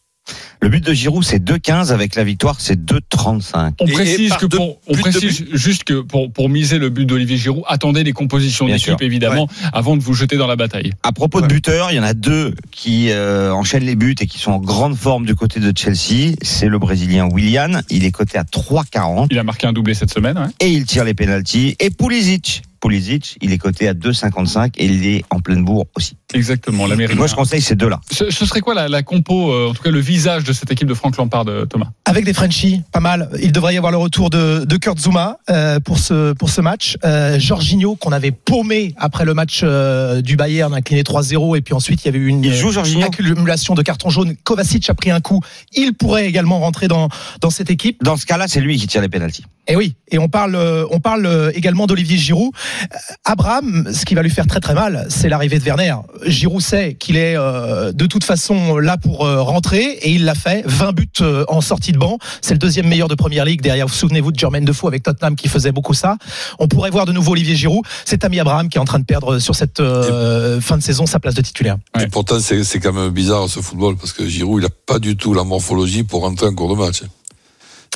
Le 0.62 0.68
but 0.68 0.84
de 0.84 0.92
Giroud, 0.92 1.24
c'est 1.24 1.42
2,15 1.42 1.90
avec 1.90 2.14
la 2.16 2.24
victoire, 2.24 2.60
c'est 2.60 2.78
2,35. 2.78 3.72
On 3.80 3.86
précise 3.86 4.34
que 4.34 4.44
pour, 4.44 4.78
on 4.86 4.92
précise 4.94 5.46
juste 5.54 5.84
que 5.84 6.00
pour, 6.02 6.30
pour 6.30 6.50
miser 6.50 6.78
le 6.78 6.90
but 6.90 7.06
d'Olivier 7.06 7.38
Giroud, 7.38 7.62
attendez 7.66 8.04
les 8.04 8.12
compositions 8.12 8.66
d'équipe 8.66 9.00
évidemment 9.00 9.48
avant 9.72 9.96
de 9.96 10.02
vous 10.02 10.12
jeter 10.12 10.36
dans 10.36 10.46
la 10.46 10.56
bataille. 10.56 10.92
À 11.02 11.12
propos 11.12 11.40
de 11.40 11.46
buteurs, 11.46 11.90
il 11.90 11.96
y 11.96 12.00
en 12.00 12.04
a 12.04 12.14
deux 12.14 12.54
qui 12.70 13.10
euh, 13.10 13.52
enchaînent 13.52 13.84
les 13.84 13.96
buts 13.96 14.14
et 14.20 14.26
qui 14.26 14.38
sont 14.38 14.52
en 14.52 14.58
grande 14.58 14.96
forme 14.96 15.24
du 15.24 15.34
côté 15.34 15.60
de 15.60 15.72
Chelsea. 15.76 16.34
C'est 16.42 16.68
le 16.68 16.78
Brésilien 16.78 17.28
Willian, 17.30 17.80
il 17.88 18.04
est 18.04 18.12
coté 18.12 18.36
à 18.36 18.42
3,40 18.42 19.28
Il 19.30 19.38
a 19.38 19.44
marqué 19.44 19.66
un 19.66 19.72
doublé 19.72 19.94
cette 19.94 20.12
semaine. 20.12 20.36
ouais. 20.36 20.44
et 20.60 20.68
il 20.70 20.84
tire 20.84 21.04
les 21.04 21.14
pénalties. 21.14 21.74
Et 21.80 21.90
Pulisic, 21.90 22.62
Pulisic, 22.80 23.36
il 23.40 23.52
est 23.52 23.58
coté 23.58 23.88
à 23.88 23.94
2,55 23.94 24.72
et 24.78 24.86
il 24.86 25.06
est 25.06 25.24
en 25.30 25.40
pleine 25.40 25.64
bourre 25.64 25.86
aussi. 25.96 26.16
Exactement, 26.32 26.86
l'Américain. 26.86 27.18
Moi, 27.18 27.26
je 27.26 27.34
conseille 27.34 27.60
ces 27.60 27.74
deux-là. 27.74 28.00
Ce, 28.10 28.30
ce 28.30 28.46
serait 28.46 28.60
quoi 28.60 28.74
la, 28.74 28.88
la 28.88 29.02
compo, 29.02 29.52
euh, 29.52 29.68
en 29.68 29.74
tout 29.74 29.82
cas 29.82 29.90
le 29.90 29.98
visage 30.00 30.44
de 30.44 30.52
cette 30.52 30.70
équipe 30.70 30.88
de 30.88 30.94
Frank 30.94 31.16
Lampard, 31.16 31.44
Thomas? 31.68 31.88
Avec 32.04 32.24
des 32.24 32.32
Frenchies, 32.32 32.82
pas 32.92 33.00
mal. 33.00 33.28
Il 33.42 33.52
devrait 33.52 33.74
y 33.74 33.76
avoir 33.76 33.92
le 33.92 33.98
retour 33.98 34.30
de, 34.30 34.64
de 34.64 34.76
Kurt 34.76 34.98
Zuma 34.98 35.38
euh, 35.50 35.80
pour 35.80 35.98
ce 35.98 36.32
pour 36.32 36.50
ce 36.50 36.60
match. 36.60 36.96
Euh, 37.04 37.38
Jorginho 37.38 37.96
qu'on 37.96 38.12
avait 38.12 38.30
paumé 38.30 38.94
après 38.96 39.24
le 39.24 39.34
match 39.34 39.60
euh, 39.62 40.20
du 40.22 40.36
Bayern, 40.36 40.72
incliné 40.74 41.02
3-0, 41.02 41.56
et 41.56 41.60
puis 41.60 41.74
ensuite 41.74 42.02
il 42.04 42.06
y 42.06 42.08
avait 42.08 42.18
eu 42.18 42.28
une 42.28 42.42
Il 42.42 42.54
joue, 42.54 42.70
Jorginho 42.70 43.06
accumulation 43.06 43.74
de 43.74 43.82
cartons 43.82 44.10
jaunes. 44.10 44.34
Kovacic 44.44 44.88
a 44.90 44.94
pris 44.94 45.10
un 45.10 45.20
coup. 45.20 45.40
Il 45.72 45.94
pourrait 45.94 46.26
également 46.26 46.58
rentrer 46.60 46.88
dans 46.88 47.08
dans 47.40 47.50
cette 47.50 47.70
équipe. 47.70 48.02
Dans 48.02 48.16
ce 48.16 48.26
cas-là, 48.26 48.46
c'est 48.48 48.60
lui 48.60 48.76
qui 48.76 48.86
tire 48.86 49.02
les 49.02 49.08
pénalties. 49.08 49.44
Et 49.70 49.76
oui, 49.76 49.94
et 50.10 50.18
on 50.18 50.28
parle, 50.28 50.56
euh, 50.56 50.84
on 50.90 50.98
parle 50.98 51.26
euh, 51.26 51.52
également 51.54 51.86
d'Olivier 51.86 52.16
Giroud. 52.18 52.50
Euh, 52.82 52.96
Abraham, 53.24 53.88
ce 53.92 54.04
qui 54.04 54.16
va 54.16 54.22
lui 54.22 54.30
faire 54.30 54.48
très 54.48 54.58
très 54.58 54.74
mal, 54.74 55.06
c'est 55.08 55.28
l'arrivée 55.28 55.60
de 55.60 55.64
Werner. 55.64 55.94
Giroud 56.26 56.60
sait 56.60 56.94
qu'il 56.94 57.16
est 57.16 57.36
euh, 57.36 57.92
de 57.92 58.06
toute 58.06 58.24
façon 58.24 58.78
là 58.78 58.96
pour 58.96 59.24
euh, 59.24 59.42
rentrer 59.42 59.84
et 60.02 60.10
il 60.10 60.24
l'a 60.24 60.34
fait. 60.34 60.64
20 60.66 60.92
buts 60.92 61.08
euh, 61.20 61.44
en 61.46 61.60
sortie 61.60 61.92
de 61.92 61.98
banc. 61.98 62.18
C'est 62.42 62.54
le 62.54 62.58
deuxième 62.58 62.88
meilleur 62.88 63.06
de 63.06 63.14
première 63.14 63.44
ligue 63.44 63.60
derrière. 63.60 63.86
Vous 63.86 63.94
souvenez-vous 63.94 64.32
de 64.32 64.38
Jermaine 64.40 64.64
Defoe 64.64 64.88
avec 64.88 65.04
Tottenham 65.04 65.36
qui 65.36 65.46
faisait 65.46 65.70
beaucoup 65.70 65.94
ça. 65.94 66.16
On 66.58 66.66
pourrait 66.66 66.90
voir 66.90 67.06
de 67.06 67.12
nouveau 67.12 67.32
Olivier 67.32 67.54
Giroud. 67.54 67.84
C'est 68.04 68.18
Tammy 68.18 68.40
Abraham 68.40 68.68
qui 68.68 68.78
est 68.78 68.80
en 68.80 68.84
train 68.84 68.98
de 68.98 69.04
perdre 69.04 69.38
sur 69.38 69.54
cette 69.54 69.78
fin 69.78 70.78
de 70.78 70.82
saison 70.82 71.06
sa 71.06 71.20
place 71.20 71.34
de 71.34 71.42
titulaire. 71.42 71.76
Ouais. 71.96 72.04
Et 72.04 72.06
pourtant, 72.08 72.40
c'est 72.40 72.80
quand 72.80 72.92
même 72.92 73.10
bizarre 73.10 73.48
ce 73.48 73.60
football 73.60 73.96
parce 73.96 74.12
que 74.12 74.26
Giroud, 74.26 74.62
il 74.62 74.66
a 74.66 74.70
pas 74.86 74.98
du 74.98 75.16
tout 75.16 75.32
la 75.32 75.44
morphologie 75.44 76.02
pour 76.02 76.22
rentrer 76.22 76.46
en 76.46 76.54
cours 76.54 76.74
de 76.74 76.80
match. 76.80 77.02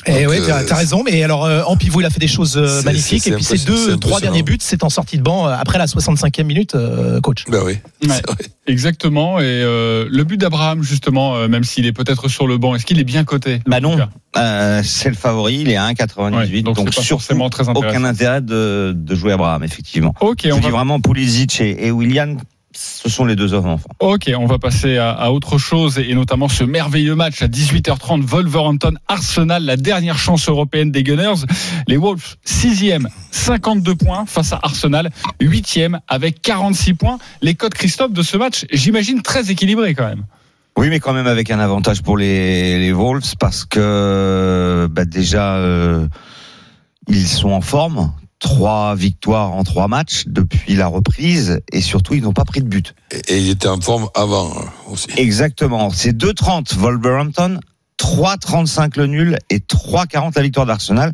Et 0.07 0.23
Donc, 0.23 0.31
oui, 0.31 0.37
euh, 0.39 0.45
t'as 0.47 0.63
t'as 0.63 0.75
raison. 0.75 1.03
Mais 1.03 1.23
alors 1.23 1.45
euh, 1.45 1.63
en 1.63 1.75
pivot, 1.77 2.01
il 2.01 2.05
a 2.05 2.09
fait 2.09 2.19
des 2.19 2.27
choses 2.27 2.57
euh, 2.57 2.81
magnifiques. 2.83 3.25
Et 3.27 3.31
puis 3.31 3.43
ses 3.43 3.57
deux, 3.59 3.97
trois 3.97 4.19
derniers 4.19 4.43
buts, 4.43 4.57
c'est 4.59 4.83
en 4.83 4.89
sortie 4.89 5.17
de 5.17 5.23
banc 5.23 5.47
euh, 5.47 5.55
après 5.57 5.77
la 5.77 5.85
65e 5.85 6.43
minute, 6.43 6.75
euh, 6.75 7.19
coach. 7.21 7.45
Ben 7.49 7.61
oui. 7.65 7.77
Ouais. 8.07 8.21
Exactement. 8.67 9.39
Et 9.39 9.43
euh, 9.45 10.07
le 10.09 10.23
but 10.23 10.37
d'Abraham, 10.37 10.83
justement, 10.83 11.35
euh, 11.35 11.47
même 11.47 11.63
s'il 11.63 11.85
est 11.85 11.91
peut-être 11.93 12.27
sur 12.27 12.47
le 12.47 12.57
banc, 12.57 12.75
est-ce 12.75 12.85
qu'il 12.85 12.99
est 12.99 13.03
bien 13.03 13.23
coté 13.23 13.59
Bah 13.67 13.79
non, 13.79 13.97
euh, 14.37 14.81
c'est 14.83 15.09
le 15.09 15.15
favori, 15.15 15.57
il 15.61 15.69
est 15.69 15.75
à 15.75 15.87
1,98. 15.89 16.51
Ouais, 16.53 16.61
donc 16.61 16.75
donc 16.75 16.93
pas 16.93 17.01
forcément 17.01 17.49
très 17.49 17.69
intéressant. 17.69 17.89
aucun 17.89 18.03
intérêt 18.03 18.41
de, 18.41 18.93
de 18.95 19.15
jouer 19.15 19.33
Abraham, 19.33 19.63
effectivement. 19.63 20.13
Ok, 20.21 20.41
Je 20.45 20.51
on 20.51 20.57
dis 20.57 20.63
va, 20.65 20.69
vraiment 20.71 20.99
Pulisic 20.99 21.61
et, 21.61 21.87
et 21.87 21.91
Willian, 21.91 22.37
ce 22.77 23.09
sont 23.09 23.25
les 23.25 23.35
deux 23.35 23.53
hommes 23.53 23.67
enfants. 23.67 23.89
ok, 23.99 24.31
on 24.37 24.45
va 24.45 24.59
passer 24.59 24.97
à, 24.97 25.11
à 25.11 25.29
autre 25.29 25.57
chose 25.57 25.99
et, 25.99 26.13
notamment 26.13 26.47
ce 26.47 26.63
merveilleux 26.63 27.15
match 27.15 27.41
à 27.41 27.47
18h30 27.47 28.21
Wolverhampton 28.21 28.93
Arsenal, 29.07 29.63
la 29.63 29.77
dernière 29.77 30.17
chance 30.17 30.49
européenne 30.49 30.91
des 30.91 31.03
Gunners. 31.03 31.45
Les 31.87 31.97
Wolves, 31.97 32.35
sixième, 32.43 33.07
52 33.31 33.95
points 33.95 34.25
face 34.25 34.53
à 34.53 34.59
Arsenal, 34.61 35.09
huitième 35.39 35.99
avec 36.07 36.41
46 36.41 36.93
points. 36.95 37.17
Les 37.41 37.55
codes 37.55 37.73
Christophe 37.73 38.13
de 38.13 38.21
ce 38.21 38.37
match, 38.37 38.65
j'imagine 38.71 39.21
très 39.21 39.51
équilibré 39.51 39.93
quand 39.93 40.07
même. 40.07 40.25
Oui, 40.77 40.89
mais 40.89 40.99
quand 40.99 41.13
même 41.13 41.27
avec 41.27 41.51
un 41.51 41.59
avantage 41.59 42.03
pour 42.03 42.17
les, 42.17 42.79
les 42.79 42.91
Wolves 42.91 43.35
parce 43.39 43.63
que 43.63 44.89
bah, 44.91 45.05
déjà 45.05 45.55
euh, 45.55 46.07
ils 47.07 47.27
sont 47.27 47.51
en 47.51 47.61
forme. 47.61 48.11
Trois 48.39 48.95
victoires 48.95 49.53
en 49.53 49.63
trois 49.63 49.87
matchs 49.87 50.23
depuis 50.27 50.75
la 50.75 50.87
reprise 50.87 51.61
et 51.71 51.81
surtout 51.81 52.13
ils 52.13 52.23
n'ont 52.23 52.33
pas 52.33 52.45
pris 52.45 52.61
de 52.61 52.67
but. 52.67 52.93
Et, 53.11 53.33
et 53.33 53.37
il 53.39 53.49
était 53.49 53.67
en 53.67 53.79
forme 53.79 54.09
avant 54.13 54.51
hein, 54.51 54.71
aussi. 54.89 55.07
Exactement. 55.17 55.89
C'est 55.89 56.15
2,30 56.15 56.75
Wolverhampton, 56.75 57.59
3,35 57.97 58.97
le 58.97 59.07
nul 59.07 59.39
et 59.49 59.59
3,40 59.59 60.33
la 60.35 60.41
victoire 60.41 60.65
d'Arsenal, 60.65 61.13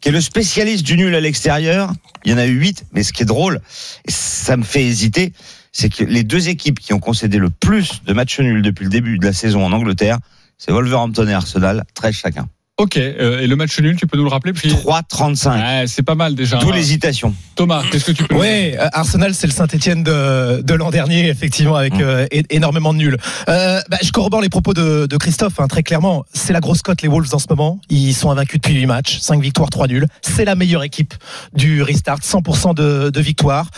qui 0.00 0.08
est 0.08 0.12
le 0.12 0.20
spécialiste 0.20 0.84
du 0.84 0.96
nul 0.96 1.14
à 1.14 1.20
l'extérieur. 1.20 1.92
Il 2.24 2.30
y 2.30 2.34
en 2.34 2.38
a 2.38 2.46
eu 2.46 2.58
8, 2.58 2.86
mais 2.92 3.02
ce 3.02 3.12
qui 3.12 3.22
est 3.22 3.26
drôle, 3.26 3.60
et 4.06 4.10
ça 4.10 4.56
me 4.56 4.62
fait 4.62 4.84
hésiter, 4.84 5.32
c'est 5.72 5.88
que 5.88 6.04
les 6.04 6.24
deux 6.24 6.48
équipes 6.48 6.80
qui 6.80 6.92
ont 6.92 7.00
concédé 7.00 7.38
le 7.38 7.50
plus 7.50 8.02
de 8.04 8.12
matchs 8.12 8.40
nuls 8.40 8.62
depuis 8.62 8.84
le 8.84 8.90
début 8.90 9.18
de 9.18 9.24
la 9.24 9.32
saison 9.32 9.64
en 9.64 9.72
Angleterre, 9.72 10.18
c'est 10.58 10.72
Wolverhampton 10.72 11.26
et 11.28 11.32
Arsenal, 11.32 11.84
13 11.94 12.14
chacun. 12.14 12.48
Ok, 12.80 12.96
euh, 12.96 13.40
et 13.40 13.46
le 13.46 13.56
match 13.56 13.78
nul, 13.78 13.94
tu 13.96 14.06
peux 14.06 14.16
nous 14.16 14.24
le 14.24 14.30
rappeler 14.30 14.54
qu'il- 14.54 14.70
3,35. 14.74 15.54
Ouais, 15.54 15.84
c'est 15.86 16.02
pas 16.02 16.14
mal 16.14 16.34
déjà. 16.34 16.56
D'où 16.56 16.70
hein. 16.70 16.74
l'hésitation. 16.74 17.34
Thomas, 17.54 17.82
qu'est-ce 17.92 18.06
que 18.06 18.12
tu 18.12 18.24
peux 18.24 18.36
Oui, 18.36 18.74
Arsenal, 18.94 19.34
c'est 19.34 19.46
le 19.46 19.52
Saint-Etienne 19.52 20.02
de, 20.02 20.62
de 20.62 20.74
l'an 20.74 20.90
dernier, 20.90 21.28
effectivement, 21.28 21.76
avec 21.76 21.92
Mm. 21.96 22.00
euh, 22.00 22.26
énormément 22.48 22.94
de 22.94 22.98
nuls. 22.98 23.18
Euh, 23.50 23.80
bah, 23.90 23.98
je 24.02 24.10
corrobore 24.12 24.40
les 24.40 24.48
propos 24.48 24.72
de, 24.72 25.04
de 25.06 25.16
Christophe, 25.18 25.60
hein, 25.60 25.68
très 25.68 25.82
clairement. 25.82 26.24
C'est 26.32 26.54
la 26.54 26.60
grosse 26.60 26.80
cote, 26.80 27.02
les 27.02 27.08
Wolves, 27.08 27.28
en 27.34 27.38
ce 27.38 27.44
moment. 27.50 27.78
Ils 27.90 28.14
sont 28.14 28.30
invaincus 28.30 28.60
depuis 28.62 28.74
8 28.74 28.86
matchs, 28.86 29.18
5 29.18 29.42
victoires, 29.42 29.68
3 29.68 29.86
nuls. 29.86 30.06
C'est 30.22 30.46
la 30.46 30.54
meilleure 30.54 30.82
équipe 30.82 31.12
du 31.52 31.82
restart, 31.82 32.20
100% 32.22 32.72
de, 32.74 33.10
de 33.10 33.20
victoire. 33.20 33.68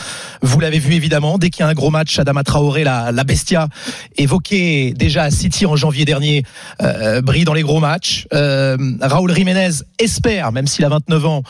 Vous 0.42 0.60
l'avez 0.60 0.78
vu, 0.78 0.94
évidemment, 0.94 1.38
dès 1.38 1.50
qu'il 1.50 1.64
y 1.64 1.66
a 1.66 1.68
un 1.68 1.74
gros 1.74 1.90
match, 1.90 2.20
Adama 2.20 2.44
Traoré, 2.44 2.84
la, 2.84 3.10
la 3.10 3.24
bestia, 3.24 3.66
évoqué 4.16 4.94
déjà 4.96 5.24
à 5.24 5.30
City 5.32 5.66
en 5.66 5.74
janvier 5.74 6.04
dernier, 6.04 6.44
euh, 6.82 7.20
brille 7.20 7.44
dans 7.44 7.54
les 7.54 7.62
gros 7.62 7.80
matchs. 7.80 8.26
Euh, 8.32 8.76
Raúl 9.00 9.34
Jiménez 9.34 9.70
espère, 9.98 10.52
même 10.52 10.66
s'il 10.66 10.84
a 10.84 10.88
29 10.88 11.26
ans, 11.26 11.42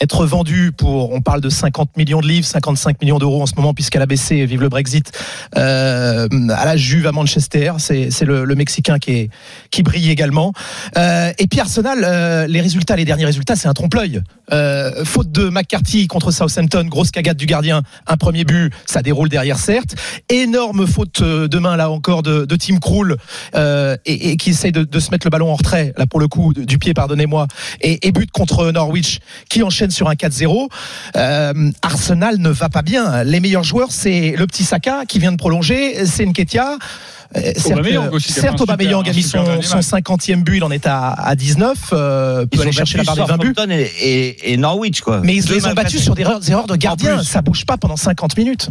être 0.00 0.24
vendu 0.24 0.72
pour, 0.72 1.12
on 1.12 1.20
parle 1.20 1.42
de 1.42 1.50
50 1.50 1.96
millions 1.98 2.20
de 2.20 2.26
livres, 2.26 2.46
55 2.46 3.00
millions 3.02 3.18
d'euros 3.18 3.42
en 3.42 3.46
ce 3.46 3.54
moment, 3.54 3.74
puisqu'elle 3.74 4.00
a 4.00 4.06
baissé, 4.06 4.46
vive 4.46 4.62
le 4.62 4.70
Brexit, 4.70 5.12
euh, 5.58 6.26
à 6.48 6.64
la 6.64 6.76
Juve 6.76 7.06
à 7.06 7.12
Manchester. 7.12 7.72
C'est, 7.78 8.22
le, 8.22 8.44
le 8.44 8.54
Mexicain 8.54 8.98
qui, 8.98 9.28
qui 9.70 9.82
brille 9.82 10.10
également. 10.10 10.52
Euh, 10.96 11.32
et 11.38 11.46
puis 11.46 11.60
Arsenal, 11.60 12.00
euh, 12.02 12.46
les 12.46 12.62
résultats, 12.62 12.96
les 12.96 13.04
derniers 13.04 13.26
résultats, 13.26 13.56
c'est 13.56 13.68
un 13.68 13.74
trompe-l'œil. 13.74 14.22
Faute 15.04 15.30
de 15.30 15.48
McCarthy 15.48 16.08
contre 16.08 16.32
Southampton, 16.32 16.84
grosse 16.88 17.12
cagade 17.12 17.36
du 17.36 17.46
gardien, 17.46 17.82
un 18.08 18.16
premier 18.16 18.42
but, 18.42 18.72
ça 18.84 19.00
déroule 19.00 19.28
derrière 19.28 19.58
certes. 19.58 19.94
Énorme 20.28 20.88
faute 20.88 21.22
demain 21.22 21.76
là 21.76 21.88
encore 21.88 22.24
de, 22.24 22.46
de 22.46 22.56
Tim 22.56 22.78
Krul 22.78 23.16
et, 23.54 24.36
qui 24.38 24.50
essaye 24.50 24.72
de, 24.72 24.82
de 24.82 24.98
se 24.98 25.12
mettre 25.12 25.24
le 25.24 25.30
ballon 25.30 25.52
en 25.52 25.54
retrait, 25.54 25.92
là 25.96 26.06
pour 26.06 26.18
le 26.18 26.26
coup, 26.26 26.52
du 26.52 26.78
pied, 26.78 26.94
pardonnez-moi, 26.94 27.46
et, 27.80 28.08
et 28.08 28.10
but 28.10 28.28
contre 28.32 28.72
Norwich 28.72 29.20
qui 29.48 29.62
enchaîne 29.62 29.89
sur 29.90 30.08
un 30.08 30.14
4-0. 30.14 30.68
Euh, 31.16 31.70
Arsenal 31.82 32.38
ne 32.38 32.48
va 32.50 32.68
pas 32.68 32.82
bien. 32.82 33.24
Les 33.24 33.40
meilleurs 33.40 33.64
joueurs, 33.64 33.88
c'est 33.90 34.34
le 34.36 34.46
petit 34.46 34.64
Saka 34.64 35.04
qui 35.06 35.18
vient 35.18 35.32
de 35.32 35.36
prolonger, 35.36 36.06
c'est 36.06 36.24
Nketia. 36.26 36.78
Euh, 37.36 37.52
Certes, 38.18 38.60
Aubameyang 38.60 39.04
qui 39.04 39.10
a 39.10 39.12
mis 39.12 39.22
son, 39.22 39.44
son 39.62 39.76
match. 39.76 39.86
50e 39.86 40.42
but, 40.42 40.56
il 40.56 40.64
en 40.64 40.70
est 40.72 40.86
à, 40.86 41.10
à 41.12 41.36
19, 41.36 41.78
euh, 41.92 42.40
peut 42.42 42.48
Ils 42.54 42.60
aller 42.62 42.68
ont 42.70 42.72
chercher 42.72 42.98
la 42.98 43.04
barre 43.04 43.14
des 43.14 43.22
20 43.22 43.36
buts. 43.38 43.54
Et, 43.70 43.82
et, 44.00 44.52
et 44.52 44.56
Norwich, 44.56 45.00
quoi. 45.00 45.20
Mais 45.22 45.36
ils 45.36 45.44
Deux 45.44 45.54
les 45.54 45.66
ont 45.66 45.72
battus 45.74 46.02
sur 46.02 46.14
des 46.16 46.22
erreurs, 46.22 46.40
des 46.40 46.50
erreurs 46.50 46.66
de 46.66 46.74
gardien, 46.74 47.22
ça 47.22 47.40
bouge 47.42 47.64
pas 47.66 47.76
pendant 47.76 47.96
50 47.96 48.36
minutes. 48.36 48.68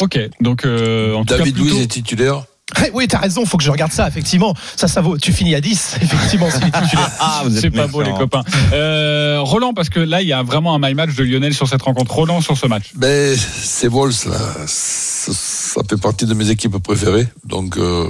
Ok, 0.00 0.18
donc 0.40 0.64
euh, 0.64 1.12
en 1.14 1.24
tout 1.24 1.36
David 1.36 1.54
cas, 1.56 1.60
plutôt- 1.60 1.74
Luiz 1.74 1.82
est 1.84 1.88
titulaire. 1.88 2.44
Ouais, 2.76 2.90
Oui, 2.92 3.08
t'as 3.08 3.18
raison, 3.18 3.46
faut 3.46 3.56
que 3.56 3.64
je 3.64 3.70
regarde 3.70 3.92
ça, 3.92 4.06
effectivement. 4.06 4.54
Ça, 4.76 4.88
ça 4.88 5.00
vaut. 5.00 5.16
Tu 5.16 5.32
finis 5.32 5.54
à 5.54 5.60
10, 5.60 5.96
effectivement, 6.02 6.48
titulaire. 6.50 7.10
Ah, 7.20 7.40
vous 7.44 7.54
êtes 7.54 7.62
C'est 7.62 7.70
pas 7.70 7.86
beau 7.86 8.02
les 8.02 8.12
copains. 8.12 8.42
Euh, 8.72 9.38
Roland, 9.40 9.72
parce 9.72 9.88
que 9.88 10.00
là, 10.00 10.20
il 10.22 10.28
y 10.28 10.32
a 10.32 10.42
vraiment 10.42 10.74
un 10.74 10.78
my 10.78 10.94
match 10.94 11.14
de 11.14 11.24
Lionel 11.24 11.54
sur 11.54 11.66
cette 11.68 11.82
rencontre. 11.82 12.12
Roland 12.12 12.40
sur 12.42 12.56
ce 12.58 12.66
match. 12.66 12.90
Ben, 12.94 13.36
c'est 13.36 13.88
Vols, 13.88 14.12
là. 14.26 14.38
Ça, 14.66 15.32
ça 15.32 15.80
fait 15.88 15.96
partie 15.96 16.26
de 16.26 16.34
mes 16.34 16.50
équipes 16.50 16.76
préférées. 16.78 17.26
Donc, 17.44 17.76
euh, 17.78 18.08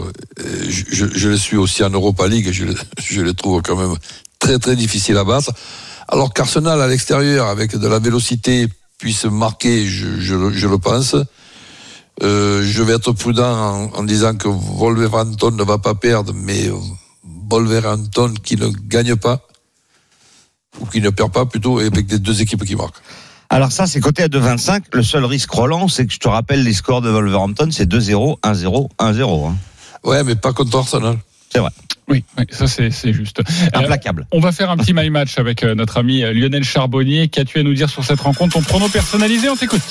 je, 0.68 0.82
je- 0.90 1.06
je 1.14 1.28
les 1.28 1.38
suis 1.38 1.56
aussi 1.56 1.84
en 1.84 1.90
Europa 1.90 2.26
League. 2.26 2.48
et 2.48 2.52
Je, 2.52 2.64
les- 2.64 2.74
je 3.04 3.20
les 3.22 3.34
trouve 3.34 3.62
quand 3.62 3.76
même 3.76 3.94
très, 4.40 4.58
très 4.58 4.74
difficiles 4.76 5.16
à 5.16 5.24
battre. 5.24 5.52
Alors 6.08 6.32
qu'Arsenal, 6.34 6.80
à 6.80 6.86
l'extérieur, 6.88 7.46
avec 7.46 7.76
de 7.76 7.86
la 7.88 7.98
vélocité, 8.00 8.66
puisse 8.98 9.24
marquer, 9.24 9.86
je, 9.86 10.18
je 10.20 10.34
le- 10.34 10.52
je 10.52 10.66
le 10.66 10.78
pense. 10.78 11.14
Euh, 12.22 12.62
je 12.64 12.82
vais 12.82 12.94
être 12.94 13.12
prudent 13.12 13.44
en, 13.52 13.90
en 13.94 14.02
disant 14.02 14.34
que 14.34 14.48
Wolverhampton 14.48 15.52
ne 15.52 15.62
va 15.62 15.78
pas 15.78 15.94
perdre, 15.94 16.32
mais 16.34 16.70
Wolverhampton 17.50 18.34
qui 18.42 18.56
ne 18.56 18.68
gagne 18.68 19.16
pas, 19.16 19.40
ou 20.80 20.86
qui 20.86 21.00
ne 21.00 21.10
perd 21.10 21.32
pas 21.32 21.46
plutôt, 21.46 21.80
et 21.80 21.86
avec 21.86 22.06
des 22.06 22.18
deux 22.18 22.42
équipes 22.42 22.64
qui 22.64 22.76
marquent. 22.76 23.00
Alors 23.50 23.72
ça, 23.72 23.86
c'est 23.86 24.00
côté 24.00 24.24
à 24.24 24.28
2,25. 24.28 24.82
Le 24.92 25.02
seul 25.02 25.24
risque, 25.24 25.50
Roland, 25.50 25.88
c'est 25.88 26.06
que 26.06 26.12
je 26.12 26.18
te 26.18 26.28
rappelle 26.28 26.62
les 26.64 26.74
scores 26.74 27.00
de 27.00 27.08
Wolverhampton, 27.10 27.70
c'est 27.70 27.88
2-0, 27.88 28.38
1-0, 28.42 28.88
1-0. 28.98 29.48
hein. 29.48 29.56
Ouais, 30.04 30.22
mais 30.24 30.34
pas 30.34 30.52
contre 30.52 30.76
Arsenal. 30.76 31.18
C'est 31.58 31.62
vrai. 31.62 31.70
Oui, 32.08 32.24
oui, 32.38 32.44
ça 32.50 32.66
c'est 32.68 33.12
juste. 33.12 33.40
Euh, 33.40 33.42
Implacable. 33.74 34.26
on 34.32 34.38
va 34.40 34.52
faire 34.52 34.70
un 34.70 34.76
petit 34.76 34.94
my 34.94 35.10
match 35.10 35.38
avec 35.38 35.62
euh, 35.64 35.74
notre 35.74 35.96
ami 35.98 36.22
euh, 36.22 36.32
Lionel 36.32 36.62
Charbonnier. 36.64 37.26
Qu'as-tu 37.28 37.58
à 37.58 37.62
nous 37.64 37.74
dire 37.74 37.90
sur 37.90 38.04
cette 38.04 38.20
rencontre? 38.20 38.54
Ton 38.54 38.62
prono 38.62 38.88
personnalisé, 38.88 39.48
on 39.50 39.56
t'écoute. 39.56 39.82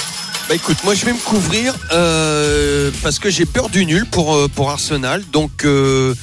Bah 0.50 0.56
écoute, 0.56 0.78
moi 0.86 0.96
je 0.96 1.06
vais 1.06 1.12
me 1.14 1.20
couvrir 1.20 1.76
euh, 1.94 2.90
parce 3.04 3.20
que 3.20 3.30
j'ai 3.30 3.46
peur 3.46 3.70
du 3.70 3.86
nul 3.86 4.06
pour, 4.06 4.50
pour 4.52 4.72
Arsenal. 4.72 5.22
Donc 5.34 5.66
euh, 5.66 6.16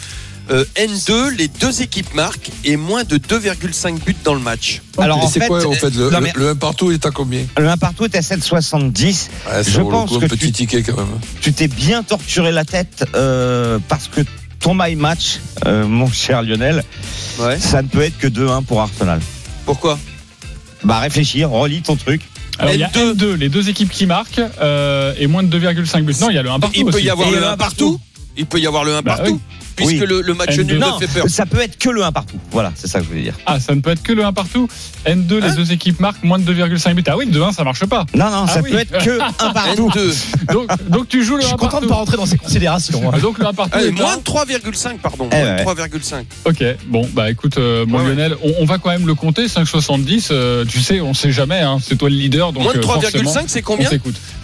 euh, 0.50 0.64
N2, 0.76 1.36
les 1.36 1.48
deux 1.48 1.82
équipes 1.82 2.12
marquent 2.14 2.50
et 2.64 2.76
moins 2.76 3.04
de 3.04 3.16
2,5 3.18 4.02
buts 4.04 4.16
dans 4.24 4.34
le 4.34 4.40
match. 4.40 4.80
Alors 4.98 5.28
c'est 5.30 5.46
quoi, 5.46 5.64
en 5.66 5.72
fait, 5.72 5.94
le, 5.94 6.10
non, 6.10 6.18
le- 6.18 6.24
mais- 6.24 6.32
le 6.34 6.48
1 6.50 6.54
partout 6.56 6.90
est 6.90 7.04
à 7.06 7.10
combien? 7.10 7.42
Le 7.58 7.68
1 7.68 7.76
partout 7.76 8.04
est 8.06 8.16
à 8.16 8.20
7,70. 8.20 9.04
Ouais, 9.46 9.62
ça 9.62 9.70
Je 9.70 9.78
le 9.78 9.84
pense 9.84 10.10
coup, 10.10 10.18
que 10.18 10.24
un 10.24 10.28
petit 10.28 10.46
tu- 10.46 10.66
ticket 10.66 10.82
quand 10.82 10.96
même. 10.96 11.06
Tu 11.40 11.52
t'es 11.52 11.68
bien 11.68 12.02
torturé 12.02 12.50
la 12.50 12.64
tête 12.64 13.04
euh, 13.14 13.78
parce 13.88 14.08
que 14.08 14.22
ton 14.64 14.72
my 14.74 14.96
match, 14.96 15.40
euh, 15.66 15.86
mon 15.86 16.10
cher 16.10 16.40
Lionel, 16.42 16.82
Ouais. 17.38 17.58
ça 17.60 17.82
ne 17.82 17.88
peut 17.88 18.00
être 18.00 18.16
que 18.16 18.26
2-1 18.28 18.62
pour 18.64 18.80
Arsenal. 18.80 19.20
Pourquoi? 19.66 19.98
Bah 20.84 21.00
réfléchir, 21.00 21.50
relis 21.50 21.82
ton 21.82 21.96
truc. 21.96 22.22
Alors 22.58 22.72
il 22.72 22.80
y 22.80 22.84
a 22.84 22.88
N2. 22.88 23.14
N2, 23.14 23.32
les 23.34 23.48
deux 23.50 23.68
équipes 23.68 23.90
qui 23.90 24.06
marquent 24.06 24.40
euh, 24.62 25.12
et 25.18 25.26
moins 25.26 25.42
de 25.42 25.58
2,5 25.58 26.02
buts. 26.02 26.14
Non, 26.20 26.30
il 26.30 26.36
y 26.36 26.38
a 26.38 26.42
le 26.42 26.50
1 26.50 26.60
partout 26.60 26.74
Il 26.78 26.84
peut 26.86 26.96
aussi. 26.96 27.04
y 27.04 27.10
avoir 27.10 27.28
Et 27.28 27.32
le 27.32 27.40
le 27.40 27.46
1 27.46 27.52
un 27.52 27.56
partout 27.58 28.00
Il 28.38 28.46
peut 28.46 28.58
y 28.58 28.66
avoir 28.66 28.84
le 28.84 28.94
1 28.94 29.02
Bah 29.02 29.16
partout 29.16 29.32
oui. 29.34 29.56
Puisque 29.76 29.92
Oui. 29.92 30.06
le, 30.06 30.20
le 30.20 30.34
match 30.34 30.50
N2. 30.56 30.62
nul 30.64 30.78
Non, 30.78 30.94
me 31.00 31.06
fait 31.06 31.12
peur. 31.20 31.28
ça 31.28 31.46
peut 31.46 31.60
être 31.60 31.78
que 31.78 31.90
le 31.90 32.04
1 32.04 32.12
partout. 32.12 32.36
Voilà, 32.52 32.72
c'est 32.76 32.86
ça 32.86 32.98
que 33.00 33.04
je 33.04 33.08
voulais 33.10 33.22
dire. 33.22 33.34
Ah, 33.46 33.58
ça 33.60 33.74
ne 33.74 33.80
peut 33.80 33.90
être 33.90 34.02
que 34.02 34.12
le 34.12 34.24
1 34.24 34.32
partout. 34.32 34.68
N2, 35.06 35.40
les 35.40 35.48
Hein 35.48 35.54
deux 35.56 35.72
équipes 35.72 36.00
marquent 36.00 36.22
moins 36.24 36.38
de 36.38 36.44
2,5 36.52 36.94
buts. 36.94 37.04
Ah 37.08 37.16
oui, 37.16 37.26
le 37.26 37.32
2-1, 37.38 37.52
ça 37.52 37.64
marche 37.64 37.84
pas. 37.86 38.06
Non, 38.14 38.30
non, 38.30 38.44
Ah 38.46 38.52
ça 38.54 38.60
oui. 38.62 38.70
peut 38.70 38.78
être 38.78 38.98
que 39.04 39.18
1 39.20 39.32
partout. 39.52 39.90
N2. 39.90 40.52
Donc, 40.52 40.88
donc 40.88 41.08
tu 41.08 41.24
joues 41.24 41.36
le 41.36 41.42
Je 41.42 41.46
1 41.46 41.48
suis 41.48 41.56
content 41.56 41.80
de 41.80 41.86
partout. 41.86 41.88
pas 41.88 41.94
rentrer 41.96 42.16
dans 42.16 42.26
ces 42.26 42.36
considérations. 42.38 43.12
hein. 43.12 43.18
Donc 43.18 43.38
le 43.38 43.46
1 43.46 43.52
partout. 43.52 43.76
Allez, 43.78 43.88
est 43.88 43.90
moins 43.90 44.16
de 44.16 44.22
3,5 44.22 44.98
pardon. 44.98 45.28
Eh 45.32 45.36
moins 45.64 45.74
de 45.74 45.80
ouais. 45.80 45.86
3,5. 45.88 46.24
Ok, 46.44 46.64
bon, 46.86 47.08
bah 47.12 47.30
écoute, 47.30 47.58
euh, 47.58 47.84
mon 47.86 47.98
Ouais, 47.98 48.04
ouais. 48.04 48.10
Lionel, 48.10 48.36
on, 48.42 48.52
on 48.60 48.64
va 48.64 48.78
quand 48.78 48.90
même 48.90 49.06
le 49.06 49.14
compter, 49.14 49.46
5,70. 49.46 50.28
euh, 50.30 50.64
tu 50.64 50.80
sais, 50.80 51.00
on 51.00 51.14
sait 51.14 51.32
jamais, 51.32 51.60
hein, 51.60 51.78
c'est 51.82 51.96
toi 51.96 52.08
le 52.08 52.14
leader. 52.16 52.52
Donc, 52.52 52.62
Moins 52.64 52.72
de 52.74 52.78
euh, 52.78 52.82
forcément, 52.82 53.30
3,5 53.32 53.44
c'est 53.48 53.60
On 53.60 53.62
combien. 53.62 53.90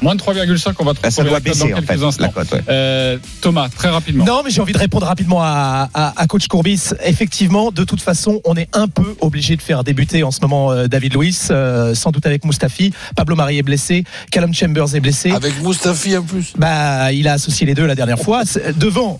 Moins 0.03 0.15
de 0.15 0.21
3,5, 0.21 0.73
on 0.79 0.85
va 0.85 0.95
te 0.95 1.01
Bah, 1.03 1.11
ça 1.11 1.23
doit 1.25 1.41
baisser 1.41 1.69
dans 1.71 1.77
en 1.79 1.81
fait, 1.81 1.87
quelques 1.87 2.01
la 2.01 2.07
instants. 2.09 2.29
cote. 2.31 2.53
ouais. 2.53 2.63
Euh, 2.69 3.19
Thomas, 3.41 3.69
très 3.69 3.89
rapidement. 3.89 4.25
Non, 4.25 4.43
mais 4.45 4.51
j'ai 4.51 4.61
envie 4.61 4.73
de 4.73 4.79
répondre 4.79 5.07
rapidement 5.07 5.20
à, 5.29 5.89
à, 5.95 6.21
à 6.21 6.27
coach 6.27 6.47
Courbis. 6.49 6.91
Effectivement, 7.05 7.71
de 7.71 7.85
toute 7.85 8.01
façon, 8.01 8.41
on 8.45 8.55
est 8.55 8.69
un 8.73 8.89
peu 8.89 9.17
obligé 9.21 9.57
de 9.57 9.63
faire 9.63 9.85
débuter 9.85 10.23
en 10.23 10.31
ce 10.31 10.41
moment 10.41 10.73
euh, 10.73 10.87
David 10.87 11.15
Luiz, 11.15 11.49
euh, 11.51 11.95
sans 11.95 12.11
doute 12.11 12.27
avec 12.27 12.45
Mustafi. 12.45 12.93
Pablo 13.17 13.37
Marie 13.37 13.59
est 13.59 13.63
blessé, 13.63 14.05
Callum 14.31 14.55
Chambers 14.55 14.95
est 14.95 15.01
blessé. 15.01 15.31
Avec 15.31 15.63
Mustafi 15.63 16.17
en 16.17 16.23
plus. 16.23 16.53
Bah, 16.57 17.13
il 17.13 17.29
a 17.29 17.35
associé 17.35 17.67
les 17.67 17.75
deux 17.75 17.87
la 17.87 17.95
dernière 17.95 18.19
fois. 18.19 18.43
Devant, 18.77 19.19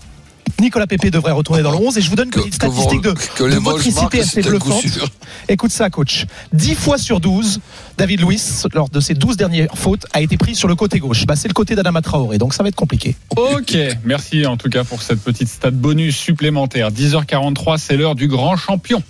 Nicolas 0.61 0.87
Pepe 0.87 1.09
devrait 1.09 1.31
retourner 1.31 1.63
dans 1.63 1.71
le 1.71 1.77
11 1.77 1.97
et 1.97 2.01
je 2.01 2.09
vous 2.09 2.15
donne 2.15 2.27
une 2.27 2.31
Que, 2.31 2.39
petite 2.39 2.57
que, 2.57 2.67
statistique 2.67 3.01
de, 3.01 3.13
que 3.35 3.43
les 3.43 3.55
de 3.55 3.59
Vols 3.59 3.73
motricité 3.73 4.21
assez 4.21 4.41
bluffante. 4.41 4.83
Écoute 5.49 5.71
ça, 5.71 5.89
coach. 5.89 6.25
10 6.53 6.75
fois 6.75 6.97
sur 6.97 7.19
12, 7.19 7.59
David 7.97 8.21
Luiz, 8.21 8.67
lors 8.73 8.87
de 8.89 8.99
ses 8.99 9.15
12 9.15 9.37
dernières 9.37 9.75
fautes, 9.75 10.05
a 10.13 10.21
été 10.21 10.37
pris 10.37 10.55
sur 10.55 10.67
le 10.67 10.75
côté 10.75 10.99
gauche. 10.99 11.25
Bah, 11.25 11.35
c'est 11.35 11.47
le 11.47 11.53
côté 11.53 11.75
d'Adama 11.75 12.01
Traoré, 12.01 12.37
donc 12.37 12.53
ça 12.53 12.63
va 12.63 12.69
être 12.69 12.75
compliqué. 12.75 13.15
Ok, 13.35 13.75
merci 14.05 14.45
en 14.45 14.55
tout 14.55 14.69
cas 14.69 14.83
pour 14.83 15.01
cette 15.01 15.21
petite 15.21 15.49
stat 15.49 15.71
bonus 15.71 16.15
supplémentaire. 16.15 16.91
10h43, 16.91 17.77
c'est 17.77 17.97
l'heure 17.97 18.15
du 18.15 18.27
grand 18.27 18.55
champion. 18.55 19.01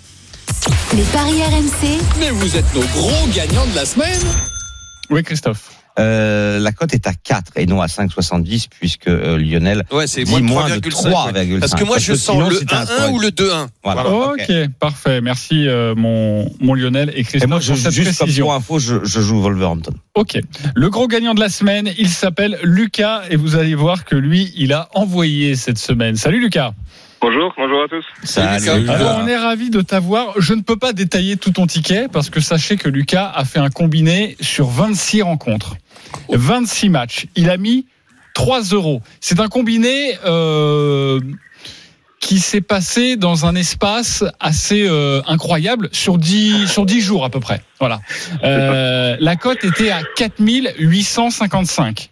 Les 0.96 1.02
paris 1.04 1.42
RMC, 1.42 2.00
Mais 2.18 2.30
vous 2.30 2.56
êtes 2.56 2.74
nos 2.74 2.80
gros 2.80 3.26
gagnants 3.34 3.66
de 3.66 3.74
la 3.74 3.84
semaine. 3.84 4.20
Oui, 5.10 5.22
Christophe. 5.22 5.81
Euh, 5.98 6.58
la 6.58 6.72
cote 6.72 6.94
est 6.94 7.06
à 7.06 7.12
4 7.12 7.52
et 7.56 7.66
non 7.66 7.82
à 7.82 7.86
5,70 7.86 8.68
puisque 8.70 9.08
euh, 9.08 9.36
Lionel 9.36 9.84
Ouais, 9.92 10.06
c'est 10.06 10.24
dit 10.24 10.30
moins 10.30 10.40
de 10.40 10.46
moins 10.46 10.68
de 10.70 10.74
3,5. 10.76 11.34
ouais. 11.34 11.42
3,5. 11.56 11.60
Parce 11.60 11.74
que 11.74 11.84
moi 11.84 11.98
je 11.98 12.14
sens 12.14 12.48
le 12.48 12.54
c'était 12.56 12.74
un 12.74 12.84
1-1 12.84 12.86
score 12.86 13.12
ou 13.12 13.18
le 13.20 13.28
2-1. 13.28 13.66
Voilà. 13.84 14.08
ok, 14.08 14.52
parfait. 14.80 15.20
Merci 15.20 15.68
euh, 15.68 15.94
mon, 15.94 16.50
mon 16.60 16.74
Lionel 16.74 17.10
et 17.14 17.20
Et 17.20 17.24
Christophe 17.24 17.50
moi, 17.50 17.60
je, 17.60 17.68
pour 17.72 17.76
cette 17.78 17.92
juste 17.92 18.08
comme 18.18 18.26
précision. 18.26 18.46
pour 18.46 18.54
info, 18.54 18.78
je, 18.78 19.04
je 19.04 19.20
joue 19.20 19.40
Wolverhampton. 19.42 19.92
Ok. 20.14 20.38
Le 20.74 20.88
gros 20.90 21.08
gagnant 21.08 21.34
de 21.34 21.40
la 21.40 21.48
semaine, 21.50 21.90
il 21.98 22.08
s'appelle 22.08 22.58
Lucas 22.62 23.22
et 23.30 23.36
vous 23.36 23.56
allez 23.56 23.74
voir 23.74 24.04
que 24.04 24.16
lui, 24.16 24.52
il 24.56 24.72
a 24.72 24.88
envoyé 24.94 25.56
cette 25.56 25.78
semaine. 25.78 26.16
Salut 26.16 26.40
Lucas. 26.40 26.72
Bonjour, 27.20 27.54
bonjour 27.56 27.84
à 27.84 27.86
tous. 27.88 28.04
Salut, 28.24 28.58
Lucas. 28.60 28.78
Lucas. 28.78 28.92
Alors 28.94 29.20
on 29.22 29.28
est 29.28 29.36
ravi 29.36 29.70
de 29.70 29.80
t'avoir. 29.80 30.34
Je 30.40 30.54
ne 30.54 30.60
peux 30.60 30.74
pas 30.76 30.92
détailler 30.92 31.36
tout 31.36 31.52
ton 31.52 31.68
ticket 31.68 32.08
parce 32.12 32.30
que 32.30 32.40
sachez 32.40 32.76
que 32.76 32.88
Lucas 32.88 33.30
a 33.32 33.44
fait 33.44 33.60
un 33.60 33.70
combiné 33.70 34.36
sur 34.40 34.66
26 34.66 35.22
rencontres, 35.22 35.76
26 36.28 36.88
matchs. 36.88 37.26
Il 37.36 37.50
a 37.50 37.56
mis 37.56 37.86
3 38.34 38.62
euros. 38.72 39.02
C'est 39.20 39.40
un 39.40 39.48
combiné 39.48 40.16
euh, 40.24 41.20
qui 42.22 42.38
s'est 42.38 42.60
passé 42.60 43.16
dans 43.16 43.46
un 43.46 43.54
espace 43.56 44.24
assez 44.38 44.86
euh, 44.86 45.20
incroyable 45.26 45.88
sur 45.92 46.18
10 46.18 46.68
sur 46.68 46.86
10 46.86 47.00
jours 47.00 47.24
à 47.24 47.30
peu 47.30 47.40
près. 47.40 47.62
Voilà. 47.80 48.00
Euh, 48.44 49.16
la 49.18 49.36
cote 49.36 49.64
était 49.64 49.90
à 49.90 50.02
4855. 50.16 52.10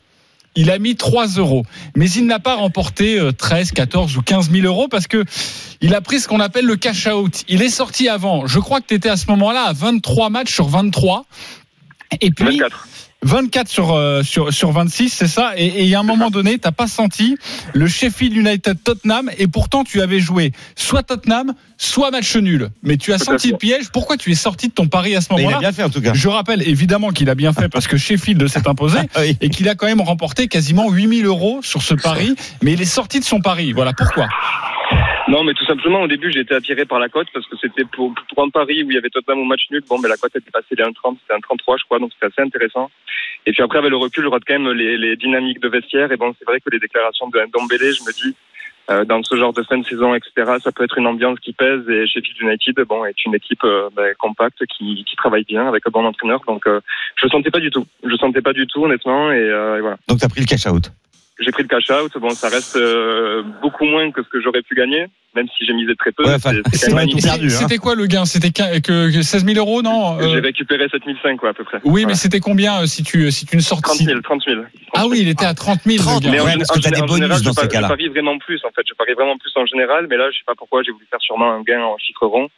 Il 0.56 0.72
a 0.72 0.80
mis 0.80 0.96
3 0.96 1.28
euros, 1.38 1.64
mais 1.94 2.10
il 2.10 2.26
n'a 2.26 2.40
pas 2.40 2.56
remporté 2.56 3.20
euh, 3.20 3.30
13, 3.30 3.70
14 3.70 4.16
ou 4.16 4.22
15 4.22 4.50
000 4.50 4.66
euros 4.66 4.88
parce 4.88 5.06
que 5.06 5.24
il 5.80 5.94
a 5.94 6.00
pris 6.00 6.18
ce 6.18 6.26
qu'on 6.26 6.40
appelle 6.40 6.66
le 6.66 6.74
cash 6.74 7.06
out. 7.06 7.44
Il 7.48 7.62
est 7.62 7.70
sorti 7.70 8.08
avant. 8.08 8.48
Je 8.48 8.58
crois 8.58 8.80
que 8.80 8.86
tu 8.88 8.94
étais 8.94 9.10
à 9.10 9.16
ce 9.16 9.26
moment-là 9.28 9.62
à 9.62 9.72
23 9.72 10.28
matchs 10.28 10.52
sur 10.52 10.66
23. 10.66 11.24
Et 12.20 12.32
puis 12.32 12.58
24. 12.58 12.88
24 13.22 13.68
sur, 13.68 13.92
euh, 13.92 14.22
sur, 14.22 14.52
sur 14.52 14.72
26, 14.72 15.10
c'est 15.10 15.26
ça. 15.26 15.52
Et, 15.56 15.82
il 15.82 15.88
y 15.88 15.94
a 15.94 16.00
un 16.00 16.04
moment 16.04 16.30
donné, 16.30 16.58
t'as 16.58 16.72
pas 16.72 16.86
senti 16.86 17.36
le 17.74 17.86
Sheffield 17.86 18.34
United 18.34 18.82
Tottenham 18.82 19.30
et 19.38 19.46
pourtant 19.46 19.84
tu 19.84 20.00
avais 20.00 20.20
joué 20.20 20.52
soit 20.74 21.02
Tottenham, 21.02 21.52
soit 21.76 22.10
match 22.10 22.34
nul. 22.36 22.70
Mais 22.82 22.96
tu 22.96 23.12
as 23.12 23.18
senti 23.18 23.50
le 23.50 23.56
piège. 23.56 23.90
Pourquoi 23.92 24.16
tu 24.16 24.32
es 24.32 24.34
sorti 24.34 24.68
de 24.68 24.72
ton 24.72 24.86
pari 24.86 25.14
à 25.16 25.20
ce 25.20 25.28
Mais 25.30 25.36
il 25.36 25.40
a 25.40 25.44
moment-là 25.44 25.58
bien 25.60 25.72
fait 25.72 25.82
en 25.82 25.90
tout 25.90 26.00
cas. 26.00 26.14
Je 26.14 26.28
rappelle 26.28 26.66
évidemment 26.66 27.10
qu'il 27.10 27.28
a 27.28 27.34
bien 27.34 27.52
fait 27.52 27.68
parce 27.68 27.86
que 27.86 27.96
Sheffield 27.96 28.46
s'est 28.48 28.66
imposé 28.68 28.98
Oui. 29.18 29.36
et 29.40 29.50
qu'il 29.50 29.68
a 29.68 29.74
quand 29.74 29.86
même 29.86 30.00
remporté 30.00 30.48
quasiment 30.48 30.90
8000 30.90 31.26
euros 31.26 31.60
sur 31.62 31.82
ce 31.82 31.94
pari. 31.94 32.34
Mais 32.62 32.72
il 32.72 32.80
est 32.80 32.86
sorti 32.86 33.20
de 33.20 33.24
son 33.24 33.40
pari. 33.40 33.72
Voilà 33.72 33.92
pourquoi. 33.92 34.28
Non, 35.30 35.44
mais 35.44 35.54
tout 35.54 35.64
simplement, 35.64 36.02
au 36.02 36.08
début, 36.08 36.32
j'ai 36.32 36.40
été 36.40 36.56
attiré 36.56 36.84
par 36.86 36.98
la 36.98 37.08
cote 37.08 37.28
parce 37.32 37.46
que 37.46 37.56
c'était 37.56 37.84
pour, 37.84 38.12
pour 38.34 38.42
un 38.42 38.48
pari 38.48 38.82
où 38.82 38.90
il 38.90 38.94
y 38.94 38.98
avait 38.98 39.08
au 39.14 39.44
match 39.44 39.62
nul. 39.70 39.80
Bon, 39.88 39.96
mais 40.00 40.08
la 40.08 40.16
cote 40.16 40.34
était 40.34 40.50
passée 40.50 40.74
des 40.74 40.82
1,30, 40.82 41.18
c'était 41.20 41.34
1,33, 41.34 41.78
je 41.78 41.84
crois, 41.84 42.00
donc 42.00 42.10
c'était 42.12 42.26
assez 42.26 42.44
intéressant. 42.44 42.90
Et 43.46 43.52
puis 43.52 43.62
après, 43.62 43.78
avec 43.78 43.90
le 43.90 43.96
recul, 43.96 44.24
je 44.24 44.26
regarde 44.26 44.42
quand 44.44 44.58
même 44.58 44.72
les, 44.72 44.98
les 44.98 45.14
dynamiques 45.14 45.60
de 45.60 45.68
vestiaire. 45.68 46.10
Et 46.10 46.16
bon, 46.16 46.34
c'est 46.36 46.44
vrai 46.44 46.58
que 46.58 46.68
les 46.70 46.80
déclarations 46.80 47.28
de 47.28 47.38
Ndombele, 47.38 47.94
je 47.94 48.02
me 48.02 48.12
dis, 48.12 48.34
euh, 48.90 49.04
dans 49.04 49.22
ce 49.22 49.36
genre 49.36 49.52
de 49.52 49.62
fin 49.62 49.78
de 49.78 49.86
saison, 49.86 50.16
etc., 50.16 50.32
ça 50.64 50.72
peut 50.72 50.82
être 50.82 50.98
une 50.98 51.06
ambiance 51.06 51.38
qui 51.38 51.52
pèse. 51.52 51.88
Et 51.88 52.08
Sheffield 52.08 52.40
United, 52.40 52.80
bon, 52.88 53.04
est 53.04 53.24
une 53.24 53.36
équipe 53.36 53.62
euh, 53.62 53.88
ben, 53.94 54.12
compacte 54.18 54.66
qui, 54.66 55.04
qui 55.04 55.14
travaille 55.14 55.44
bien 55.44 55.68
avec 55.68 55.86
un 55.86 55.90
bon 55.92 56.04
entraîneur. 56.04 56.40
Donc, 56.48 56.66
euh, 56.66 56.80
je 57.14 57.26
le 57.26 57.30
sentais 57.30 57.52
pas 57.52 57.60
du 57.60 57.70
tout. 57.70 57.86
Je 58.02 58.08
le 58.08 58.16
sentais 58.16 58.42
pas 58.42 58.52
du 58.52 58.66
tout, 58.66 58.84
honnêtement. 58.84 59.30
Et, 59.30 59.38
euh, 59.38 59.78
et 59.78 59.80
voilà. 59.80 59.96
Donc 60.08 60.18
t'as 60.18 60.28
pris 60.28 60.40
le 60.40 60.46
cash 60.46 60.66
out. 60.66 60.90
J'ai 61.40 61.50
pris 61.52 61.62
le 61.62 61.68
cash 61.68 61.90
out. 61.90 62.12
Bon, 62.20 62.30
ça 62.30 62.48
reste 62.48 62.76
euh, 62.76 63.42
beaucoup 63.62 63.84
moins 63.86 64.10
que 64.12 64.22
ce 64.22 64.28
que 64.28 64.40
j'aurais 64.42 64.62
pu 64.62 64.74
gagner, 64.74 65.06
même 65.34 65.46
si 65.56 65.64
j'ai 65.66 65.72
misé 65.72 65.94
très 65.96 66.12
peu. 66.12 66.24
Ouais, 66.24 66.34
hein. 66.34 66.60
C'était 67.48 67.78
quoi 67.78 67.94
le 67.94 68.06
gain? 68.06 68.24
C'était 68.26 68.50
que, 68.50 68.78
que- 68.80 69.12
que 69.14 69.22
16 69.22 69.44
000 69.46 69.56
euros, 69.58 69.80
non 69.82 70.18
Euh, 70.20 70.34
J'ai 70.34 70.40
récupéré 70.40 70.86
7005, 70.90 71.38
quoi, 71.38 71.50
à 71.50 71.52
peu 71.54 71.64
près. 71.64 71.78
Oui, 71.84 72.02
Voilà. 72.02 72.08
mais 72.08 72.14
c'était 72.14 72.40
combien 72.40 72.82
euh, 72.82 72.86
si 72.86 73.02
tu 73.02 73.30
si 73.30 73.46
tu 73.46 73.56
ne 73.56 73.60
sortais 73.62 73.82
30 73.88 73.96
000, 73.98 74.20
30 74.20 74.42
000. 74.46 74.60
Ah 74.94 75.06
oui, 75.08 75.20
il 75.22 75.28
était 75.28 75.46
à 75.46 75.54
30 75.54 75.80
000 75.86 75.96
le 75.98 76.02
30 76.04 76.22
gain. 76.22 76.30
Mais 76.30 76.40
en, 76.40 76.44
Ouais, 76.44 76.56
parce 76.58 76.70
en 76.70 76.74
que 76.74 76.80
des 76.80 77.00
bonus 77.00 77.14
général, 77.14 77.42
dans 77.42 77.52
je, 77.52 77.60
ces 77.60 77.68
cas-là. 77.68 77.86
je 77.86 77.92
parie 77.92 78.08
vraiment 78.08 78.38
plus, 78.38 78.60
en 78.64 78.70
fait. 78.74 78.82
Je 78.88 78.94
parie 78.94 79.14
vraiment 79.14 79.38
plus 79.38 79.52
en 79.56 79.66
général, 79.66 80.06
mais 80.10 80.16
là, 80.16 80.30
je 80.30 80.36
sais 80.38 80.44
pas 80.46 80.54
pourquoi, 80.56 80.82
j'ai 80.82 80.92
voulu 80.92 81.06
faire 81.10 81.20
sûrement 81.22 81.52
un 81.52 81.62
gain 81.62 81.80
en 81.82 81.96
chiffre 81.98 82.26
rond. 82.26 82.48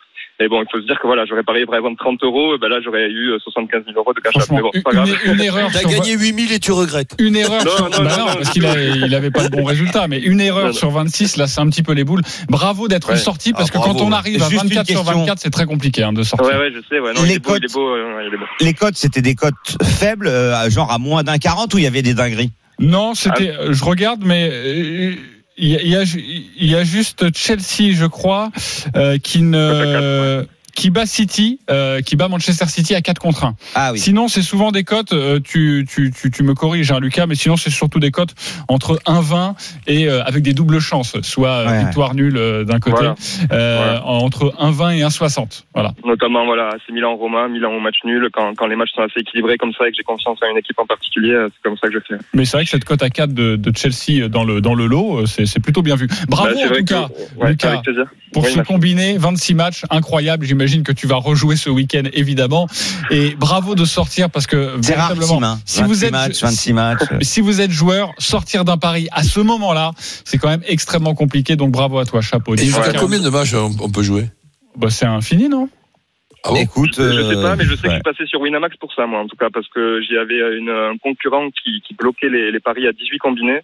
Mais 0.43 0.49
bon, 0.49 0.61
il 0.61 0.67
faut 0.73 0.81
se 0.81 0.87
dire 0.87 0.99
que 1.01 1.07
voilà, 1.07 1.25
j'aurais 1.25 1.45
parié 1.45 1.67
par 1.67 1.77
exemple 1.77 1.95
30 2.01 2.25
euros, 2.25 2.59
ben 2.61 2.67
là 2.67 2.79
j'aurais 2.85 3.09
eu 3.09 3.31
75 3.45 3.85
000 3.87 3.97
euros 3.97 4.13
de 4.13 4.19
cash 4.19 4.35
bon, 4.35 4.71
c'est 4.75 4.83
pas 4.83 4.91
une, 4.91 4.97
grave. 5.05 5.19
une 5.25 5.41
erreur 5.41 5.71
T'as 5.73 5.85
gagné 5.89 6.15
8000 6.17 6.51
et 6.53 6.59
tu 6.59 6.73
regrettes. 6.73 7.15
Une 7.21 7.37
erreur, 7.37 7.65
Non, 7.65 7.71
sur... 7.71 7.85
non, 7.85 7.91
Bah 7.91 8.17
non, 8.19 8.27
non, 8.27 8.35
parce 8.35 8.51
qu'il 8.51 8.67
avait 8.67 9.31
pas 9.31 9.45
le 9.45 9.51
bon 9.51 9.63
résultat, 9.63 10.09
mais 10.09 10.19
une 10.19 10.41
erreur 10.41 10.63
Non, 10.63 10.67
non. 10.71 10.73
sur 10.73 10.91
26, 10.91 11.37
là 11.37 11.47
c'est 11.47 11.61
un 11.61 11.69
petit 11.69 11.85
peu 11.85 11.93
les 11.93 12.03
boules. 12.03 12.23
Bravo 12.49 12.89
d'être 12.89 13.11
Ouais. 13.11 13.17
sorti, 13.17 13.53
parce 13.53 13.69
Ah, 13.69 13.73
que 13.75 13.79
bravo. 13.79 13.95
quand 14.01 14.05
on 14.05 14.11
arrive 14.11 14.43
à 14.43 14.49
Juste 14.49 14.65
une 14.65 14.69
24 14.71 14.87
sur 14.89 14.99
question. 15.05 15.19
24, 15.21 15.39
c'est 15.39 15.51
très 15.51 15.67
compliqué 15.67 16.03
hein, 16.03 16.13
de 16.13 16.25
sortir. 16.25 16.49
Ouais, 16.49 16.57
ouais, 16.59 16.73
je 16.75 16.81
sais, 16.89 16.99
ouais, 16.99 17.13
non, 17.15 17.23
Les 17.23 17.29
il 17.29 17.33
est 17.37 17.39
beau, 17.39 17.55
il 17.55 17.61
cotes- 17.61 17.77
euh. 17.77 18.37
Les 18.61 18.75
cotes, 18.75 18.97
c'était 18.97 19.23
des 19.23 19.37
cotes 19.37 19.55
faibles, 19.85 20.27
euh, 20.27 20.69
genre 20.71 20.91
à 20.91 20.99
moins 20.99 21.23
d'un 21.23 21.39
40 21.39 21.73
ou 21.75 21.79
il 21.79 21.85
y 21.85 21.87
avait 21.87 22.03
des 22.03 22.15
dingueries? 22.15 22.51
Non, 22.81 23.15
c'était. 23.15 23.53
Ah. 23.57 23.63
euh, 23.63 23.73
Je 23.73 23.85
regarde, 23.85 24.23
mais. 24.25 24.51
Il 25.57 25.89
y 25.89 26.75
a 26.75 26.85
juste 26.85 27.37
Chelsea, 27.37 27.93
je 27.93 28.07
crois, 28.07 28.51
euh, 28.97 29.19
qui 29.19 29.43
ne. 29.43 30.47
Qui 30.75 30.91
bat 30.91 31.07
City, 31.07 31.61
euh, 31.71 32.01
qui 32.01 32.17
bat 32.17 32.29
Manchester 32.29 32.67
City 32.67 32.95
à 32.95 33.01
4 33.03 33.19
contre 33.19 33.45
1. 33.45 33.55
Ah 33.75 33.93
oui. 33.93 33.99
Sinon, 33.99 34.29
c'est 34.29 34.43
souvent 34.43 34.73
des 34.73 34.85
cotes, 34.85 35.13
euh, 35.13 35.39
tu, 35.43 35.87
tu, 35.89 36.11
tu, 36.13 36.31
tu 36.31 36.43
me 36.43 36.55
corriges, 36.55 36.91
hein, 36.93 36.99
Lucas, 37.01 37.27
mais 37.27 37.35
sinon, 37.35 37.57
c'est 37.57 37.71
surtout 37.71 38.01
des 38.01 38.11
cotes 38.11 38.35
entre 38.69 38.99
1-20 39.07 39.55
et 39.87 40.09
euh, 40.09 40.23
avec 40.25 40.43
des 40.43 40.55
doubles 40.55 40.81
chances, 40.81 41.21
soit 41.23 41.49
euh, 41.51 41.67
Ouais, 41.67 41.73
ouais. 41.73 41.85
victoire 41.85 42.15
nulle 42.15 42.37
euh, 42.37 42.65
d'un 42.65 42.81
côté, 42.81 42.97
Voilà. 42.97 43.15
euh, 43.53 44.01
Voilà. 44.01 44.07
entre 44.07 44.55
1-20 44.59 44.97
et 44.97 45.03
1-60. 45.03 45.65
Voilà. 45.75 45.93
Notamment, 46.05 46.45
voilà, 46.47 46.69
AC 46.69 46.81
Milan 46.93 47.17
Roma, 47.17 47.49
Milan 47.49 47.73
au 47.73 47.81
match 47.81 47.97
nul, 48.05 48.29
quand, 48.33 48.55
quand 48.57 48.67
les 48.67 48.77
matchs 48.77 48.93
sont 48.95 49.03
assez 49.03 49.21
équilibrés 49.21 49.59
comme 49.59 49.73
ça 49.79 49.87
et 49.87 49.91
que 49.91 49.97
j'ai 49.97 50.03
confiance 50.05 50.39
en 50.43 50.51
une 50.51 50.59
équipe 50.59 50.79
en 50.79 50.87
particulier, 50.87 51.33
euh, 51.33 51.49
c'est 51.55 51.69
comme 51.69 51.77
ça 51.79 51.89
que 51.89 51.95
je 51.95 51.99
fais. 52.09 52.21
Mais 52.35 52.45
c'est 52.45 52.57
vrai 52.57 52.65
que 52.65 52.71
cette 52.71 52.85
cote 52.85 53.03
à 53.03 53.11
4 53.11 53.33
de, 53.35 53.57
de 53.57 53.73
Chelsea 53.77 54.29
dans 54.29 54.45
le, 54.45 54.61
dans 54.61 54.75
le 54.75 54.87
lot, 54.87 55.27
c'est 55.27 55.45
c'est 55.47 55.61
plutôt 55.61 55.83
bien 55.83 55.97
vu. 55.97 56.09
Bravo 56.29 56.49
Bah, 56.49 56.55
c'est 56.57 56.65
en 56.67 56.69
que- 56.69 57.39
ouais, 57.41 57.51
Lucas, 57.51 57.79
pour 58.33 58.45
Oui, 58.45 58.51
ce 58.51 58.57
merci. 58.57 58.73
combiné, 58.73 59.17
26 59.19 59.55
matchs, 59.55 59.83
incroyable. 59.91 60.47
J'imagine 60.47 60.62
que 60.85 60.93
tu 60.93 61.07
vas 61.07 61.17
rejouer 61.17 61.57
ce 61.57 61.71
week-end, 61.71 62.03
évidemment. 62.13 62.67
Et 63.11 63.35
bravo 63.37 63.75
de 63.75 63.85
sortir 63.85 64.31
parce 64.31 64.47
que 64.47 64.81
véritablement, 64.81 65.43
hein. 65.43 65.59
si 65.65 65.83
vous 65.83 65.89
26 65.95 66.05
êtes, 66.05 66.13
matchs, 66.13 66.43
26 66.43 66.73
matchs. 66.73 66.99
euh. 67.13 67.19
si 67.21 67.41
vous 67.41 67.61
êtes 67.61 67.71
joueur, 67.71 68.13
sortir 68.19 68.65
d'un 68.65 68.79
pari 68.79 69.09
à 69.13 69.23
ce 69.23 69.41
moment-là, 69.41 69.93
c'est 70.25 70.39
quand 70.39 70.49
même 70.49 70.63
extrêmement 70.67 71.15
compliqué. 71.15 71.57
Donc 71.57 71.71
bravo 71.71 71.99
à 71.99 72.05
toi, 72.05 72.21
chapeau. 72.21 72.55
Et 72.55 72.65
jusqu'à 72.65 72.93
10, 72.93 72.99
combien 72.99 73.21
de 73.21 73.29
matchs 73.29 73.55
on, 73.55 73.71
on 73.81 73.91
peut 73.91 74.03
jouer? 74.03 74.29
Bah, 74.77 74.89
C'est 74.91 75.07
infini, 75.07 75.49
non? 75.49 75.69
Ah 76.45 76.49
bon? 76.51 76.57
Écoute, 76.57 76.95
Je 76.97 77.03
sais 77.03 77.37
euh, 77.37 77.43
pas, 77.43 77.55
mais 77.55 77.65
je 77.65 77.77
sais 77.77 77.83
que 77.83 77.87
ouais. 77.89 77.91
je 77.91 77.95
suis 77.95 78.03
passé 78.03 78.27
sur 78.27 78.41
Winamax 78.41 78.77
pour 78.79 78.93
ça, 78.95 79.07
moi, 79.07 79.21
en 79.21 79.29
tout 79.29 79.37
cas, 79.37 79.47
parce 79.53 79.69
que 79.69 80.01
j'y 80.03 80.17
avais 80.17 80.39
une, 80.59 80.71
un 80.71 80.99
concurrent 80.99 81.49
qui, 81.51 81.81
qui 81.87 81.95
bloquait 81.95 82.29
les, 82.29 82.51
les 82.51 82.59
paris 82.61 82.87
à 82.89 82.93
18 82.93 83.19
combinés. 83.19 83.61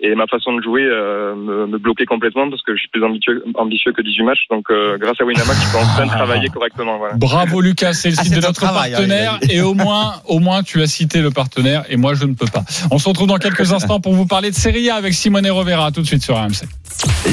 Et 0.00 0.14
ma 0.14 0.26
façon 0.26 0.52
de 0.54 0.62
jouer 0.62 0.82
euh, 0.82 1.34
me, 1.34 1.66
me 1.66 1.78
bloquait 1.78 2.04
complètement 2.06 2.48
parce 2.48 2.62
que 2.62 2.72
je 2.74 2.80
suis 2.80 2.88
plus 2.88 3.04
ambitieux, 3.04 3.42
ambitieux 3.54 3.92
que 3.92 4.00
18 4.02 4.22
matchs. 4.22 4.46
Donc, 4.50 4.66
euh, 4.70 4.96
grâce 4.98 5.20
à 5.20 5.24
Winamax, 5.24 5.58
je 5.66 5.72
peux 5.72 5.78
enfin 5.78 6.06
travailler 6.06 6.48
correctement. 6.50 6.98
Voilà. 6.98 7.14
Bravo 7.16 7.60
Lucas, 7.60 7.94
c'est 7.94 8.10
le 8.10 8.16
Ah, 8.18 8.22
site 8.24 8.34
de 8.36 8.40
notre 8.40 8.52
travail, 8.60 8.92
hein, 8.94 8.98
partenaire 8.98 9.38
et 9.50 9.60
au 9.60 9.74
moins, 9.74 10.14
au 10.26 10.38
moins 10.38 10.62
tu 10.62 10.80
as 10.82 10.86
cité 10.86 11.20
le 11.20 11.30
partenaire 11.30 11.84
et 11.88 11.96
moi 11.96 12.14
je 12.14 12.24
ne 12.26 12.34
peux 12.34 12.46
pas. 12.46 12.64
On 12.90 12.98
se 12.98 13.08
retrouve 13.08 13.26
dans 13.26 13.38
quelques 13.38 13.72
instants 13.72 13.98
pour 14.00 14.12
vous 14.14 14.26
parler 14.26 14.50
de 14.50 14.56
Serie 14.56 14.88
A 14.90 14.94
avec 14.94 15.14
Simone 15.14 15.48
Rovera 15.50 15.90
tout 15.90 16.02
de 16.02 16.06
suite 16.06 16.22
sur 16.22 16.36
RMC. 16.36 16.62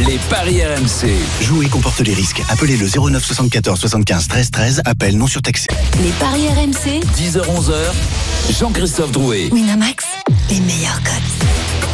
Les 0.08 0.18
paris 0.30 0.62
RMC. 0.64 1.10
Jouer 1.44 1.68
comporte 1.68 2.00
les 2.02 2.14
risques. 2.14 2.42
Appelez 2.50 2.78
le 2.78 2.88
09 2.88 3.24
74 3.24 3.80
75 3.80 4.28
13 4.28 4.52
13. 4.52 4.82
Appel 4.86 5.18
non 5.18 5.28
surtaxé. 5.28 5.68
Les 6.04 6.12
paris 6.20 6.48
RMC, 6.50 7.02
10h-11h. 7.16 8.58
Jean-Christophe 8.60 9.12
Drouet. 9.12 9.50
Winamax, 9.52 10.06
les 10.50 10.60
meilleurs 10.62 11.02
cotes. 11.04 11.85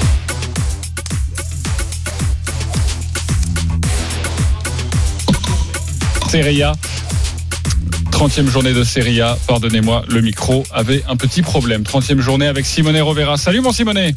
Serie 6.32 6.64
A. 6.64 6.72
30e 8.10 8.48
journée 8.48 8.72
de 8.72 8.86
Serie 8.86 9.20
A, 9.20 9.38
pardonnez-moi, 9.48 10.06
le 10.08 10.22
micro 10.22 10.64
avait 10.72 11.04
un 11.10 11.18
petit 11.18 11.42
problème. 11.42 11.84
30e 11.84 12.22
journée 12.22 12.48
avec 12.48 12.66
Simone 12.66 12.98
Rovera. 13.02 13.36
Salut 13.36 13.60
mon 13.60 13.74
Simone 13.74 14.14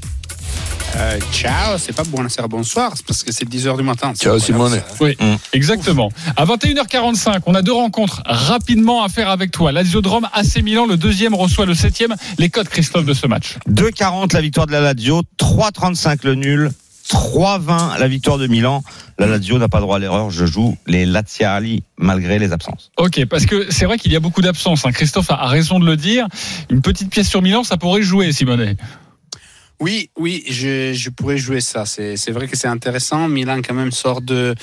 Euh, 0.97 1.19
ciao, 1.33 1.77
c'est 1.77 1.93
pas 1.93 2.05
buonasera, 2.05 2.47
bonsoir, 2.47 2.93
c'est 2.95 3.05
parce 3.05 3.25
que 3.25 3.33
c'est 3.33 3.49
10h 3.49 3.79
du 3.79 3.83
matin. 3.83 4.13
Ciao, 4.15 4.39
Simone. 4.39 4.81
Oui, 5.01 5.17
exactement. 5.53 6.09
À 6.37 6.45
21h45, 6.45 7.41
on 7.47 7.55
a 7.57 7.63
deux 7.63 7.73
rencontres 7.73 8.23
rapidement 8.27 9.03
à 9.03 9.09
faire 9.09 9.29
avec 9.29 9.51
toi. 9.51 9.73
L'Asiodrome 9.73 10.29
AC 10.33 10.63
Milan, 10.63 10.87
le 10.87 10.97
deuxième 10.97 11.35
reçoit 11.35 11.67
le 11.67 11.75
septième. 11.75 12.15
Les 12.39 12.49
codes, 12.49 12.69
Christophe, 12.69 13.07
de 13.07 13.15
ce 13.15 13.27
match 13.27 13.57
2,40 13.69 14.35
la 14.35 14.41
victoire 14.41 14.69
de 14.69 14.73
la 14.73 14.81
Lazio, 14.81 15.23
3,35 15.41 16.19
le 16.23 16.37
nul, 16.37 16.71
3,20 17.09 17.99
la 17.99 18.09
victoire 18.09 18.39
de 18.39 18.47
Milan. 18.47 18.83
La 19.19 19.27
Lazio 19.27 19.59
n'a 19.59 19.69
pas 19.69 19.81
droit 19.81 19.97
à 19.97 19.99
l'erreur. 19.99 20.31
Je 20.31 20.47
joue 20.47 20.77
les 20.87 21.07
Laziali 21.07 21.83
malgré 21.99 22.39
les 22.39 22.53
absences. 22.53 22.91
Ok, 22.97 23.25
parce 23.27 23.47
que 23.47 23.71
c'est 23.71 23.85
vrai 23.85 23.99
qu'il 23.99 24.13
y 24.13 24.17
a 24.17 24.21
beaucoup 24.21 24.41
d'absences. 24.43 24.85
hein. 24.87 24.93
Christophe 24.93 25.31
a 25.31 25.47
raison 25.47 25.79
de 25.79 25.87
le 25.87 25.97
dire. 25.97 26.27
Une 26.71 26.81
petite 26.81 27.11
pièce 27.11 27.29
sur 27.29 27.43
Milan, 27.43 27.63
ça 27.63 27.77
pourrait 27.77 28.03
jouer, 28.03 28.33
Simone. 28.33 28.75
Oui, 29.81 30.11
oui, 30.17 30.45
je, 30.49 30.93
je 30.95 31.11
pourrais 31.11 31.37
jouer 31.37 31.61
ça. 31.61 31.85
C'est 31.85 32.31
vrai 32.31 32.47
que 32.47 32.57
c'est 32.57 32.69
intéressant. 32.69 33.29
Milan 33.29 33.61
quand 33.61 33.75
même 33.75 33.91
sort 33.91 34.21
de 34.21 34.55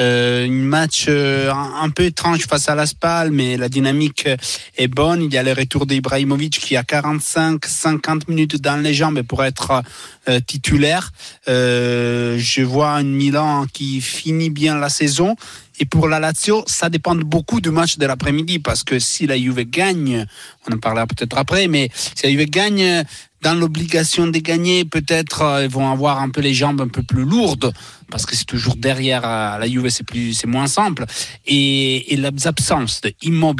euh, 0.00 0.48
match 0.48 1.06
euh, 1.08 1.52
un, 1.52 1.82
un 1.82 1.90
peu 1.90 2.04
étrange 2.04 2.46
face 2.46 2.68
à 2.68 2.74
la 2.74 2.84
Spal, 2.86 3.30
mais 3.30 3.56
la 3.56 3.68
dynamique 3.68 4.28
est 4.76 4.88
bonne. 4.88 5.22
Il 5.22 5.32
y 5.32 5.38
a 5.38 5.44
le 5.44 5.52
retour 5.52 5.86
d'Ibrahimovic 5.86 6.58
qui 6.58 6.76
a 6.76 6.82
45-50 6.82 8.22
minutes 8.28 8.60
dans 8.60 8.82
les 8.82 8.92
jambes 8.92 9.22
pour 9.22 9.44
être 9.44 9.82
euh, 10.28 10.40
titulaire. 10.40 11.12
Euh, 11.46 12.36
je 12.36 12.62
vois 12.62 12.90
un 12.90 13.04
Milan 13.04 13.66
qui 13.72 14.00
finit 14.00 14.50
bien 14.50 14.76
la 14.76 14.88
saison. 14.88 15.36
Et 15.78 15.84
pour 15.84 16.08
la 16.08 16.18
Lazio, 16.18 16.64
ça 16.66 16.88
dépend 16.88 17.14
beaucoup 17.14 17.60
du 17.60 17.70
match 17.70 17.98
de 17.98 18.06
l'après-midi 18.06 18.58
parce 18.58 18.82
que 18.82 18.98
si 18.98 19.26
la 19.28 19.38
Juve 19.38 19.62
gagne, 19.62 20.26
on 20.66 20.74
en 20.74 20.78
parlera 20.78 21.06
peut-être 21.06 21.38
après, 21.38 21.68
mais 21.68 21.90
si 21.94 22.24
la 22.24 22.30
Juve 22.30 22.46
gagne 22.50 23.04
dans 23.42 23.54
l'obligation 23.54 24.26
de 24.26 24.38
gagner, 24.38 24.84
peut-être 24.84 25.42
euh, 25.42 25.64
ils 25.64 25.70
vont 25.70 25.90
avoir 25.90 26.20
un 26.20 26.30
peu 26.30 26.40
les 26.40 26.54
jambes 26.54 26.80
un 26.80 26.88
peu 26.88 27.02
plus 27.02 27.24
lourdes 27.24 27.72
parce 28.10 28.24
que 28.24 28.36
c'est 28.36 28.44
toujours 28.44 28.76
derrière 28.76 29.22
euh, 29.24 29.58
la 29.58 29.66
Juve, 29.66 29.88
c'est 29.88 30.06
plus, 30.06 30.32
c'est 30.32 30.46
moins 30.46 30.68
simple. 30.68 31.04
Et, 31.46 32.12
et 32.12 32.16
les 32.16 32.46
absences 32.46 33.00
de 33.00 33.12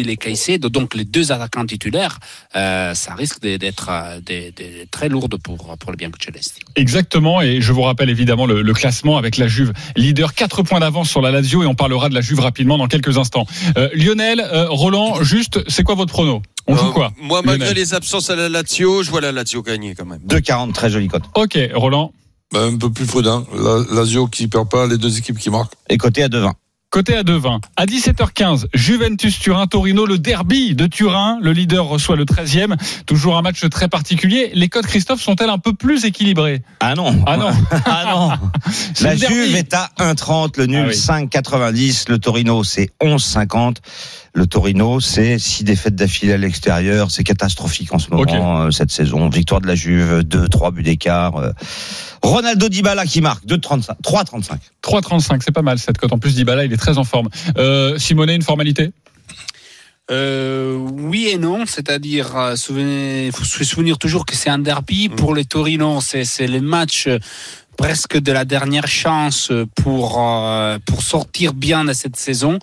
et 0.09 0.17
Caicedo, 0.17 0.69
donc 0.69 0.95
les 0.95 1.05
deux 1.05 1.33
attaquants 1.33 1.67
titulaires, 1.67 2.19
euh, 2.55 2.95
ça 2.95 3.15
risque 3.15 3.41
d'être 3.41 3.91
très 4.91 5.09
lourd 5.09 5.29
pour 5.43 5.91
le 5.91 5.97
Biancocelesti. 5.97 6.61
Exactement, 6.77 7.43
et 7.43 7.61
je 7.61 7.73
vous 7.73 7.83
rappelle 7.83 8.09
évidemment 8.09 8.47
le, 8.47 8.63
le 8.63 8.73
classement 8.73 9.19
avec 9.19 9.37
la 9.37 9.49
Juve, 9.49 9.73
leader 9.97 10.35
4 10.35 10.63
points 10.63 10.81
d'avance 10.81 11.11
sur 11.11 11.21
la 11.21 11.33
Lazio, 11.33 11.63
et 11.65 11.67
on 11.67 11.75
parlera 11.75 12.09
de 12.09 12.15
la 12.15 12.21
Juve 12.21 12.41
rapidement 12.41 12.79
dans 12.79 12.87
quelques 12.87 13.19
instants. 13.19 13.47
Lionel, 13.95 14.45
Roland, 14.69 15.23
juste, 15.23 15.61
c'est 15.69 15.83
quoi 15.83 15.97
votre 15.97 16.13
prono? 16.13 16.43
On 16.69 16.77
joue 16.77 16.87
Euh, 16.89 16.93
quoi 16.93 17.13
Moi, 17.21 17.43
malgré 17.45 17.69
Lionel 17.69 17.77
les 17.83 17.95
absences 17.95 18.31
à 18.31 18.37
la 18.37 18.49
Lazio, 18.49 19.03
je 19.03 19.11
vois 19.11 19.21
la 19.21 19.33
Lazio 19.33 19.63
gagner 19.63 19.95
quand 19.95 20.07
même. 20.07 20.21
2,40 20.27 20.73
très 20.73 20.91
jolie 20.91 21.09
cote. 21.09 21.25
Ok, 21.35 21.59
Roland. 21.75 22.13
Ben, 22.53 22.75
un 22.75 22.77
peu 22.77 22.91
plus 22.91 23.07
prudent. 23.07 23.45
La, 23.55 23.85
Lazio 23.95 24.27
qui 24.27 24.47
perd 24.49 24.69
pas, 24.69 24.87
les 24.87 24.99
deux 24.99 25.19
équipes 25.19 25.39
qui 25.39 25.51
marquent. 25.51 25.73
Et 25.89 25.97
côté 25.97 26.23
à 26.23 26.29
2,20. 26.29 26.53
Côté 26.89 27.17
à 27.17 27.25
2-20. 27.25 27.61
À 27.77 27.85
17h15, 27.85 28.67
Juventus-Turin, 28.73 29.67
Torino, 29.67 30.07
le 30.07 30.19
derby 30.19 30.75
de 30.75 30.87
Turin. 30.87 31.39
Le 31.43 31.53
leader 31.53 31.85
reçoit 31.85 32.15
le 32.17 32.25
13e. 32.25 32.77
Toujours 33.07 33.37
un 33.37 33.43
match 33.43 33.69
très 33.69 33.89
particulier. 33.89 34.51
Les 34.55 34.69
codes, 34.69 34.87
Christophe, 34.87 35.21
sont-elles 35.21 35.51
un 35.51 35.59
peu 35.59 35.73
plus 35.75 36.05
équilibrées? 36.05 36.63
Ah 36.81 36.95
non. 36.95 37.23
Ah 37.27 37.37
non. 37.37 37.51
ah 37.85 38.05
non. 38.15 38.49
La 39.03 39.17
derby. 39.17 39.35
Juve 39.35 39.57
est 39.57 39.75
à 39.75 39.91
1,30, 39.99 40.59
le 40.59 40.67
nul 40.67 40.85
Ah 40.87 40.89
oui. 40.89 40.95
5,90, 40.95 42.09
le 42.09 42.19
Torino 42.19 42.63
c'est 42.63 42.91
11,50. 43.03 43.77
Le 44.37 44.47
Torino, 44.47 45.01
c'est 45.01 45.39
six 45.39 45.65
défaites 45.65 45.95
d'affilée 45.95 46.35
à 46.35 46.37
l'extérieur. 46.37 47.11
C'est 47.11 47.25
catastrophique 47.25 47.95
en 47.95 47.99
ce 47.99 48.11
moment, 48.11 48.61
euh, 48.67 48.71
cette 48.71 48.91
saison. 48.91 49.31
Victoire 49.31 49.63
de 49.63 49.67
la 49.67 49.75
Juve, 49.75 50.23
2, 50.25 50.49
3 50.49 50.73
buts 50.73 50.83
d'écart. 50.83 51.37
euh. 51.37 51.53
Ronaldo 52.23 52.69
Dybala 52.69 53.07
qui 53.07 53.23
marque, 53.23 53.47
2,35, 53.47 53.95
3,35. 54.03 54.59
3,35, 54.83 55.41
c'est 55.43 55.53
pas 55.55 55.63
mal 55.63 55.79
cette 55.79 55.97
cote. 55.97 56.13
En 56.13 56.19
plus, 56.19 56.35
Dybala, 56.35 56.67
il 56.67 56.73
est 56.75 56.77
très 56.77 56.99
en 56.99 57.05
forme. 57.05 57.29
Euh, 57.57 57.97
Simone, 57.99 58.29
une 58.29 58.43
formalité? 58.43 58.93
Euh, 60.11 60.75
oui 60.77 61.29
et 61.33 61.39
non, 61.39 61.65
c'est-à-dire, 61.67 62.37
euh, 62.37 62.57
souvenez- 62.57 63.31
faut 63.33 63.43
se 63.45 63.65
souvenir 63.65 63.97
toujours 63.97 64.27
que 64.27 64.37
c'est 64.37 64.51
un 64.51 64.59
derby. 64.59 65.09
Pour 65.09 65.35
les 65.35 65.47
Torino, 65.47 66.01
c'est 66.03 66.25
c'est 66.25 66.47
le 66.47 66.61
match 66.61 67.09
presque 67.77 68.17
de 68.19 68.33
la 68.33 68.45
dernière 68.45 68.87
chance 68.87 69.51
pour 69.75 70.19
euh, 70.21 70.79
pour 70.87 71.03
sortir 71.03 71.55
bien 71.55 71.85
de 71.85 71.93
cette 71.93 72.17
saison. 72.17 72.59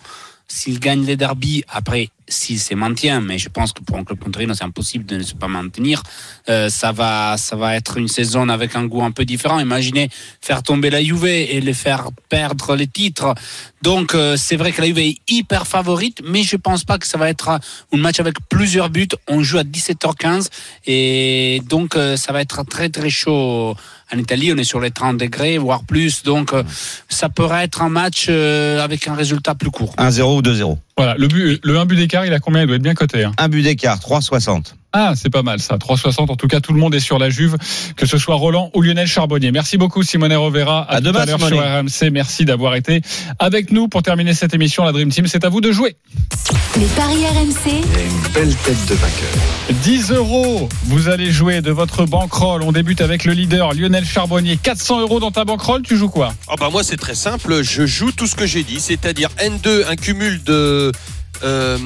S'ils 0.48 0.80
gagnent 0.80 1.06
les 1.06 1.16
derbies, 1.16 1.64
après, 1.68 2.10
s'ils 2.28 2.60
se 2.60 2.74
maintiennent, 2.76 3.24
mais 3.24 3.38
je 3.38 3.50
pense 3.50 3.74
que 3.74 3.82
pour 3.82 3.98
un 3.98 4.04
club 4.04 4.20
Torino, 4.32 4.54
c'est 4.54 4.64
impossible 4.64 5.06
de 5.06 5.18
ne 5.18 5.24
se 5.24 5.34
pas 5.34 5.48
maintenir. 5.48 6.04
euh, 6.50 6.70
ça 6.70 6.92
va, 6.92 7.38
ça 7.38 7.56
va 7.56 7.76
être 7.76 7.98
une 7.98 8.08
saison 8.08 8.48
avec 8.50 8.76
un 8.76 8.86
goût 8.86 9.04
un 9.04 9.12
peu 9.12 9.26
différent. 9.26 9.60
Imaginez 9.60 10.10
faire 10.42 10.64
tomber 10.64 10.90
la 10.90 11.04
Juve 11.04 11.26
et 11.26 11.60
les 11.60 11.74
faire 11.74 12.10
perdre 12.30 12.76
les 12.76 12.88
titres. 12.88 13.34
Donc, 13.82 14.16
euh, 14.16 14.38
c'est 14.38 14.56
vrai 14.56 14.72
que 14.72 14.82
la 14.82 14.88
Juve 14.88 15.00
est 15.00 15.18
hyper 15.28 15.68
favorite, 15.68 16.22
mais 16.24 16.44
je 16.44 16.56
pense 16.56 16.84
pas 16.84 16.98
que 16.98 17.08
ça 17.08 17.18
va 17.18 17.30
être 17.30 17.50
un 17.50 17.60
un 17.94 17.98
match 17.98 18.20
avec 18.20 18.36
plusieurs 18.50 18.90
buts. 18.90 19.08
On 19.28 19.44
joue 19.44 19.58
à 19.60 19.64
17h15 19.64 20.50
et 20.86 21.62
donc 21.70 21.96
euh, 21.96 22.18
ça 22.18 22.34
va 22.34 22.42
être 22.42 22.64
très 22.64 22.90
très 22.90 23.10
chaud. 23.10 23.76
En 24.14 24.20
Italie, 24.20 24.52
on 24.54 24.58
est 24.58 24.64
sur 24.64 24.80
les 24.80 24.92
30 24.92 25.18
degrés, 25.18 25.58
voire 25.58 25.84
plus. 25.84 26.22
Donc, 26.22 26.54
euh, 26.54 26.62
ça 27.10 27.30
pourrait 27.30 27.64
être 27.64 27.82
un 27.82 27.90
match 27.90 28.28
euh, 28.30 28.84
avec 28.84 29.08
un 29.08 29.16
résultat 29.16 29.56
plus 29.56 29.72
court. 29.72 29.96
1-0 29.98 30.38
ou 30.38 30.42
2-0. 30.42 30.78
Voilà, 30.98 31.16
le, 31.18 31.28
but, 31.28 31.60
le 31.64 31.78
1 31.80 31.86
but 31.86 31.96
d'écart, 31.96 32.26
il 32.26 32.34
a 32.34 32.40
combien? 32.40 32.62
Il 32.62 32.68
doit 32.68 32.76
être 32.76 32.82
bien 32.84 32.94
coté. 32.94 33.24
Hein. 33.24 33.32
Un 33.38 33.50
but 33.50 33.64
d'écart, 33.64 34.00
3,60. 34.00 34.74
Ah, 34.96 35.14
c'est 35.16 35.32
pas 35.32 35.42
mal 35.42 35.60
ça. 35.60 35.78
3,60. 35.78 36.30
En 36.30 36.36
tout 36.36 36.48
cas, 36.48 36.60
tout 36.60 36.72
le 36.72 36.80
monde 36.80 36.94
est 36.94 37.00
sur 37.00 37.18
la 37.18 37.32
Juve, 37.32 37.58
que 37.98 38.06
ce 38.06 38.20
soit 38.20 38.36
Roland 38.36 38.70
ou 38.76 38.84
Lionel 38.84 39.08
Charbonnier. 39.08 39.52
Merci 39.52 39.78
beaucoup, 39.78 40.04
Simone 40.04 40.36
Rovera. 40.36 40.84
À, 40.84 40.98
À 40.98 40.98
tout 40.98 41.06
demain, 41.08 41.22
à 41.22 41.26
l'heure 41.26 41.40
sur. 41.40 41.58
RMC. 41.58 42.12
Merci 42.12 42.46
d'avoir 42.46 42.76
été 42.76 43.02
avec 43.40 43.72
nous 43.72 43.88
pour 43.88 44.04
terminer 44.04 44.36
cette 44.36 44.54
émission. 44.54 44.84
La 44.84 44.92
Dream 44.92 45.10
Team, 45.10 45.26
c'est 45.26 45.44
à 45.46 45.50
vous 45.50 45.62
de 45.62 45.72
jouer. 45.72 45.96
Les 46.78 46.86
paris 46.96 47.26
RMC. 47.26 47.72
Une 47.72 48.34
belle 48.34 48.56
tête 48.58 48.86
de 48.88 48.94
vainqueur. 48.94 49.82
10 49.82 50.12
euros. 50.12 50.70
Vous 50.86 51.10
allez 51.10 51.32
jouer 51.32 51.62
de 51.62 51.72
votre 51.72 52.06
bankroll. 52.06 52.62
On 52.62 52.72
débute 52.72 53.02
avec 53.02 53.26
le 53.26 53.34
leader 53.34 53.74
Lionel 53.74 54.06
Charbonnier. 54.06 54.58
400 54.58 55.02
euros 55.02 55.20
dans 55.20 55.32
ta 55.32 55.44
bankroll. 55.44 55.82
Tu 55.82 55.98
joues 55.98 56.10
quoi? 56.10 56.36
Ah 56.48 56.54
bah 56.60 56.70
moi 56.72 56.84
c'est 56.84 56.98
très 56.98 57.16
simple, 57.16 57.64
je 57.64 57.88
joue 57.88 58.12
tout 58.12 58.28
ce 58.28 58.36
que 58.36 58.46
j'ai 58.46 58.62
dit, 58.64 58.80
c'est-à-dire 58.80 59.30
N2 59.40 59.86
un 59.90 59.96
cumul 59.96 60.44
de 60.44 60.83
euh, 61.44 61.78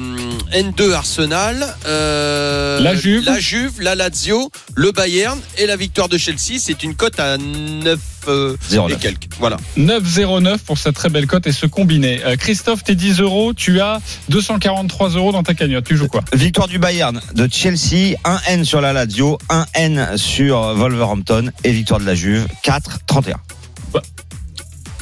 N2 0.52 0.92
Arsenal, 0.92 1.66
euh, 1.86 2.80
La 2.80 2.94
Juve. 2.94 3.24
la 3.24 3.38
Juve, 3.38 3.80
la 3.80 3.94
Lazio, 3.94 4.50
le 4.74 4.92
Bayern 4.92 5.38
et 5.56 5.66
la 5.66 5.76
victoire 5.76 6.08
de 6.08 6.16
Chelsea. 6.16 6.58
C'est 6.58 6.82
une 6.82 6.94
cote 6.94 7.18
à 7.18 7.38
9 7.38 7.98
euh, 8.28 8.56
0,9. 8.70 8.92
et 8.92 8.96
quelques. 8.96 9.28
Voilà. 9.38 9.56
9,09 9.76 10.58
pour 10.58 10.78
cette 10.78 10.94
très 10.94 11.08
belle 11.08 11.26
cote 11.26 11.46
et 11.46 11.52
ce 11.52 11.66
combiné. 11.66 12.20
Euh, 12.24 12.36
Christophe, 12.36 12.84
tes 12.84 12.94
10 12.94 13.20
euros, 13.20 13.52
tu 13.54 13.80
as 13.80 14.00
243 14.28 15.10
euros 15.10 15.32
dans 15.32 15.42
ta 15.42 15.54
cagnotte. 15.54 15.84
Tu 15.84 15.96
joues 15.96 16.08
quoi? 16.08 16.22
Victoire 16.32 16.68
du 16.68 16.78
Bayern, 16.78 17.20
de 17.34 17.48
Chelsea, 17.50 18.16
1 18.24 18.40
N 18.48 18.64
sur 18.64 18.80
la 18.80 18.92
Lazio, 18.92 19.38
1 19.48 19.66
N 19.74 20.16
sur 20.16 20.60
Wolverhampton 20.74 21.50
et 21.64 21.72
victoire 21.72 22.00
de 22.00 22.06
la 22.06 22.14
Juve, 22.14 22.46
4-31. 22.64 23.34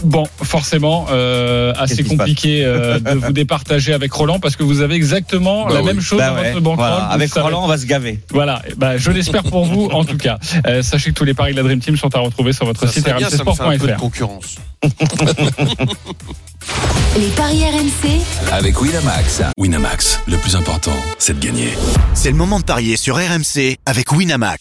Bon, 0.02 0.24
forcément, 0.42 1.06
euh, 1.10 1.72
assez 1.78 2.04
compliqué 2.04 2.64
euh, 2.64 2.98
de 2.98 3.14
vous 3.18 3.32
départager 3.34 3.92
avec 3.94 4.12
Roland 4.12 4.38
parce 4.38 4.54
que 4.56 4.62
vous 4.62 4.80
avez 4.82 4.94
exactement 4.94 5.66
Bah 5.66 5.74
la 5.74 5.80
oui. 5.80 5.86
même 5.86 6.00
chose 6.00 6.18
Bah 6.18 6.30
dans 6.30 6.36
ouais, 6.36 6.52
votre 6.52 6.74
voilà. 6.76 6.96
Vous 7.08 7.14
Avec 7.14 7.30
savez- 7.30 7.44
Roland, 7.44 7.64
on 7.64 7.66
va 7.66 7.78
se 7.78 7.86
gaver. 7.86 8.20
Voilà, 8.30 8.60
ben, 8.76 8.98
je 8.98 9.10
l'espère 9.10 9.42
pour 9.42 9.64
vous 9.64 9.86
en 9.86 10.04
tout 10.04 10.18
cas. 10.18 10.38
Euh, 10.66 10.82
sachez 10.82 11.10
que 11.10 11.14
tous 11.14 11.24
les 11.24 11.34
paris 11.34 11.52
de 11.52 11.56
la 11.56 11.62
Dream 11.62 11.80
Team 11.80 11.96
sont 11.96 12.14
à 12.14 12.18
retrouver 12.20 12.52
sur 12.52 12.66
votre 12.66 12.86
Ça 12.86 12.92
site 12.92 13.06
rmcsport.fr. 13.08 13.96
concurrence. 13.98 14.56
Les 17.18 17.28
paris 17.28 17.62
RMC. 17.64 18.20
Avec 18.52 18.80
Winamax. 18.80 19.42
Winamax, 19.56 20.20
le 20.28 20.36
plus 20.36 20.54
important, 20.56 20.92
c'est 21.18 21.38
de 21.38 21.44
gagner. 21.44 21.70
C'est 22.14 22.30
le 22.30 22.36
moment 22.36 22.58
de 22.60 22.64
parier 22.64 22.96
sur 22.96 23.16
RMC 23.16 23.76
avec 23.86 24.12
Winamax. 24.12 24.60